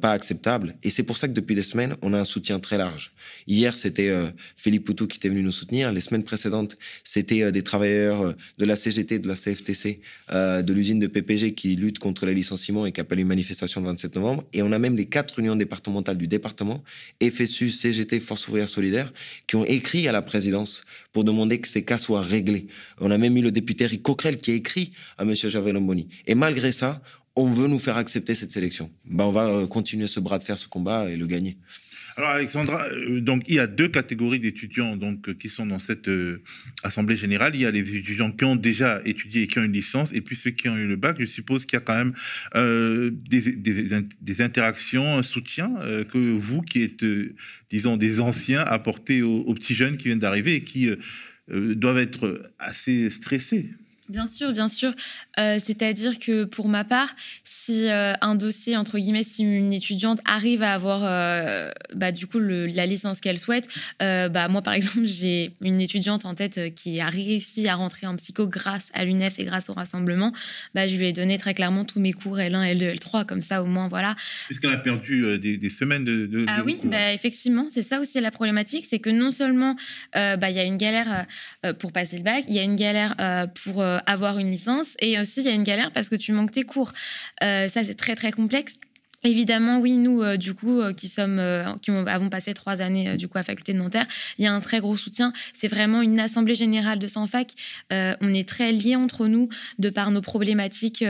pas 0.00 0.12
acceptable. 0.12 0.76
Et 0.84 0.90
c'est 0.90 1.02
pour 1.02 1.16
ça 1.16 1.26
que 1.26 1.32
depuis 1.32 1.56
des 1.56 1.64
semaines, 1.64 1.96
on 2.00 2.14
a 2.14 2.20
un 2.20 2.24
soutien 2.24 2.60
très 2.60 2.78
large. 2.78 3.12
Hier, 3.46 3.74
c'était 3.76 4.12
Philippe 4.56 4.84
Poutou 4.84 5.06
qui 5.06 5.16
était 5.18 5.28
venu 5.28 5.42
nous 5.42 5.52
soutenir. 5.52 5.92
Les 5.92 6.00
semaines 6.00 6.24
précédentes, 6.24 6.76
c'était 7.04 7.50
des 7.52 7.62
travailleurs 7.62 8.34
de 8.58 8.64
la 8.64 8.76
CGT, 8.76 9.18
de 9.18 9.28
la 9.28 9.34
CFTC, 9.34 10.00
de 10.30 10.72
l'usine 10.72 10.98
de 10.98 11.06
PPG 11.06 11.54
qui 11.54 11.76
luttent 11.76 11.98
contre 11.98 12.26
les 12.26 12.34
licenciements 12.34 12.86
et 12.86 12.92
qui 12.92 13.00
appellent 13.00 13.20
une 13.20 13.26
manifestation 13.26 13.80
le 13.80 13.86
27 13.88 14.16
novembre. 14.16 14.44
Et 14.52 14.62
on 14.62 14.72
a 14.72 14.78
même 14.78 14.96
les 14.96 15.06
quatre 15.06 15.38
unions 15.38 15.56
départementales 15.56 16.18
du 16.18 16.26
département, 16.26 16.82
FSU, 17.22 17.70
CGT, 17.70 18.20
Force 18.20 18.48
ouvrière 18.48 18.68
solidaire, 18.68 19.12
qui 19.46 19.56
ont 19.56 19.64
écrit 19.64 20.08
à 20.08 20.12
la 20.12 20.22
présidence 20.22 20.84
pour 21.12 21.24
demander 21.24 21.60
que 21.60 21.68
ces 21.68 21.84
cas 21.84 21.98
soient 21.98 22.22
réglés. 22.22 22.66
On 23.00 23.10
a 23.10 23.18
même 23.18 23.36
eu 23.36 23.42
le 23.42 23.50
député 23.50 23.86
Rick 23.86 24.02
Coquerel 24.02 24.36
qui 24.38 24.52
a 24.52 24.54
écrit 24.54 24.92
à 25.18 25.22
M. 25.22 25.34
Javel 25.34 25.74
Lomboni. 25.74 26.08
Et 26.26 26.34
malgré 26.34 26.72
ça, 26.72 27.02
on 27.36 27.46
veut 27.46 27.68
nous 27.68 27.78
faire 27.78 27.96
accepter 27.96 28.34
cette 28.34 28.50
sélection. 28.50 28.90
Ben, 29.04 29.24
on 29.24 29.32
va 29.32 29.46
euh, 29.46 29.66
continuer 29.66 30.06
ce 30.06 30.20
bras 30.20 30.38
de 30.38 30.44
fer, 30.44 30.58
ce 30.58 30.66
combat 30.66 31.08
et 31.10 31.16
le 31.16 31.26
gagner. 31.26 31.56
Alors 32.20 32.32
Alexandra, 32.32 32.84
euh, 32.84 33.22
donc 33.22 33.44
il 33.48 33.54
y 33.54 33.58
a 33.58 33.66
deux 33.66 33.88
catégories 33.88 34.40
d'étudiants 34.40 34.94
donc 34.94 35.26
euh, 35.26 35.32
qui 35.32 35.48
sont 35.48 35.64
dans 35.64 35.78
cette 35.78 36.08
euh, 36.08 36.42
assemblée 36.82 37.16
générale. 37.16 37.54
Il 37.54 37.62
y 37.62 37.64
a 37.64 37.70
les 37.70 37.96
étudiants 37.96 38.30
qui 38.30 38.44
ont 38.44 38.56
déjà 38.56 39.00
étudié 39.06 39.44
et 39.44 39.46
qui 39.46 39.58
ont 39.58 39.62
une 39.62 39.72
licence, 39.72 40.12
et 40.12 40.20
puis 40.20 40.36
ceux 40.36 40.50
qui 40.50 40.68
ont 40.68 40.76
eu 40.76 40.86
le 40.86 40.96
bac. 40.96 41.16
Je 41.18 41.24
suppose 41.24 41.64
qu'il 41.64 41.78
y 41.78 41.80
a 41.80 41.80
quand 41.80 41.96
même 41.96 42.12
des, 43.22 44.42
interactions, 44.42 45.16
un 45.16 45.22
soutien 45.22 45.70
que 46.10 46.18
vous, 46.18 46.60
qui 46.60 46.82
êtes, 46.82 47.04
disons, 47.70 47.96
des 47.96 48.20
anciens, 48.20 48.60
apportez 48.60 49.22
aux, 49.22 49.38
aux, 49.38 49.54
petits 49.54 49.74
jeunes 49.74 49.96
qui 49.96 50.08
viennent 50.08 50.18
d'arriver 50.18 50.56
et 50.56 50.64
qui 50.64 50.90
doivent 51.48 51.98
être 51.98 52.42
assez 52.58 53.08
stressés. 53.08 53.70
Bien 54.10 54.26
sûr, 54.26 54.52
bien 54.52 54.68
sûr. 54.68 54.92
C'est-à-dire 55.36 56.18
que 56.18 56.44
pour 56.44 56.68
ma 56.68 56.84
part, 56.84 57.14
si 57.70 57.88
euh, 57.88 58.14
un 58.20 58.34
dossier, 58.34 58.76
entre 58.76 58.98
guillemets, 58.98 59.24
si 59.24 59.42
une 59.42 59.72
étudiante 59.72 60.20
arrive 60.24 60.62
à 60.62 60.74
avoir 60.74 61.02
euh, 61.04 61.70
bah, 61.94 62.12
du 62.12 62.26
coup 62.26 62.38
la 62.38 62.86
licence 62.86 63.20
qu'elle 63.20 63.38
souhaite, 63.38 63.68
bah, 64.00 64.48
moi 64.48 64.62
par 64.62 64.74
exemple, 64.80 65.06
j'ai 65.06 65.52
une 65.60 65.80
étudiante 65.80 66.24
en 66.24 66.34
tête 66.34 66.74
qui 66.74 67.00
a 67.00 67.08
réussi 67.08 67.68
à 67.68 67.74
rentrer 67.74 68.06
en 68.06 68.16
psycho 68.16 68.48
grâce 68.48 68.90
à 68.94 69.04
l'UNEF 69.04 69.38
et 69.38 69.44
grâce 69.44 69.70
au 69.70 69.74
rassemblement, 69.74 70.32
bah, 70.74 70.86
je 70.86 70.96
lui 70.96 71.06
ai 71.06 71.12
donné 71.12 71.38
très 71.38 71.54
clairement 71.54 71.84
tous 71.84 72.00
mes 72.00 72.12
cours 72.12 72.38
L1, 72.38 72.76
L2, 72.76 72.96
L3, 72.96 73.26
comme 73.26 73.42
ça 73.42 73.62
au 73.62 73.66
moins, 73.66 73.88
voilà. 73.88 74.16
Puisqu'elle 74.46 74.72
a 74.72 74.78
perdu 74.78 75.38
des, 75.38 75.70
semaines 75.70 76.04
de, 76.04 76.44
Ah 76.48 76.62
oui, 76.64 76.78
bah, 76.84 77.12
effectivement, 77.12 77.68
c'est 77.70 77.82
ça 77.82 78.00
aussi 78.00 78.20
la 78.20 78.30
problématique, 78.30 78.86
c'est 78.88 78.98
que 78.98 79.10
non 79.10 79.30
seulement 79.30 79.76
bah, 80.14 80.50
il 80.50 80.56
y 80.56 80.60
a 80.60 80.64
une 80.64 80.76
galère 80.76 81.26
pour 81.78 81.92
passer 81.92 82.16
le 82.16 82.22
bac, 82.22 82.44
il 82.48 82.54
y 82.54 82.58
a 82.58 82.62
une 82.62 82.76
galère 82.76 83.16
pour 83.62 83.82
avoir 83.82 84.38
une 84.38 84.50
licence. 84.50 84.88
Et 85.00 85.18
aussi, 85.18 85.40
il 85.40 85.46
y 85.46 85.50
a 85.50 85.52
une 85.54 85.64
galère 85.64 85.92
parce 85.92 86.08
que 86.08 86.16
tu 86.16 86.32
manques 86.32 86.52
tes 86.52 86.62
cours. 86.62 86.92
Euh, 87.42 87.59
ça, 87.68 87.84
c'est 87.84 87.94
très, 87.94 88.14
très 88.14 88.32
complexe. 88.32 88.76
Évidemment, 89.22 89.80
oui, 89.80 89.98
nous, 89.98 90.22
euh, 90.22 90.38
du 90.38 90.54
coup, 90.54 90.80
euh, 90.80 90.94
qui 90.94 91.08
sommes, 91.08 91.42
qui 91.82 91.90
avons 91.90 92.30
passé 92.30 92.54
trois 92.54 92.80
années 92.80 93.16
du 93.16 93.28
coup 93.28 93.36
à 93.36 93.42
faculté 93.42 93.74
de 93.74 93.78
Nanterre, 93.78 94.06
il 94.38 94.44
y 94.44 94.46
a 94.46 94.52
un 94.52 94.60
très 94.60 94.80
gros 94.80 94.96
soutien. 94.96 95.32
C'est 95.52 95.68
vraiment 95.68 96.00
une 96.00 96.18
assemblée 96.18 96.54
générale 96.54 96.98
de 96.98 97.06
100 97.06 97.26
fac. 97.26 97.48
on 97.90 98.32
est 98.32 98.48
très 98.48 98.72
liés 98.72 98.96
entre 98.96 99.26
nous 99.26 99.48
de 99.78 99.90
par 99.90 100.10
nos 100.10 100.22
problématiques. 100.22 101.04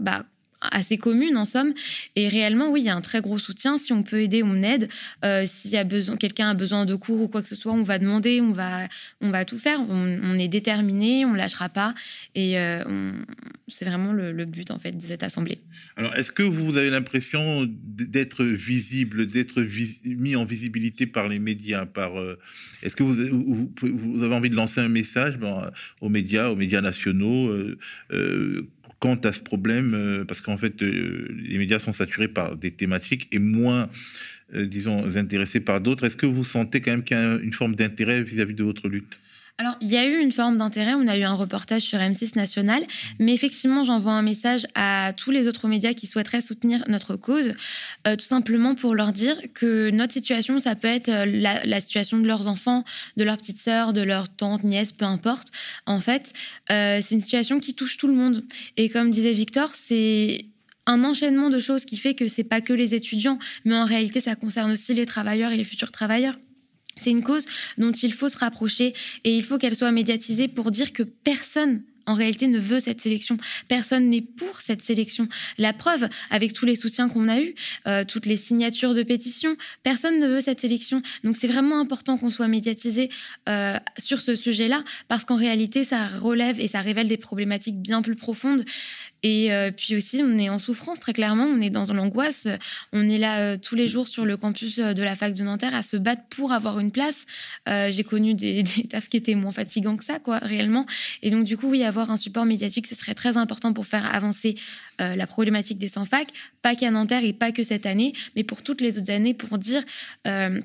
Bah, 0.00 0.24
assez 0.60 0.98
commune 0.98 1.36
en 1.36 1.44
somme. 1.44 1.72
Et 2.16 2.28
réellement, 2.28 2.70
oui, 2.70 2.80
il 2.80 2.86
y 2.86 2.88
a 2.88 2.96
un 2.96 3.00
très 3.00 3.20
gros 3.20 3.38
soutien. 3.38 3.78
Si 3.78 3.92
on 3.92 4.02
peut 4.02 4.22
aider, 4.22 4.42
on 4.42 4.62
aide. 4.62 4.88
Euh, 5.24 5.46
besoin, 5.84 6.16
quelqu'un 6.16 6.50
a 6.50 6.54
besoin 6.54 6.84
de 6.84 6.94
cours 6.94 7.20
ou 7.22 7.28
quoi 7.28 7.42
que 7.42 7.48
ce 7.48 7.54
soit, 7.54 7.72
on 7.72 7.82
va 7.82 7.98
demander, 7.98 8.40
on 8.40 8.52
va, 8.52 8.88
on 9.20 9.30
va 9.30 9.44
tout 9.44 9.58
faire. 9.58 9.80
On, 9.88 10.38
est 10.38 10.48
déterminé, 10.48 11.24
on 11.24 11.34
lâchera 11.34 11.68
pas. 11.68 11.94
Et 12.34 12.58
euh, 12.58 13.12
c'est 13.68 13.84
vraiment 13.84 14.12
le, 14.12 14.44
but 14.44 14.70
en 14.70 14.78
fait 14.78 14.92
de 14.92 15.02
cette 15.02 15.22
assemblée. 15.22 15.58
Alors, 15.96 16.14
est-ce 16.14 16.32
que 16.32 16.42
vous 16.42 16.76
avez 16.76 16.90
l'impression 16.90 17.66
d'être 17.68 18.44
visible, 18.44 19.26
d'être 19.26 19.62
mis 20.04 20.36
en 20.36 20.44
visibilité 20.44 21.06
par 21.06 21.28
les 21.28 21.38
médias 21.38 21.86
par, 21.86 22.18
euh, 22.18 22.38
Est-ce 22.82 22.96
que 22.96 23.02
vous, 23.02 23.70
vous, 23.82 24.22
avez 24.22 24.34
envie 24.34 24.50
de 24.50 24.56
lancer 24.56 24.80
un 24.80 24.88
message 24.88 25.38
aux 26.00 26.08
médias, 26.08 26.48
aux 26.48 26.56
médias 26.56 26.80
nationaux 26.80 27.52
quant 28.98 29.16
à 29.16 29.32
ce 29.32 29.40
problème 29.40 30.24
Parce 30.26 30.40
qu'en 30.40 30.56
fait, 30.56 30.80
les 30.82 31.58
médias 31.58 31.78
sont 31.78 31.92
saturés 31.92 32.28
par 32.28 32.56
des 32.56 32.70
thématiques 32.70 33.28
et 33.32 33.38
moins, 33.38 33.88
disons, 34.54 35.16
intéressés 35.16 35.60
par 35.60 35.80
d'autres. 35.80 36.04
Est-ce 36.04 36.16
que 36.16 36.26
vous 36.26 36.44
sentez 36.44 36.80
quand 36.80 36.90
même 36.90 37.04
qu'il 37.04 37.16
y 37.16 37.20
a 37.20 37.36
une 37.36 37.52
forme 37.52 37.74
d'intérêt 37.74 38.22
vis-à-vis 38.22 38.54
de 38.54 38.64
votre 38.64 38.88
lutte? 38.88 39.18
Alors, 39.60 39.74
il 39.80 39.88
y 39.88 39.96
a 39.96 40.06
eu 40.06 40.20
une 40.20 40.30
forme 40.30 40.56
d'intérêt. 40.56 40.94
On 40.94 41.08
a 41.08 41.18
eu 41.18 41.24
un 41.24 41.34
reportage 41.34 41.82
sur 41.82 41.98
M6 41.98 42.36
National. 42.36 42.84
Mais 43.18 43.34
effectivement, 43.34 43.82
j'envoie 43.82 44.12
un 44.12 44.22
message 44.22 44.68
à 44.76 45.12
tous 45.16 45.32
les 45.32 45.48
autres 45.48 45.66
médias 45.66 45.94
qui 45.94 46.06
souhaiteraient 46.06 46.40
soutenir 46.40 46.84
notre 46.86 47.16
cause, 47.16 47.54
euh, 48.06 48.14
tout 48.14 48.24
simplement 48.24 48.76
pour 48.76 48.94
leur 48.94 49.10
dire 49.10 49.36
que 49.54 49.90
notre 49.90 50.12
situation, 50.12 50.60
ça 50.60 50.76
peut 50.76 50.86
être 50.86 51.08
euh, 51.08 51.26
la, 51.26 51.80
situation 51.80 52.18
de 52.18 52.28
leurs 52.28 52.46
enfants, 52.46 52.84
de 53.16 53.24
leurs 53.24 53.36
petites 53.36 53.58
sœurs, 53.58 53.92
de 53.92 54.00
leurs 54.00 54.28
tantes, 54.28 54.62
nièces, 54.62 54.92
peu 54.92 55.04
importe. 55.04 55.48
En 55.86 55.98
fait, 55.98 56.32
euh, 56.70 57.00
c'est 57.02 57.16
une 57.16 57.20
situation 57.20 57.58
qui 57.58 57.74
touche 57.74 57.96
tout 57.96 58.06
le 58.06 58.14
monde. 58.14 58.44
Et 58.76 58.88
comme 58.88 59.10
disait 59.10 59.32
Victor, 59.32 59.70
c'est 59.74 60.46
un 60.86 61.02
enchaînement 61.02 61.50
de 61.50 61.58
choses 61.58 61.84
qui 61.84 61.96
fait 61.96 62.14
que 62.14 62.28
c'est 62.28 62.44
pas 62.44 62.60
que 62.60 62.72
les 62.72 62.94
étudiants, 62.94 63.40
mais 63.64 63.74
en 63.74 63.84
réalité, 63.84 64.20
ça 64.20 64.36
concerne 64.36 64.70
aussi 64.70 64.94
les 64.94 65.04
travailleurs 65.04 65.50
et 65.50 65.56
les 65.56 65.64
futurs 65.64 65.90
travailleurs. 65.90 66.36
C'est 67.00 67.10
une 67.10 67.22
cause 67.22 67.46
dont 67.76 67.92
il 67.92 68.12
faut 68.12 68.28
se 68.28 68.38
rapprocher 68.38 68.94
et 69.24 69.36
il 69.36 69.44
faut 69.44 69.58
qu'elle 69.58 69.76
soit 69.76 69.92
médiatisée 69.92 70.48
pour 70.48 70.70
dire 70.70 70.92
que 70.92 71.02
personne 71.02 71.82
en 72.08 72.14
réalité 72.14 72.46
ne 72.46 72.58
veut 72.58 72.78
cette 72.78 73.00
sélection. 73.00 73.36
Personne 73.68 74.08
n'est 74.08 74.22
pour 74.22 74.60
cette 74.62 74.82
sélection. 74.82 75.28
La 75.58 75.72
preuve, 75.72 76.08
avec 76.30 76.54
tous 76.54 76.64
les 76.64 76.74
soutiens 76.74 77.08
qu'on 77.08 77.28
a 77.28 77.40
eus, 77.40 77.54
euh, 77.86 78.04
toutes 78.04 78.26
les 78.26 78.36
signatures 78.36 78.94
de 78.94 79.02
pétitions, 79.02 79.56
personne 79.82 80.18
ne 80.18 80.26
veut 80.26 80.40
cette 80.40 80.60
sélection. 80.60 81.02
Donc 81.22 81.36
c'est 81.38 81.46
vraiment 81.46 81.78
important 81.78 82.16
qu'on 82.16 82.30
soit 82.30 82.48
médiatisé 82.48 83.10
euh, 83.48 83.78
sur 83.98 84.22
ce 84.22 84.34
sujet-là, 84.34 84.84
parce 85.08 85.24
qu'en 85.24 85.36
réalité, 85.36 85.84
ça 85.84 86.08
relève 86.08 86.58
et 86.60 86.68
ça 86.68 86.80
révèle 86.80 87.08
des 87.08 87.18
problématiques 87.18 87.80
bien 87.80 88.00
plus 88.00 88.16
profondes. 88.16 88.64
Et 89.22 89.52
euh, 89.52 89.70
puis 89.70 89.96
aussi, 89.96 90.22
on 90.24 90.38
est 90.38 90.48
en 90.48 90.58
souffrance, 90.58 91.00
très 91.00 91.12
clairement, 91.12 91.44
on 91.44 91.60
est 91.60 91.70
dans 91.70 91.92
l'angoisse. 91.92 92.48
On 92.92 93.08
est 93.08 93.18
là 93.18 93.58
tous 93.58 93.74
les 93.74 93.88
jours 93.88 94.08
sur 94.08 94.24
le 94.24 94.36
campus 94.36 94.78
de 94.78 95.02
la 95.02 95.14
fac 95.14 95.34
de 95.34 95.42
Nanterre 95.42 95.74
à 95.74 95.82
se 95.82 95.96
battre 95.96 96.22
pour 96.30 96.52
avoir 96.52 96.78
une 96.78 96.92
place. 96.92 97.26
J'ai 97.66 98.04
connu 98.04 98.34
des, 98.34 98.62
des 98.76 98.84
tafs 98.84 99.08
qui 99.08 99.16
étaient 99.16 99.34
moins 99.34 99.52
fatigants 99.52 99.96
que 99.96 100.04
ça, 100.04 100.18
quoi, 100.18 100.38
réellement. 100.38 100.86
Et 101.22 101.30
donc, 101.30 101.44
du 101.44 101.56
coup, 101.56 101.68
oui, 101.68 101.82
avoir 101.82 102.10
un 102.10 102.16
support 102.16 102.44
médiatique, 102.44 102.86
ce 102.86 102.94
serait 102.94 103.14
très 103.14 103.36
important 103.36 103.72
pour 103.72 103.86
faire 103.86 104.14
avancer 104.14 104.56
euh, 105.00 105.14
la 105.14 105.26
problématique 105.28 105.78
des 105.78 105.86
sans-fac, 105.86 106.28
pas 106.60 106.74
qu'à 106.74 106.90
Nanterre 106.90 107.24
et 107.24 107.32
pas 107.32 107.52
que 107.52 107.62
cette 107.62 107.86
année, 107.86 108.14
mais 108.34 108.42
pour 108.42 108.62
toutes 108.62 108.80
les 108.80 108.98
autres 108.98 109.12
années, 109.12 109.32
pour 109.32 109.56
dire 109.58 109.82
euh, 110.26 110.60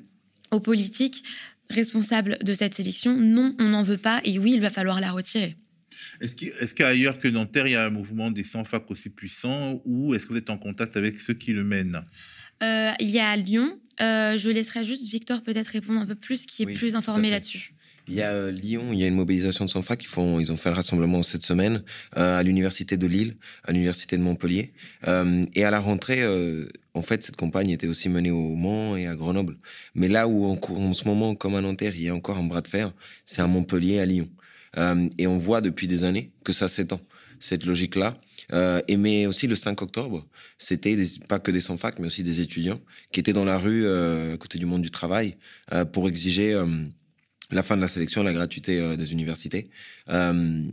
aux 0.50 0.58
politiques 0.60 1.22
responsables 1.70 2.38
de 2.42 2.52
cette 2.52 2.74
sélection, 2.74 3.16
non, 3.16 3.54
on 3.60 3.68
n'en 3.68 3.84
veut 3.84 3.96
pas, 3.96 4.20
et 4.24 4.38
oui, 4.40 4.54
il 4.54 4.60
va 4.60 4.70
falloir 4.70 5.00
la 5.00 5.12
retirer. 5.12 5.56
Est-ce 6.20 6.74
qu'ailleurs 6.74 7.18
que 7.18 7.28
Nanterre, 7.28 7.66
il 7.66 7.72
y 7.72 7.76
a 7.76 7.84
un 7.84 7.90
mouvement 7.90 8.30
des 8.30 8.44
sans-fac 8.44 8.90
aussi 8.90 9.10
puissant, 9.10 9.80
ou 9.84 10.14
est-ce 10.14 10.26
que 10.26 10.32
vous 10.32 10.38
êtes 10.38 10.50
en 10.50 10.58
contact 10.58 10.96
avec 10.96 11.20
ceux 11.20 11.34
qui 11.34 11.52
le 11.52 11.64
mènent? 11.64 12.02
Euh, 12.62 12.92
il 13.00 13.10
y 13.10 13.18
a 13.18 13.30
à 13.30 13.36
Lyon. 13.36 13.78
je 13.98 14.50
laisserai 14.50 14.84
juste 14.84 15.08
Victor 15.10 15.42
peut-être 15.42 15.68
répondre 15.68 16.00
un 16.00 16.06
peu 16.06 16.14
plus, 16.14 16.46
qui 16.46 16.62
est 16.62 16.72
plus 16.72 16.94
informé 16.94 17.30
là-dessus. 17.30 17.74
Il 18.06 18.14
y 18.14 18.22
a 18.22 18.32
euh, 18.32 18.50
Lyon, 18.50 18.88
il 18.92 18.98
y 18.98 19.04
a 19.04 19.06
une 19.06 19.14
mobilisation 19.14 19.64
de 19.64 19.70
Sanfa 19.70 19.96
qui 19.96 20.06
font, 20.06 20.38
ils 20.38 20.52
ont 20.52 20.58
fait 20.58 20.68
un 20.68 20.74
rassemblement 20.74 21.22
cette 21.22 21.42
semaine 21.42 21.82
euh, 22.18 22.38
à 22.38 22.42
l'université 22.42 22.98
de 22.98 23.06
Lille, 23.06 23.36
à 23.64 23.72
l'université 23.72 24.18
de 24.18 24.22
Montpellier, 24.22 24.72
euh, 25.08 25.46
et 25.54 25.64
à 25.64 25.70
la 25.70 25.80
rentrée, 25.80 26.22
en 26.92 27.02
fait, 27.02 27.22
cette 27.22 27.36
campagne 27.36 27.70
était 27.70 27.88
aussi 27.88 28.08
menée 28.08 28.30
au 28.30 28.54
Mans 28.54 28.96
et 28.96 29.06
à 29.06 29.14
Grenoble. 29.14 29.56
Mais 29.94 30.08
là 30.08 30.28
où 30.28 30.44
en, 30.44 30.58
en 30.70 30.92
ce 30.92 31.08
moment, 31.08 31.34
comme 31.34 31.54
à 31.54 31.60
Nanterre, 31.60 31.94
il 31.96 32.02
y 32.02 32.08
a 32.08 32.14
encore 32.14 32.36
un 32.36 32.44
bras 32.44 32.60
de 32.60 32.68
fer, 32.68 32.92
c'est 33.24 33.40
à 33.40 33.46
Montpellier, 33.46 34.00
à 34.00 34.06
Lyon, 34.06 34.28
et 34.76 35.26
on 35.26 35.38
voit 35.38 35.60
depuis 35.60 35.86
des 35.86 36.04
années 36.04 36.32
que 36.44 36.52
ça 36.52 36.68
s'étend 36.68 37.00
cette 37.40 37.66
logique-là. 37.66 38.16
et 38.88 38.96
mais 38.96 39.26
aussi 39.26 39.46
le 39.46 39.56
5 39.56 39.82
octobre, 39.82 40.26
c'était 40.58 40.96
pas 41.28 41.38
que 41.38 41.50
des 41.50 41.60
sans-fac, 41.60 41.98
mais 41.98 42.06
aussi 42.06 42.22
des 42.22 42.40
étudiants 42.40 42.80
qui 43.12 43.20
étaient 43.20 43.32
dans 43.32 43.44
la 43.44 43.58
rue 43.58 43.86
à 43.88 44.36
côté 44.36 44.58
du 44.58 44.66
monde 44.66 44.82
du 44.82 44.90
travail 44.90 45.36
pour 45.92 46.08
exiger 46.08 46.58
la 47.50 47.62
fin 47.62 47.76
de 47.76 47.80
la 47.80 47.88
sélection, 47.88 48.22
la 48.22 48.32
gratuité 48.32 48.78
euh, 48.78 48.96
des 48.96 49.12
universités. 49.12 49.70
Euh, 50.10 50.64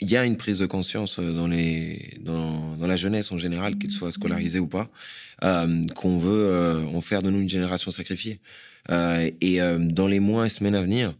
il 0.00 0.10
y 0.10 0.16
a 0.16 0.24
une 0.24 0.36
prise 0.36 0.58
de 0.58 0.66
conscience 0.66 1.18
euh, 1.18 1.32
dans, 1.32 2.86
la 2.86 2.96
jeunesse 2.96 3.30
en 3.30 3.38
général, 3.38 3.78
qu'ils 3.78 3.92
soient 3.92 4.12
scolarisés 4.12 4.58
ou 4.58 4.66
pas, 4.66 4.90
qu'on 5.94 6.18
veut 6.18 6.84
en 6.92 7.00
faire 7.00 7.22
de 7.22 7.30
nous 7.30 7.40
une 7.40 7.50
génération 7.50 7.90
sacrifiée. 7.90 8.40
Et 8.90 9.60
dans 9.78 10.08
les 10.08 10.20
mois 10.20 10.46
et 10.46 10.48
semaines 10.48 10.74
à 10.74 10.82
venir, 10.82 11.14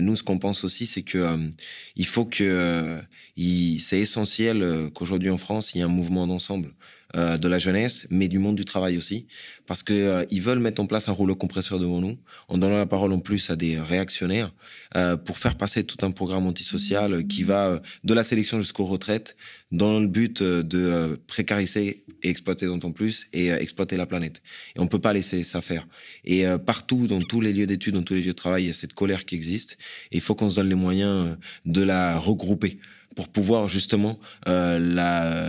nous, 0.00 0.16
ce 0.16 0.22
qu'on 0.22 0.38
pense 0.38 0.64
aussi, 0.64 0.86
c'est 0.86 1.02
que 1.02 1.50
il 1.96 2.06
faut 2.06 2.24
que 2.24 3.00
c'est 3.36 4.00
essentiel 4.00 4.90
qu'aujourd'hui 4.94 5.30
en 5.30 5.38
France, 5.38 5.74
il 5.74 5.78
y 5.78 5.80
ait 5.80 5.84
un 5.84 5.88
mouvement 5.88 6.26
d'ensemble. 6.26 6.70
Euh, 7.16 7.38
de 7.38 7.46
la 7.46 7.60
jeunesse, 7.60 8.08
mais 8.10 8.26
du 8.26 8.40
monde 8.40 8.56
du 8.56 8.64
travail 8.64 8.98
aussi, 8.98 9.26
parce 9.66 9.84
qu'ils 9.84 9.94
euh, 10.00 10.24
ils 10.32 10.42
veulent 10.42 10.58
mettre 10.58 10.82
en 10.82 10.86
place 10.86 11.08
un 11.08 11.12
rouleau 11.12 11.36
compresseur 11.36 11.78
devant 11.78 12.00
nous, 12.00 12.16
en 12.48 12.58
donnant 12.58 12.76
la 12.76 12.86
parole 12.86 13.12
en 13.12 13.20
plus 13.20 13.50
à 13.50 13.56
des 13.56 13.78
réactionnaires, 13.78 14.52
euh, 14.96 15.16
pour 15.16 15.38
faire 15.38 15.56
passer 15.56 15.84
tout 15.84 16.04
un 16.04 16.10
programme 16.10 16.44
antisocial 16.48 17.24
qui 17.28 17.44
va 17.44 17.80
de 18.02 18.14
la 18.14 18.24
sélection 18.24 18.58
jusqu'aux 18.60 18.86
retraites, 18.86 19.36
dans 19.70 20.00
le 20.00 20.08
but 20.08 20.42
de 20.42 21.20
précariser 21.28 22.04
et 22.22 22.30
exploiter 22.30 22.66
d'autant 22.66 22.90
plus 22.90 23.26
et 23.32 23.48
exploiter 23.50 23.96
la 23.96 24.06
planète. 24.06 24.42
Et 24.74 24.80
on 24.80 24.88
peut 24.88 25.00
pas 25.00 25.12
laisser 25.12 25.44
ça 25.44 25.62
faire. 25.62 25.86
Et 26.24 26.44
partout, 26.64 27.06
dans 27.08 27.20
tous 27.20 27.40
les 27.40 27.52
lieux 27.52 27.66
d'études, 27.66 27.94
dans 27.94 28.04
tous 28.04 28.14
les 28.14 28.22
lieux 28.22 28.28
de 28.28 28.32
travail, 28.32 28.64
il 28.64 28.66
y 28.68 28.70
a 28.70 28.74
cette 28.74 28.94
colère 28.94 29.24
qui 29.24 29.34
existe. 29.34 29.78
Et 30.12 30.16
il 30.16 30.20
faut 30.20 30.36
qu'on 30.36 30.48
se 30.48 30.56
donne 30.56 30.68
les 30.68 30.76
moyens 30.76 31.36
de 31.64 31.82
la 31.82 32.18
regrouper 32.18 32.78
pour 33.14 33.28
pouvoir 33.28 33.68
justement 33.68 34.18
euh, 34.48 34.78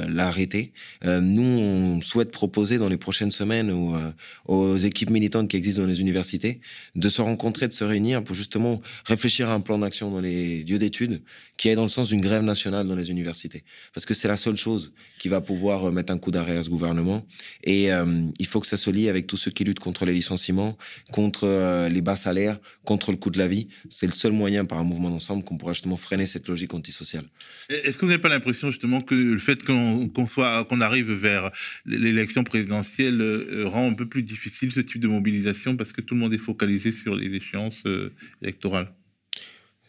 l'arrêter. 0.08 0.72
Euh, 1.04 1.20
nous, 1.22 1.44
on 1.44 2.02
souhaite 2.02 2.32
proposer 2.32 2.78
dans 2.78 2.90
les 2.90 2.98
prochaines 2.98 3.32
semaines 3.32 3.72
aux, 3.72 3.96
euh, 3.96 4.12
aux, 4.48 4.78
équipes 4.78 5.10
militantes 5.10 5.48
qui 5.48 5.58
existent 5.58 5.82
dans 5.82 5.88
les 5.88 6.02
universités 6.02 6.62
de 6.96 7.10
se 7.10 7.22
rencontrer, 7.22 7.68
de 7.68 7.74
se 7.74 7.84
réunir 7.84 8.24
pour 8.24 8.36
justement 8.36 8.82
réfléchir 9.06 9.50
à 9.50 9.54
un 9.54 9.62
plan 9.62 9.80
d'action 9.80 10.12
dans 10.12 10.22
les 10.22 10.64
lieux 10.64 10.78
d'études 10.78 11.22
qui 11.58 11.70
est 11.70 11.76
dans 11.76 11.84
le 11.84 11.90
sens 11.90 12.10
d'une 12.10 12.22
grève 12.22 12.44
nationale 12.44 12.88
dans 12.88 12.96
les 12.96 13.10
universités. 13.10 13.64
Parce 13.94 14.06
que 14.06 14.14
c'est 14.14 14.28
la 14.28 14.38
seule 14.38 14.58
chose 14.58 14.92
qui 15.20 15.30
va 15.30 15.42
pouvoir 15.42 15.86
euh, 15.86 15.92
mettre 15.92 16.12
un 16.12 16.18
coup 16.18 16.32
d'arrêt 16.32 16.58
à 16.58 16.64
ce 16.64 16.70
gouvernement. 16.70 17.26
Et 17.64 17.92
euh, 17.94 18.06
il 18.40 18.46
faut 18.46 18.60
que 18.60 18.68
ça 18.68 18.78
se 18.78 18.90
lie 18.90 19.10
avec 19.10 19.28
tous 19.28 19.38
ceux 19.38 19.52
qui 19.52 19.64
luttent 19.64 19.80
contre 19.80 20.06
les 20.06 20.14
licenciements, 20.14 20.78
contre 21.12 21.88
les 21.90 22.02
bas 22.02 22.16
salaires, 22.16 22.60
contre 22.84 23.12
le 23.12 23.18
coût 23.18 23.30
de 23.30 23.38
la 23.38 23.48
vie. 23.48 23.68
C'est 23.90 24.06
le 24.06 24.12
seul 24.12 24.32
moyen 24.32 24.66
par 24.66 24.80
un 24.80 24.84
mouvement 24.84 25.10
d'ensemble 25.10 25.44
qu'on 25.44 25.58
pourra 25.58 25.74
justement 25.74 25.98
freiner 25.98 26.26
cette 26.26 26.48
logique 26.48 26.74
antisociale. 26.74 27.26
Est-ce 27.70 27.98
que 27.98 28.02
vous 28.02 28.12
n'avez 28.12 28.22
pas 28.22 28.30
l'impression 28.30 28.70
justement 28.70 29.02
que 29.02 29.16
le 29.16 29.40
fait 29.40 29.64
qu'on 29.64 30.26
soit 30.28 30.66
qu'on 30.66 30.82
arrive 30.82 31.12
vers 31.12 31.52
l'élection 31.86 32.44
présidentielle 32.44 33.22
euh, 33.22 33.68
rend 33.68 33.90
un 33.90 33.94
peu 33.94 34.08
plus 34.08 34.24
difficile 34.24 34.72
ce 34.72 34.80
type 34.80 35.02
de 35.02 35.08
mobilisation 35.08 35.76
parce 35.76 35.92
que 35.92 36.02
tout 36.02 36.14
le 36.14 36.20
monde 36.20 36.34
est 36.34 36.40
focalisé 36.40 36.92
sur 36.92 37.16
les 37.16 37.36
échéances 37.36 37.82
euh, 37.86 38.12
électorales? 38.42 38.94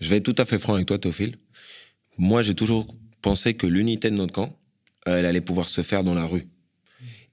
Je 0.00 0.08
vais 0.08 0.16
être 0.16 0.24
tout 0.24 0.34
à 0.40 0.44
fait 0.44 0.58
franc 0.58 0.74
avec 0.74 0.86
toi, 0.86 0.98
Théophile. 0.98 1.36
Moi, 2.18 2.42
j'ai 2.42 2.54
toujours 2.54 2.94
pensé 3.20 3.54
que 3.54 3.66
l'unité 3.66 4.10
de 4.10 4.16
notre 4.16 4.32
camp, 4.32 4.58
euh, 5.08 5.18
elle 5.18 5.26
allait 5.26 5.40
pouvoir 5.40 5.68
se 5.68 5.82
faire 5.82 6.04
dans 6.04 6.14
la 6.14 6.24
rue. 6.24 6.46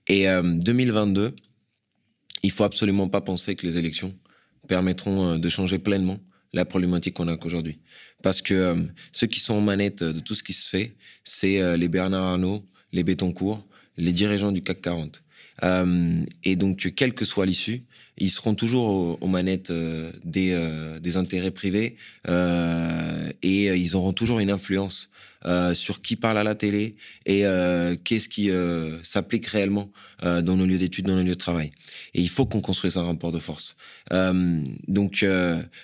Et 0.08 0.26
2022, 0.44 1.34
il 2.44 2.52
faut 2.52 2.66
absolument 2.66 3.08
pas 3.08 3.22
penser 3.22 3.56
que 3.56 3.66
les 3.66 3.78
élections 3.78 4.14
permettront 4.68 5.40
de 5.40 5.50
changer 5.50 5.80
pleinement 5.80 6.20
la 6.54 6.66
problématique 6.66 7.16
qu'on 7.16 7.28
a 7.28 7.36
qu'aujourd'hui. 7.36 7.80
Parce 8.22 8.41
que 8.41 8.54
euh, 8.54 8.76
ceux 9.12 9.28
qui 9.28 9.39
sont 9.39 9.56
en 9.56 9.62
manette 9.62 10.04
de 10.04 10.20
tout 10.20 10.36
ce 10.36 10.43
qui 10.43 10.54
se 10.54 10.70
fait, 10.70 10.95
c'est 11.24 11.62
euh, 11.62 11.76
les 11.76 11.88
Bernard 11.88 12.24
Arnault, 12.24 12.64
les 12.91 13.04
Bétoncourt, 13.04 13.66
les 13.97 14.12
dirigeants 14.12 14.51
du 14.51 14.64
CAC 14.64 14.82
40. 14.82 15.24
Euh, 15.64 16.22
et 16.43 16.56
donc, 16.56 16.93
quelle 16.95 17.14
que 17.14 17.26
soit 17.26 17.45
l'issue, 17.45 17.84
ils 18.18 18.30
seront 18.30 18.54
toujours 18.54 19.18
aux, 19.22 19.28
manettes 19.28 19.72
des, 20.24 20.99
des, 21.01 21.18
intérêts 21.18 21.49
privés 21.49 21.95
et 22.28 23.66
ils 23.76 23.95
auront 23.95 24.14
toujours 24.14 24.39
une 24.39 24.51
influence 24.51 25.10
euh, 25.46 25.74
sur 25.74 26.02
qui 26.02 26.16
parle 26.16 26.38
à 26.38 26.44
la 26.44 26.56
télé 26.56 26.96
et 27.26 27.46
euh, 27.46 27.98
qu'est-ce 28.02 28.30
qui 28.30 28.50
euh, 28.50 29.02
s'applique 29.04 29.48
réellement 29.48 29.91
dans 30.22 30.56
nos 30.56 30.66
lieux 30.66 30.78
d'études, 30.78 31.08
dans 31.08 31.18
nos 31.18 31.24
lieux 31.24 31.32
de 31.32 31.34
travail. 31.34 31.72
Et 32.14 32.22
il 32.22 32.30
faut 32.30 32.46
qu'on 32.46 32.62
construise 32.62 32.96
un 32.96 33.04
rapport 33.04 33.34
de 33.34 33.39
force. 33.39 33.76
donc 34.88 35.26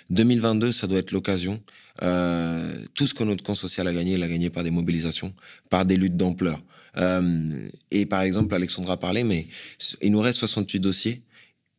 2022, 0.08 0.72
ça 0.72 0.86
doit 0.86 0.98
être 0.98 1.12
l'occasion. 1.12 1.60
tout 2.94 3.06
ce 3.06 3.12
que 3.12 3.22
notre 3.22 3.44
camp 3.44 3.54
social 3.54 3.86
a 3.86 3.92
gagné, 3.92 4.14
il 4.14 4.22
a 4.22 4.28
gagné 4.28 4.48
par 4.48 4.64
des 4.64 4.70
mobilisations, 4.70 5.34
par 5.68 5.84
des 5.84 5.96
luttes 5.98 6.16
d'ampleur. 6.16 6.62
et 7.90 8.06
par 8.06 8.22
exemple, 8.22 8.54
Alexandra 8.54 8.94
a 8.94 8.96
parlé, 8.96 9.24
mais 9.24 9.46
il 10.00 10.10
nous 10.12 10.20
reste 10.20 10.38
68 10.38 10.80
dossiers 10.80 11.22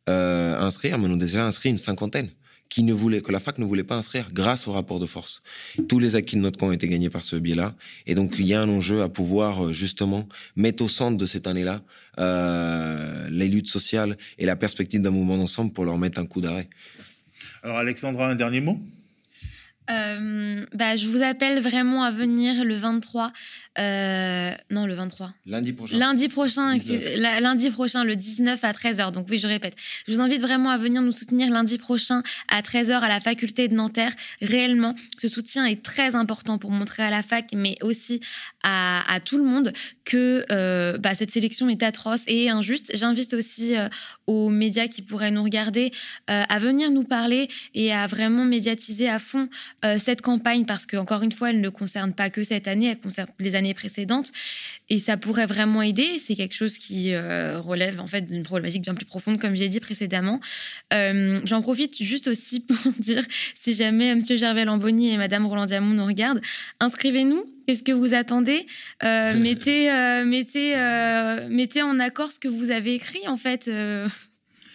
à 0.06 0.64
inscrire, 0.64 1.00
mais 1.00 1.08
on 1.08 1.14
a 1.14 1.16
déjà 1.16 1.44
inscrit 1.44 1.70
une 1.70 1.78
cinquantaine 1.78 2.30
qui 2.72 2.82
ne 2.84 2.94
voulait, 2.94 3.20
que 3.20 3.30
la 3.30 3.38
fac 3.38 3.58
ne 3.58 3.66
voulait 3.66 3.84
pas 3.84 3.96
inscrire 3.96 4.30
grâce 4.32 4.66
au 4.66 4.72
rapport 4.72 4.98
de 4.98 5.04
force. 5.04 5.42
Tous 5.90 5.98
les 5.98 6.16
acquis 6.16 6.36
de 6.36 6.40
notre 6.40 6.58
camp 6.58 6.68
ont 6.68 6.72
été 6.72 6.88
gagnés 6.88 7.10
par 7.10 7.22
ce 7.22 7.36
biais-là. 7.36 7.74
Et 8.06 8.14
donc, 8.14 8.36
il 8.38 8.46
y 8.46 8.54
a 8.54 8.62
un 8.62 8.68
enjeu 8.70 9.02
à 9.02 9.10
pouvoir 9.10 9.66
euh, 9.66 9.72
justement 9.74 10.26
mettre 10.56 10.82
au 10.82 10.88
centre 10.88 11.18
de 11.18 11.26
cette 11.26 11.46
année-là 11.46 11.82
euh, 12.18 13.28
les 13.28 13.48
luttes 13.48 13.68
sociales 13.68 14.16
et 14.38 14.46
la 14.46 14.56
perspective 14.56 15.02
d'un 15.02 15.10
mouvement 15.10 15.36
d'ensemble 15.36 15.74
pour 15.74 15.84
leur 15.84 15.98
mettre 15.98 16.18
un 16.18 16.24
coup 16.24 16.40
d'arrêt. 16.40 16.70
Alors, 17.62 17.76
Alexandra, 17.76 18.30
un 18.30 18.36
dernier 18.36 18.62
mot? 18.62 18.80
Euh, 19.90 20.64
bah, 20.74 20.96
je 20.96 21.06
vous 21.08 21.22
appelle 21.22 21.60
vraiment 21.60 22.04
à 22.04 22.10
venir 22.10 22.64
le 22.64 22.76
23 22.76 23.32
Euh, 23.78 24.52
non, 24.70 24.84
le 24.84 24.94
23. 24.94 25.32
Lundi 25.46 25.72
prochain. 25.72 25.96
Lundi 25.96 26.28
prochain, 26.28 26.74
19. 26.74 27.00
excuse- 27.00 27.20
la- 27.20 27.40
lundi 27.40 27.70
prochain, 27.70 28.04
le 28.04 28.16
19 28.16 28.62
à 28.64 28.72
13h. 28.72 29.12
Donc 29.12 29.26
oui, 29.30 29.38
je 29.38 29.46
répète. 29.46 29.74
Je 30.06 30.12
vous 30.12 30.20
invite 30.20 30.42
vraiment 30.42 30.68
à 30.68 30.76
venir 30.76 31.00
nous 31.00 31.10
soutenir 31.12 31.50
lundi 31.50 31.78
prochain 31.78 32.22
à 32.48 32.60
13h 32.60 33.00
à 33.02 33.08
la 33.08 33.20
faculté 33.20 33.68
de 33.68 33.74
Nanterre. 33.74 34.12
Réellement, 34.42 34.94
ce 35.18 35.26
soutien 35.26 35.64
est 35.64 35.82
très 35.82 36.14
important 36.16 36.58
pour 36.58 36.70
montrer 36.70 37.02
à 37.02 37.08
la 37.10 37.22
fac, 37.22 37.46
mais 37.54 37.76
aussi 37.82 38.20
à, 38.62 39.10
à 39.10 39.20
tout 39.20 39.38
le 39.38 39.44
monde 39.44 39.72
que 40.04 40.44
euh, 40.52 40.98
bah, 40.98 41.14
cette 41.14 41.30
sélection 41.30 41.70
est 41.70 41.82
atroce 41.82 42.20
et 42.26 42.50
injuste. 42.50 42.90
J'invite 42.94 43.32
aussi 43.32 43.74
euh, 43.74 43.88
aux 44.26 44.50
médias 44.50 44.86
qui 44.86 45.00
pourraient 45.00 45.30
nous 45.30 45.42
regarder 45.42 45.92
à 46.26 46.58
venir 46.58 46.90
nous 46.90 47.04
parler 47.04 47.48
et 47.74 47.92
à 47.92 48.06
vraiment 48.06 48.44
médiatiser 48.44 49.08
à 49.08 49.18
fond 49.18 49.48
euh, 49.84 49.98
cette 49.98 50.22
campagne 50.22 50.64
parce 50.64 50.86
que 50.86 50.96
encore 50.96 51.22
une 51.22 51.32
fois, 51.32 51.50
elle 51.50 51.60
ne 51.60 51.68
concerne 51.68 52.12
pas 52.12 52.30
que 52.30 52.42
cette 52.42 52.68
année, 52.68 52.86
elle 52.86 52.98
concerne 52.98 53.28
les 53.40 53.56
années 53.56 53.74
précédentes 53.74 54.30
et 54.88 54.98
ça 54.98 55.16
pourrait 55.16 55.46
vraiment 55.46 55.82
aider. 55.82 56.18
C'est 56.20 56.36
quelque 56.36 56.54
chose 56.54 56.78
qui 56.78 57.12
euh, 57.14 57.60
relève 57.60 57.98
en 58.00 58.06
fait 58.06 58.22
d'une 58.22 58.44
problématique 58.44 58.82
bien 58.82 58.94
plus 58.94 59.06
profonde, 59.06 59.40
comme 59.40 59.56
j'ai 59.56 59.68
dit 59.68 59.80
précédemment. 59.80 60.40
Euh, 60.92 61.40
J'en 61.44 61.62
profite 61.62 62.00
juste 62.00 62.28
aussi 62.28 62.60
pour 62.66 62.92
dire, 62.98 63.24
si 63.54 63.74
jamais 63.74 64.14
Monsieur 64.14 64.36
Gervais 64.36 64.64
Lamboni 64.64 65.10
et 65.10 65.16
Madame 65.16 65.46
Roland 65.46 65.66
Diamond 65.66 65.94
nous 65.94 66.06
regardent, 66.06 66.40
inscrivez-nous. 66.80 67.44
Qu'est-ce 67.66 67.82
que 67.82 67.92
vous 67.92 68.14
attendez? 68.14 68.66
Mettez, 69.02 69.88
mettez, 70.24 70.74
mettez 71.48 71.82
en 71.82 71.98
accord 72.00 72.32
ce 72.32 72.40
que 72.40 72.48
vous 72.48 72.70
avez 72.72 72.94
écrit 72.94 73.26
en 73.28 73.36
fait. 73.36 73.70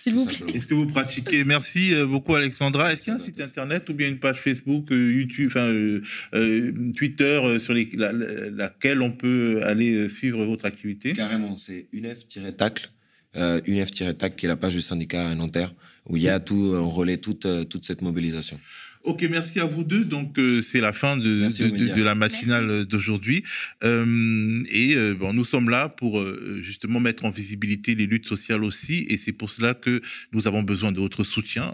S'il 0.07 0.15
vous 0.15 0.25
plaît. 0.25 0.55
Est-ce 0.55 0.67
que 0.67 0.73
vous 0.73 0.85
pratiquez? 0.87 1.43
Merci 1.43 1.93
euh, 1.93 2.05
beaucoup 2.05 2.33
Alexandra. 2.35 2.91
Est-ce 2.93 3.01
qu'il 3.03 3.13
y 3.13 3.15
a 3.15 3.19
un 3.19 3.23
site 3.23 3.41
internet 3.41 3.89
ou 3.89 3.93
bien 3.93 4.07
une 4.07 4.19
page 4.19 4.39
Facebook, 4.39 4.91
euh, 4.91 5.11
YouTube, 5.11 5.47
enfin 5.47 5.67
euh, 5.67 6.01
euh, 6.33 6.71
Twitter 6.95 7.57
sur 7.59 7.73
les, 7.73 7.89
la- 7.93 8.11
la- 8.13 8.49
laquelle 8.49 9.01
on 9.01 9.11
peut 9.11 9.61
aller 9.63 10.07
suivre 10.09 10.45
votre 10.45 10.65
activité? 10.65 11.13
Carrément, 11.13 11.57
c'est 11.57 11.87
UNEF-TACL, 11.93 12.87
euh, 13.35 13.59
UNEF-TAC 13.65 14.35
qui 14.35 14.45
est 14.45 14.49
la 14.49 14.55
page 14.57 14.73
du 14.75 14.81
syndicat 14.81 15.27
à 15.29 15.35
Nanterre, 15.35 15.73
où 16.05 16.15
il 16.17 16.23
y 16.23 16.29
a 16.29 16.39
tout, 16.39 16.73
on 16.75 16.89
relaie 16.89 17.17
toute, 17.17 17.45
toute 17.69 17.83
cette 17.85 18.01
mobilisation. 18.01 18.59
Ok, 19.03 19.25
merci 19.29 19.59
à 19.59 19.65
vous 19.65 19.83
deux. 19.83 20.03
Donc 20.03 20.37
euh, 20.37 20.61
c'est 20.61 20.81
la 20.81 20.91
fin 20.93 21.15
de, 21.17 21.29
Merci 21.41 21.63
de, 21.63 21.67
aux 21.67 21.71
de- 21.71 21.77
médias. 21.77 21.95
de 21.95 22.03
la 22.03 22.15
matinale 22.15 22.85
d'aujourd'hui. 22.85 23.43
Euh, 23.83 24.61
et 24.69 24.95
euh, 24.95 25.13
bon, 25.15 25.33
nous 25.33 25.45
sommes 25.45 25.69
là 25.69 25.87
pour 25.89 26.19
euh, 26.19 26.59
justement 26.61 26.99
mettre 26.99 27.23
en 27.25 27.29
visibilité 27.31 27.95
les 27.95 28.05
luttes 28.05 28.25
sociales 28.27 28.63
aussi. 28.63 29.05
Et 29.09 29.17
c'est 29.17 29.31
pour 29.31 29.49
cela 29.49 29.73
que 29.73 30.01
nous 30.33 30.47
avons 30.47 30.61
besoin 30.63 30.91
de 30.91 30.99
votre 30.99 31.23
soutien. 31.23 31.71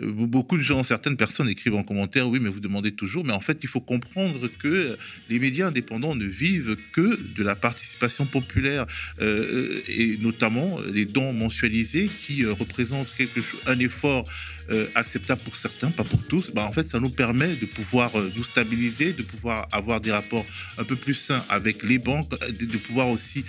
Beaucoup 0.00 0.56
de 0.56 0.62
gens, 0.62 0.82
certaines 0.84 1.16
personnes 1.16 1.48
écrivent 1.48 1.74
en 1.74 1.82
commentaire, 1.82 2.28
oui, 2.28 2.38
mais 2.40 2.48
vous 2.48 2.60
demandez 2.60 2.92
toujours. 2.92 3.24
Mais 3.24 3.32
en 3.32 3.40
fait, 3.40 3.58
il 3.62 3.68
faut 3.68 3.80
comprendre 3.80 4.48
que 4.58 4.96
les 5.28 5.38
médias 5.38 5.68
indépendants 5.68 6.14
ne 6.14 6.24
vivent 6.26 6.76
que 6.92 7.18
de 7.36 7.42
la 7.42 7.56
participation 7.56 8.26
populaire 8.26 8.86
euh, 9.20 9.80
et 9.88 10.16
notamment 10.18 10.80
les 10.92 11.04
dons 11.04 11.32
mensualisés 11.32 12.08
qui 12.08 12.44
euh, 12.44 12.52
représentent 12.52 13.12
quelque 13.16 13.40
chose, 13.42 13.60
un 13.66 13.78
effort 13.78 14.24
euh, 14.70 14.86
acceptable 14.94 15.42
pour 15.42 15.56
certains, 15.56 15.90
pas 15.90 16.04
pour 16.04 16.22
tous, 16.24 16.41
bah, 16.54 16.64
en 16.64 16.72
fait, 16.72 16.86
ça 16.86 17.00
nous 17.00 17.10
permet 17.10 17.54
de 17.56 17.66
pouvoir 17.66 18.18
euh, 18.18 18.32
nous 18.36 18.44
stabiliser, 18.44 19.12
de 19.12 19.22
pouvoir 19.22 19.68
avoir 19.72 20.00
des 20.00 20.10
rapports 20.10 20.44
un 20.78 20.84
peu 20.84 20.96
plus 20.96 21.14
sains 21.14 21.44
avec 21.48 21.82
les 21.82 21.98
banques, 21.98 22.32
euh, 22.42 22.50
de, 22.50 22.64
de 22.64 22.76
pouvoir 22.78 23.08
aussi 23.08 23.44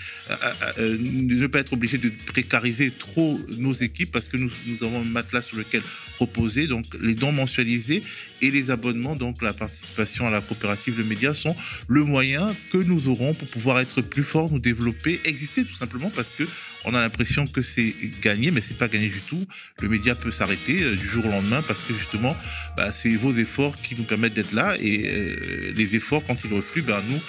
euh, 0.77 0.97
ne 0.99 1.47
pas 1.47 1.59
être 1.59 1.73
obligé 1.73 1.97
de 1.97 2.09
précariser 2.27 2.91
trop 2.91 3.39
nos 3.57 3.73
équipes 3.73 4.11
parce 4.11 4.27
que 4.27 4.37
nous, 4.37 4.51
avons 4.81 5.01
un 5.01 5.03
matelas 5.03 5.41
sur 5.41 5.57
lequel 5.57 5.81
reposer. 6.19 6.67
Donc, 6.67 6.85
les 7.01 7.15
dons 7.15 7.31
mensualisés 7.31 8.01
et 8.41 8.51
les 8.51 8.71
abonnements, 8.71 9.15
donc 9.15 9.41
la 9.41 9.53
participation 9.53 10.27
à 10.27 10.29
la 10.29 10.41
coopérative 10.41 10.97
Le 10.97 11.03
Média 11.03 11.33
sont 11.33 11.55
le 11.87 12.03
moyen 12.03 12.55
que 12.71 12.77
nous 12.77 13.07
aurons 13.09 13.33
pour 13.33 13.47
pouvoir 13.47 13.79
être 13.79 14.01
plus 14.01 14.23
forts, 14.23 14.51
nous 14.51 14.59
développer, 14.59 15.19
exister 15.25 15.63
tout 15.63 15.75
simplement 15.75 16.09
parce 16.09 16.29
que 16.37 16.43
on 16.85 16.93
a 16.93 17.01
l'impression 17.01 17.45
que 17.45 17.61
c'est 17.61 17.95
gagné, 18.21 18.51
mais 18.51 18.61
c'est 18.61 18.77
pas 18.77 18.87
gagné 18.87 19.07
du 19.07 19.21
tout. 19.21 19.45
Le 19.81 19.89
média 19.89 20.15
peut 20.15 20.31
s'arrêter 20.31 20.95
du 20.95 21.07
jour 21.07 21.25
au 21.25 21.29
lendemain 21.29 21.61
parce 21.61 21.81
que 21.83 21.93
justement, 21.95 22.35
bah, 22.75 22.82
c'est 22.91 23.15
vos 23.15 23.31
efforts 23.31 23.75
qui 23.77 23.95
nous 23.95 24.03
permettent 24.03 24.33
d'être 24.33 24.53
là 24.53 24.75
et 24.81 25.07
euh, 25.07 25.73
les 25.75 25.95
efforts 25.95 26.23
quand 26.23 26.37
ils 26.43 26.53
refluent, 26.53 26.81
ben 26.81 27.01
nous 27.09 27.19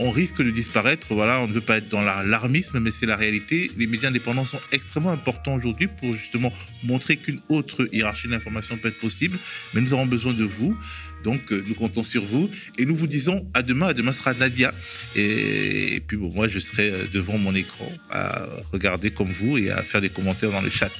on 0.00 0.10
risque 0.10 0.42
de 0.42 0.50
disparaître. 0.50 1.14
Voilà, 1.14 1.42
on 1.42 1.46
ne 1.46 1.52
veut 1.52 1.60
pas 1.60 1.76
être 1.76 1.90
dans 1.90 2.00
l'alarmisme, 2.00 2.80
mais 2.80 2.90
c'est 2.90 3.04
la 3.04 3.16
réalité. 3.16 3.70
Les 3.76 3.86
médias 3.86 4.08
indépendants 4.08 4.46
sont 4.46 4.60
extrêmement 4.72 5.10
importants 5.10 5.54
aujourd'hui 5.54 5.88
pour 5.88 6.16
justement 6.16 6.50
montrer 6.82 7.16
qu'une 7.16 7.40
autre 7.50 7.86
hiérarchie 7.92 8.26
de 8.26 8.32
l'information 8.32 8.78
peut 8.78 8.88
être 8.88 8.98
possible. 8.98 9.38
Mais 9.74 9.82
nous 9.82 9.92
avons 9.92 10.06
besoin 10.06 10.32
de 10.32 10.44
vous. 10.44 10.74
Donc, 11.22 11.52
euh, 11.52 11.62
nous 11.66 11.74
comptons 11.74 12.02
sur 12.02 12.24
vous. 12.24 12.48
Et 12.78 12.86
nous 12.86 12.96
vous 12.96 13.06
disons 13.06 13.46
à 13.52 13.62
demain. 13.62 13.88
À 13.88 13.94
demain 13.94 14.12
sera 14.12 14.32
Nadia. 14.32 14.72
Et, 15.14 16.02
puis, 16.06 16.16
bon, 16.16 16.32
moi, 16.34 16.48
je 16.48 16.58
serai 16.58 16.90
euh, 16.90 17.04
devant 17.12 17.36
mon 17.36 17.54
écran 17.54 17.92
à 18.08 18.46
regarder 18.72 19.10
comme 19.10 19.30
vous 19.30 19.58
et 19.58 19.70
à 19.70 19.82
faire 19.82 20.00
des 20.00 20.10
commentaires 20.10 20.50
dans 20.50 20.62
le 20.62 20.70
chat. 20.70 20.90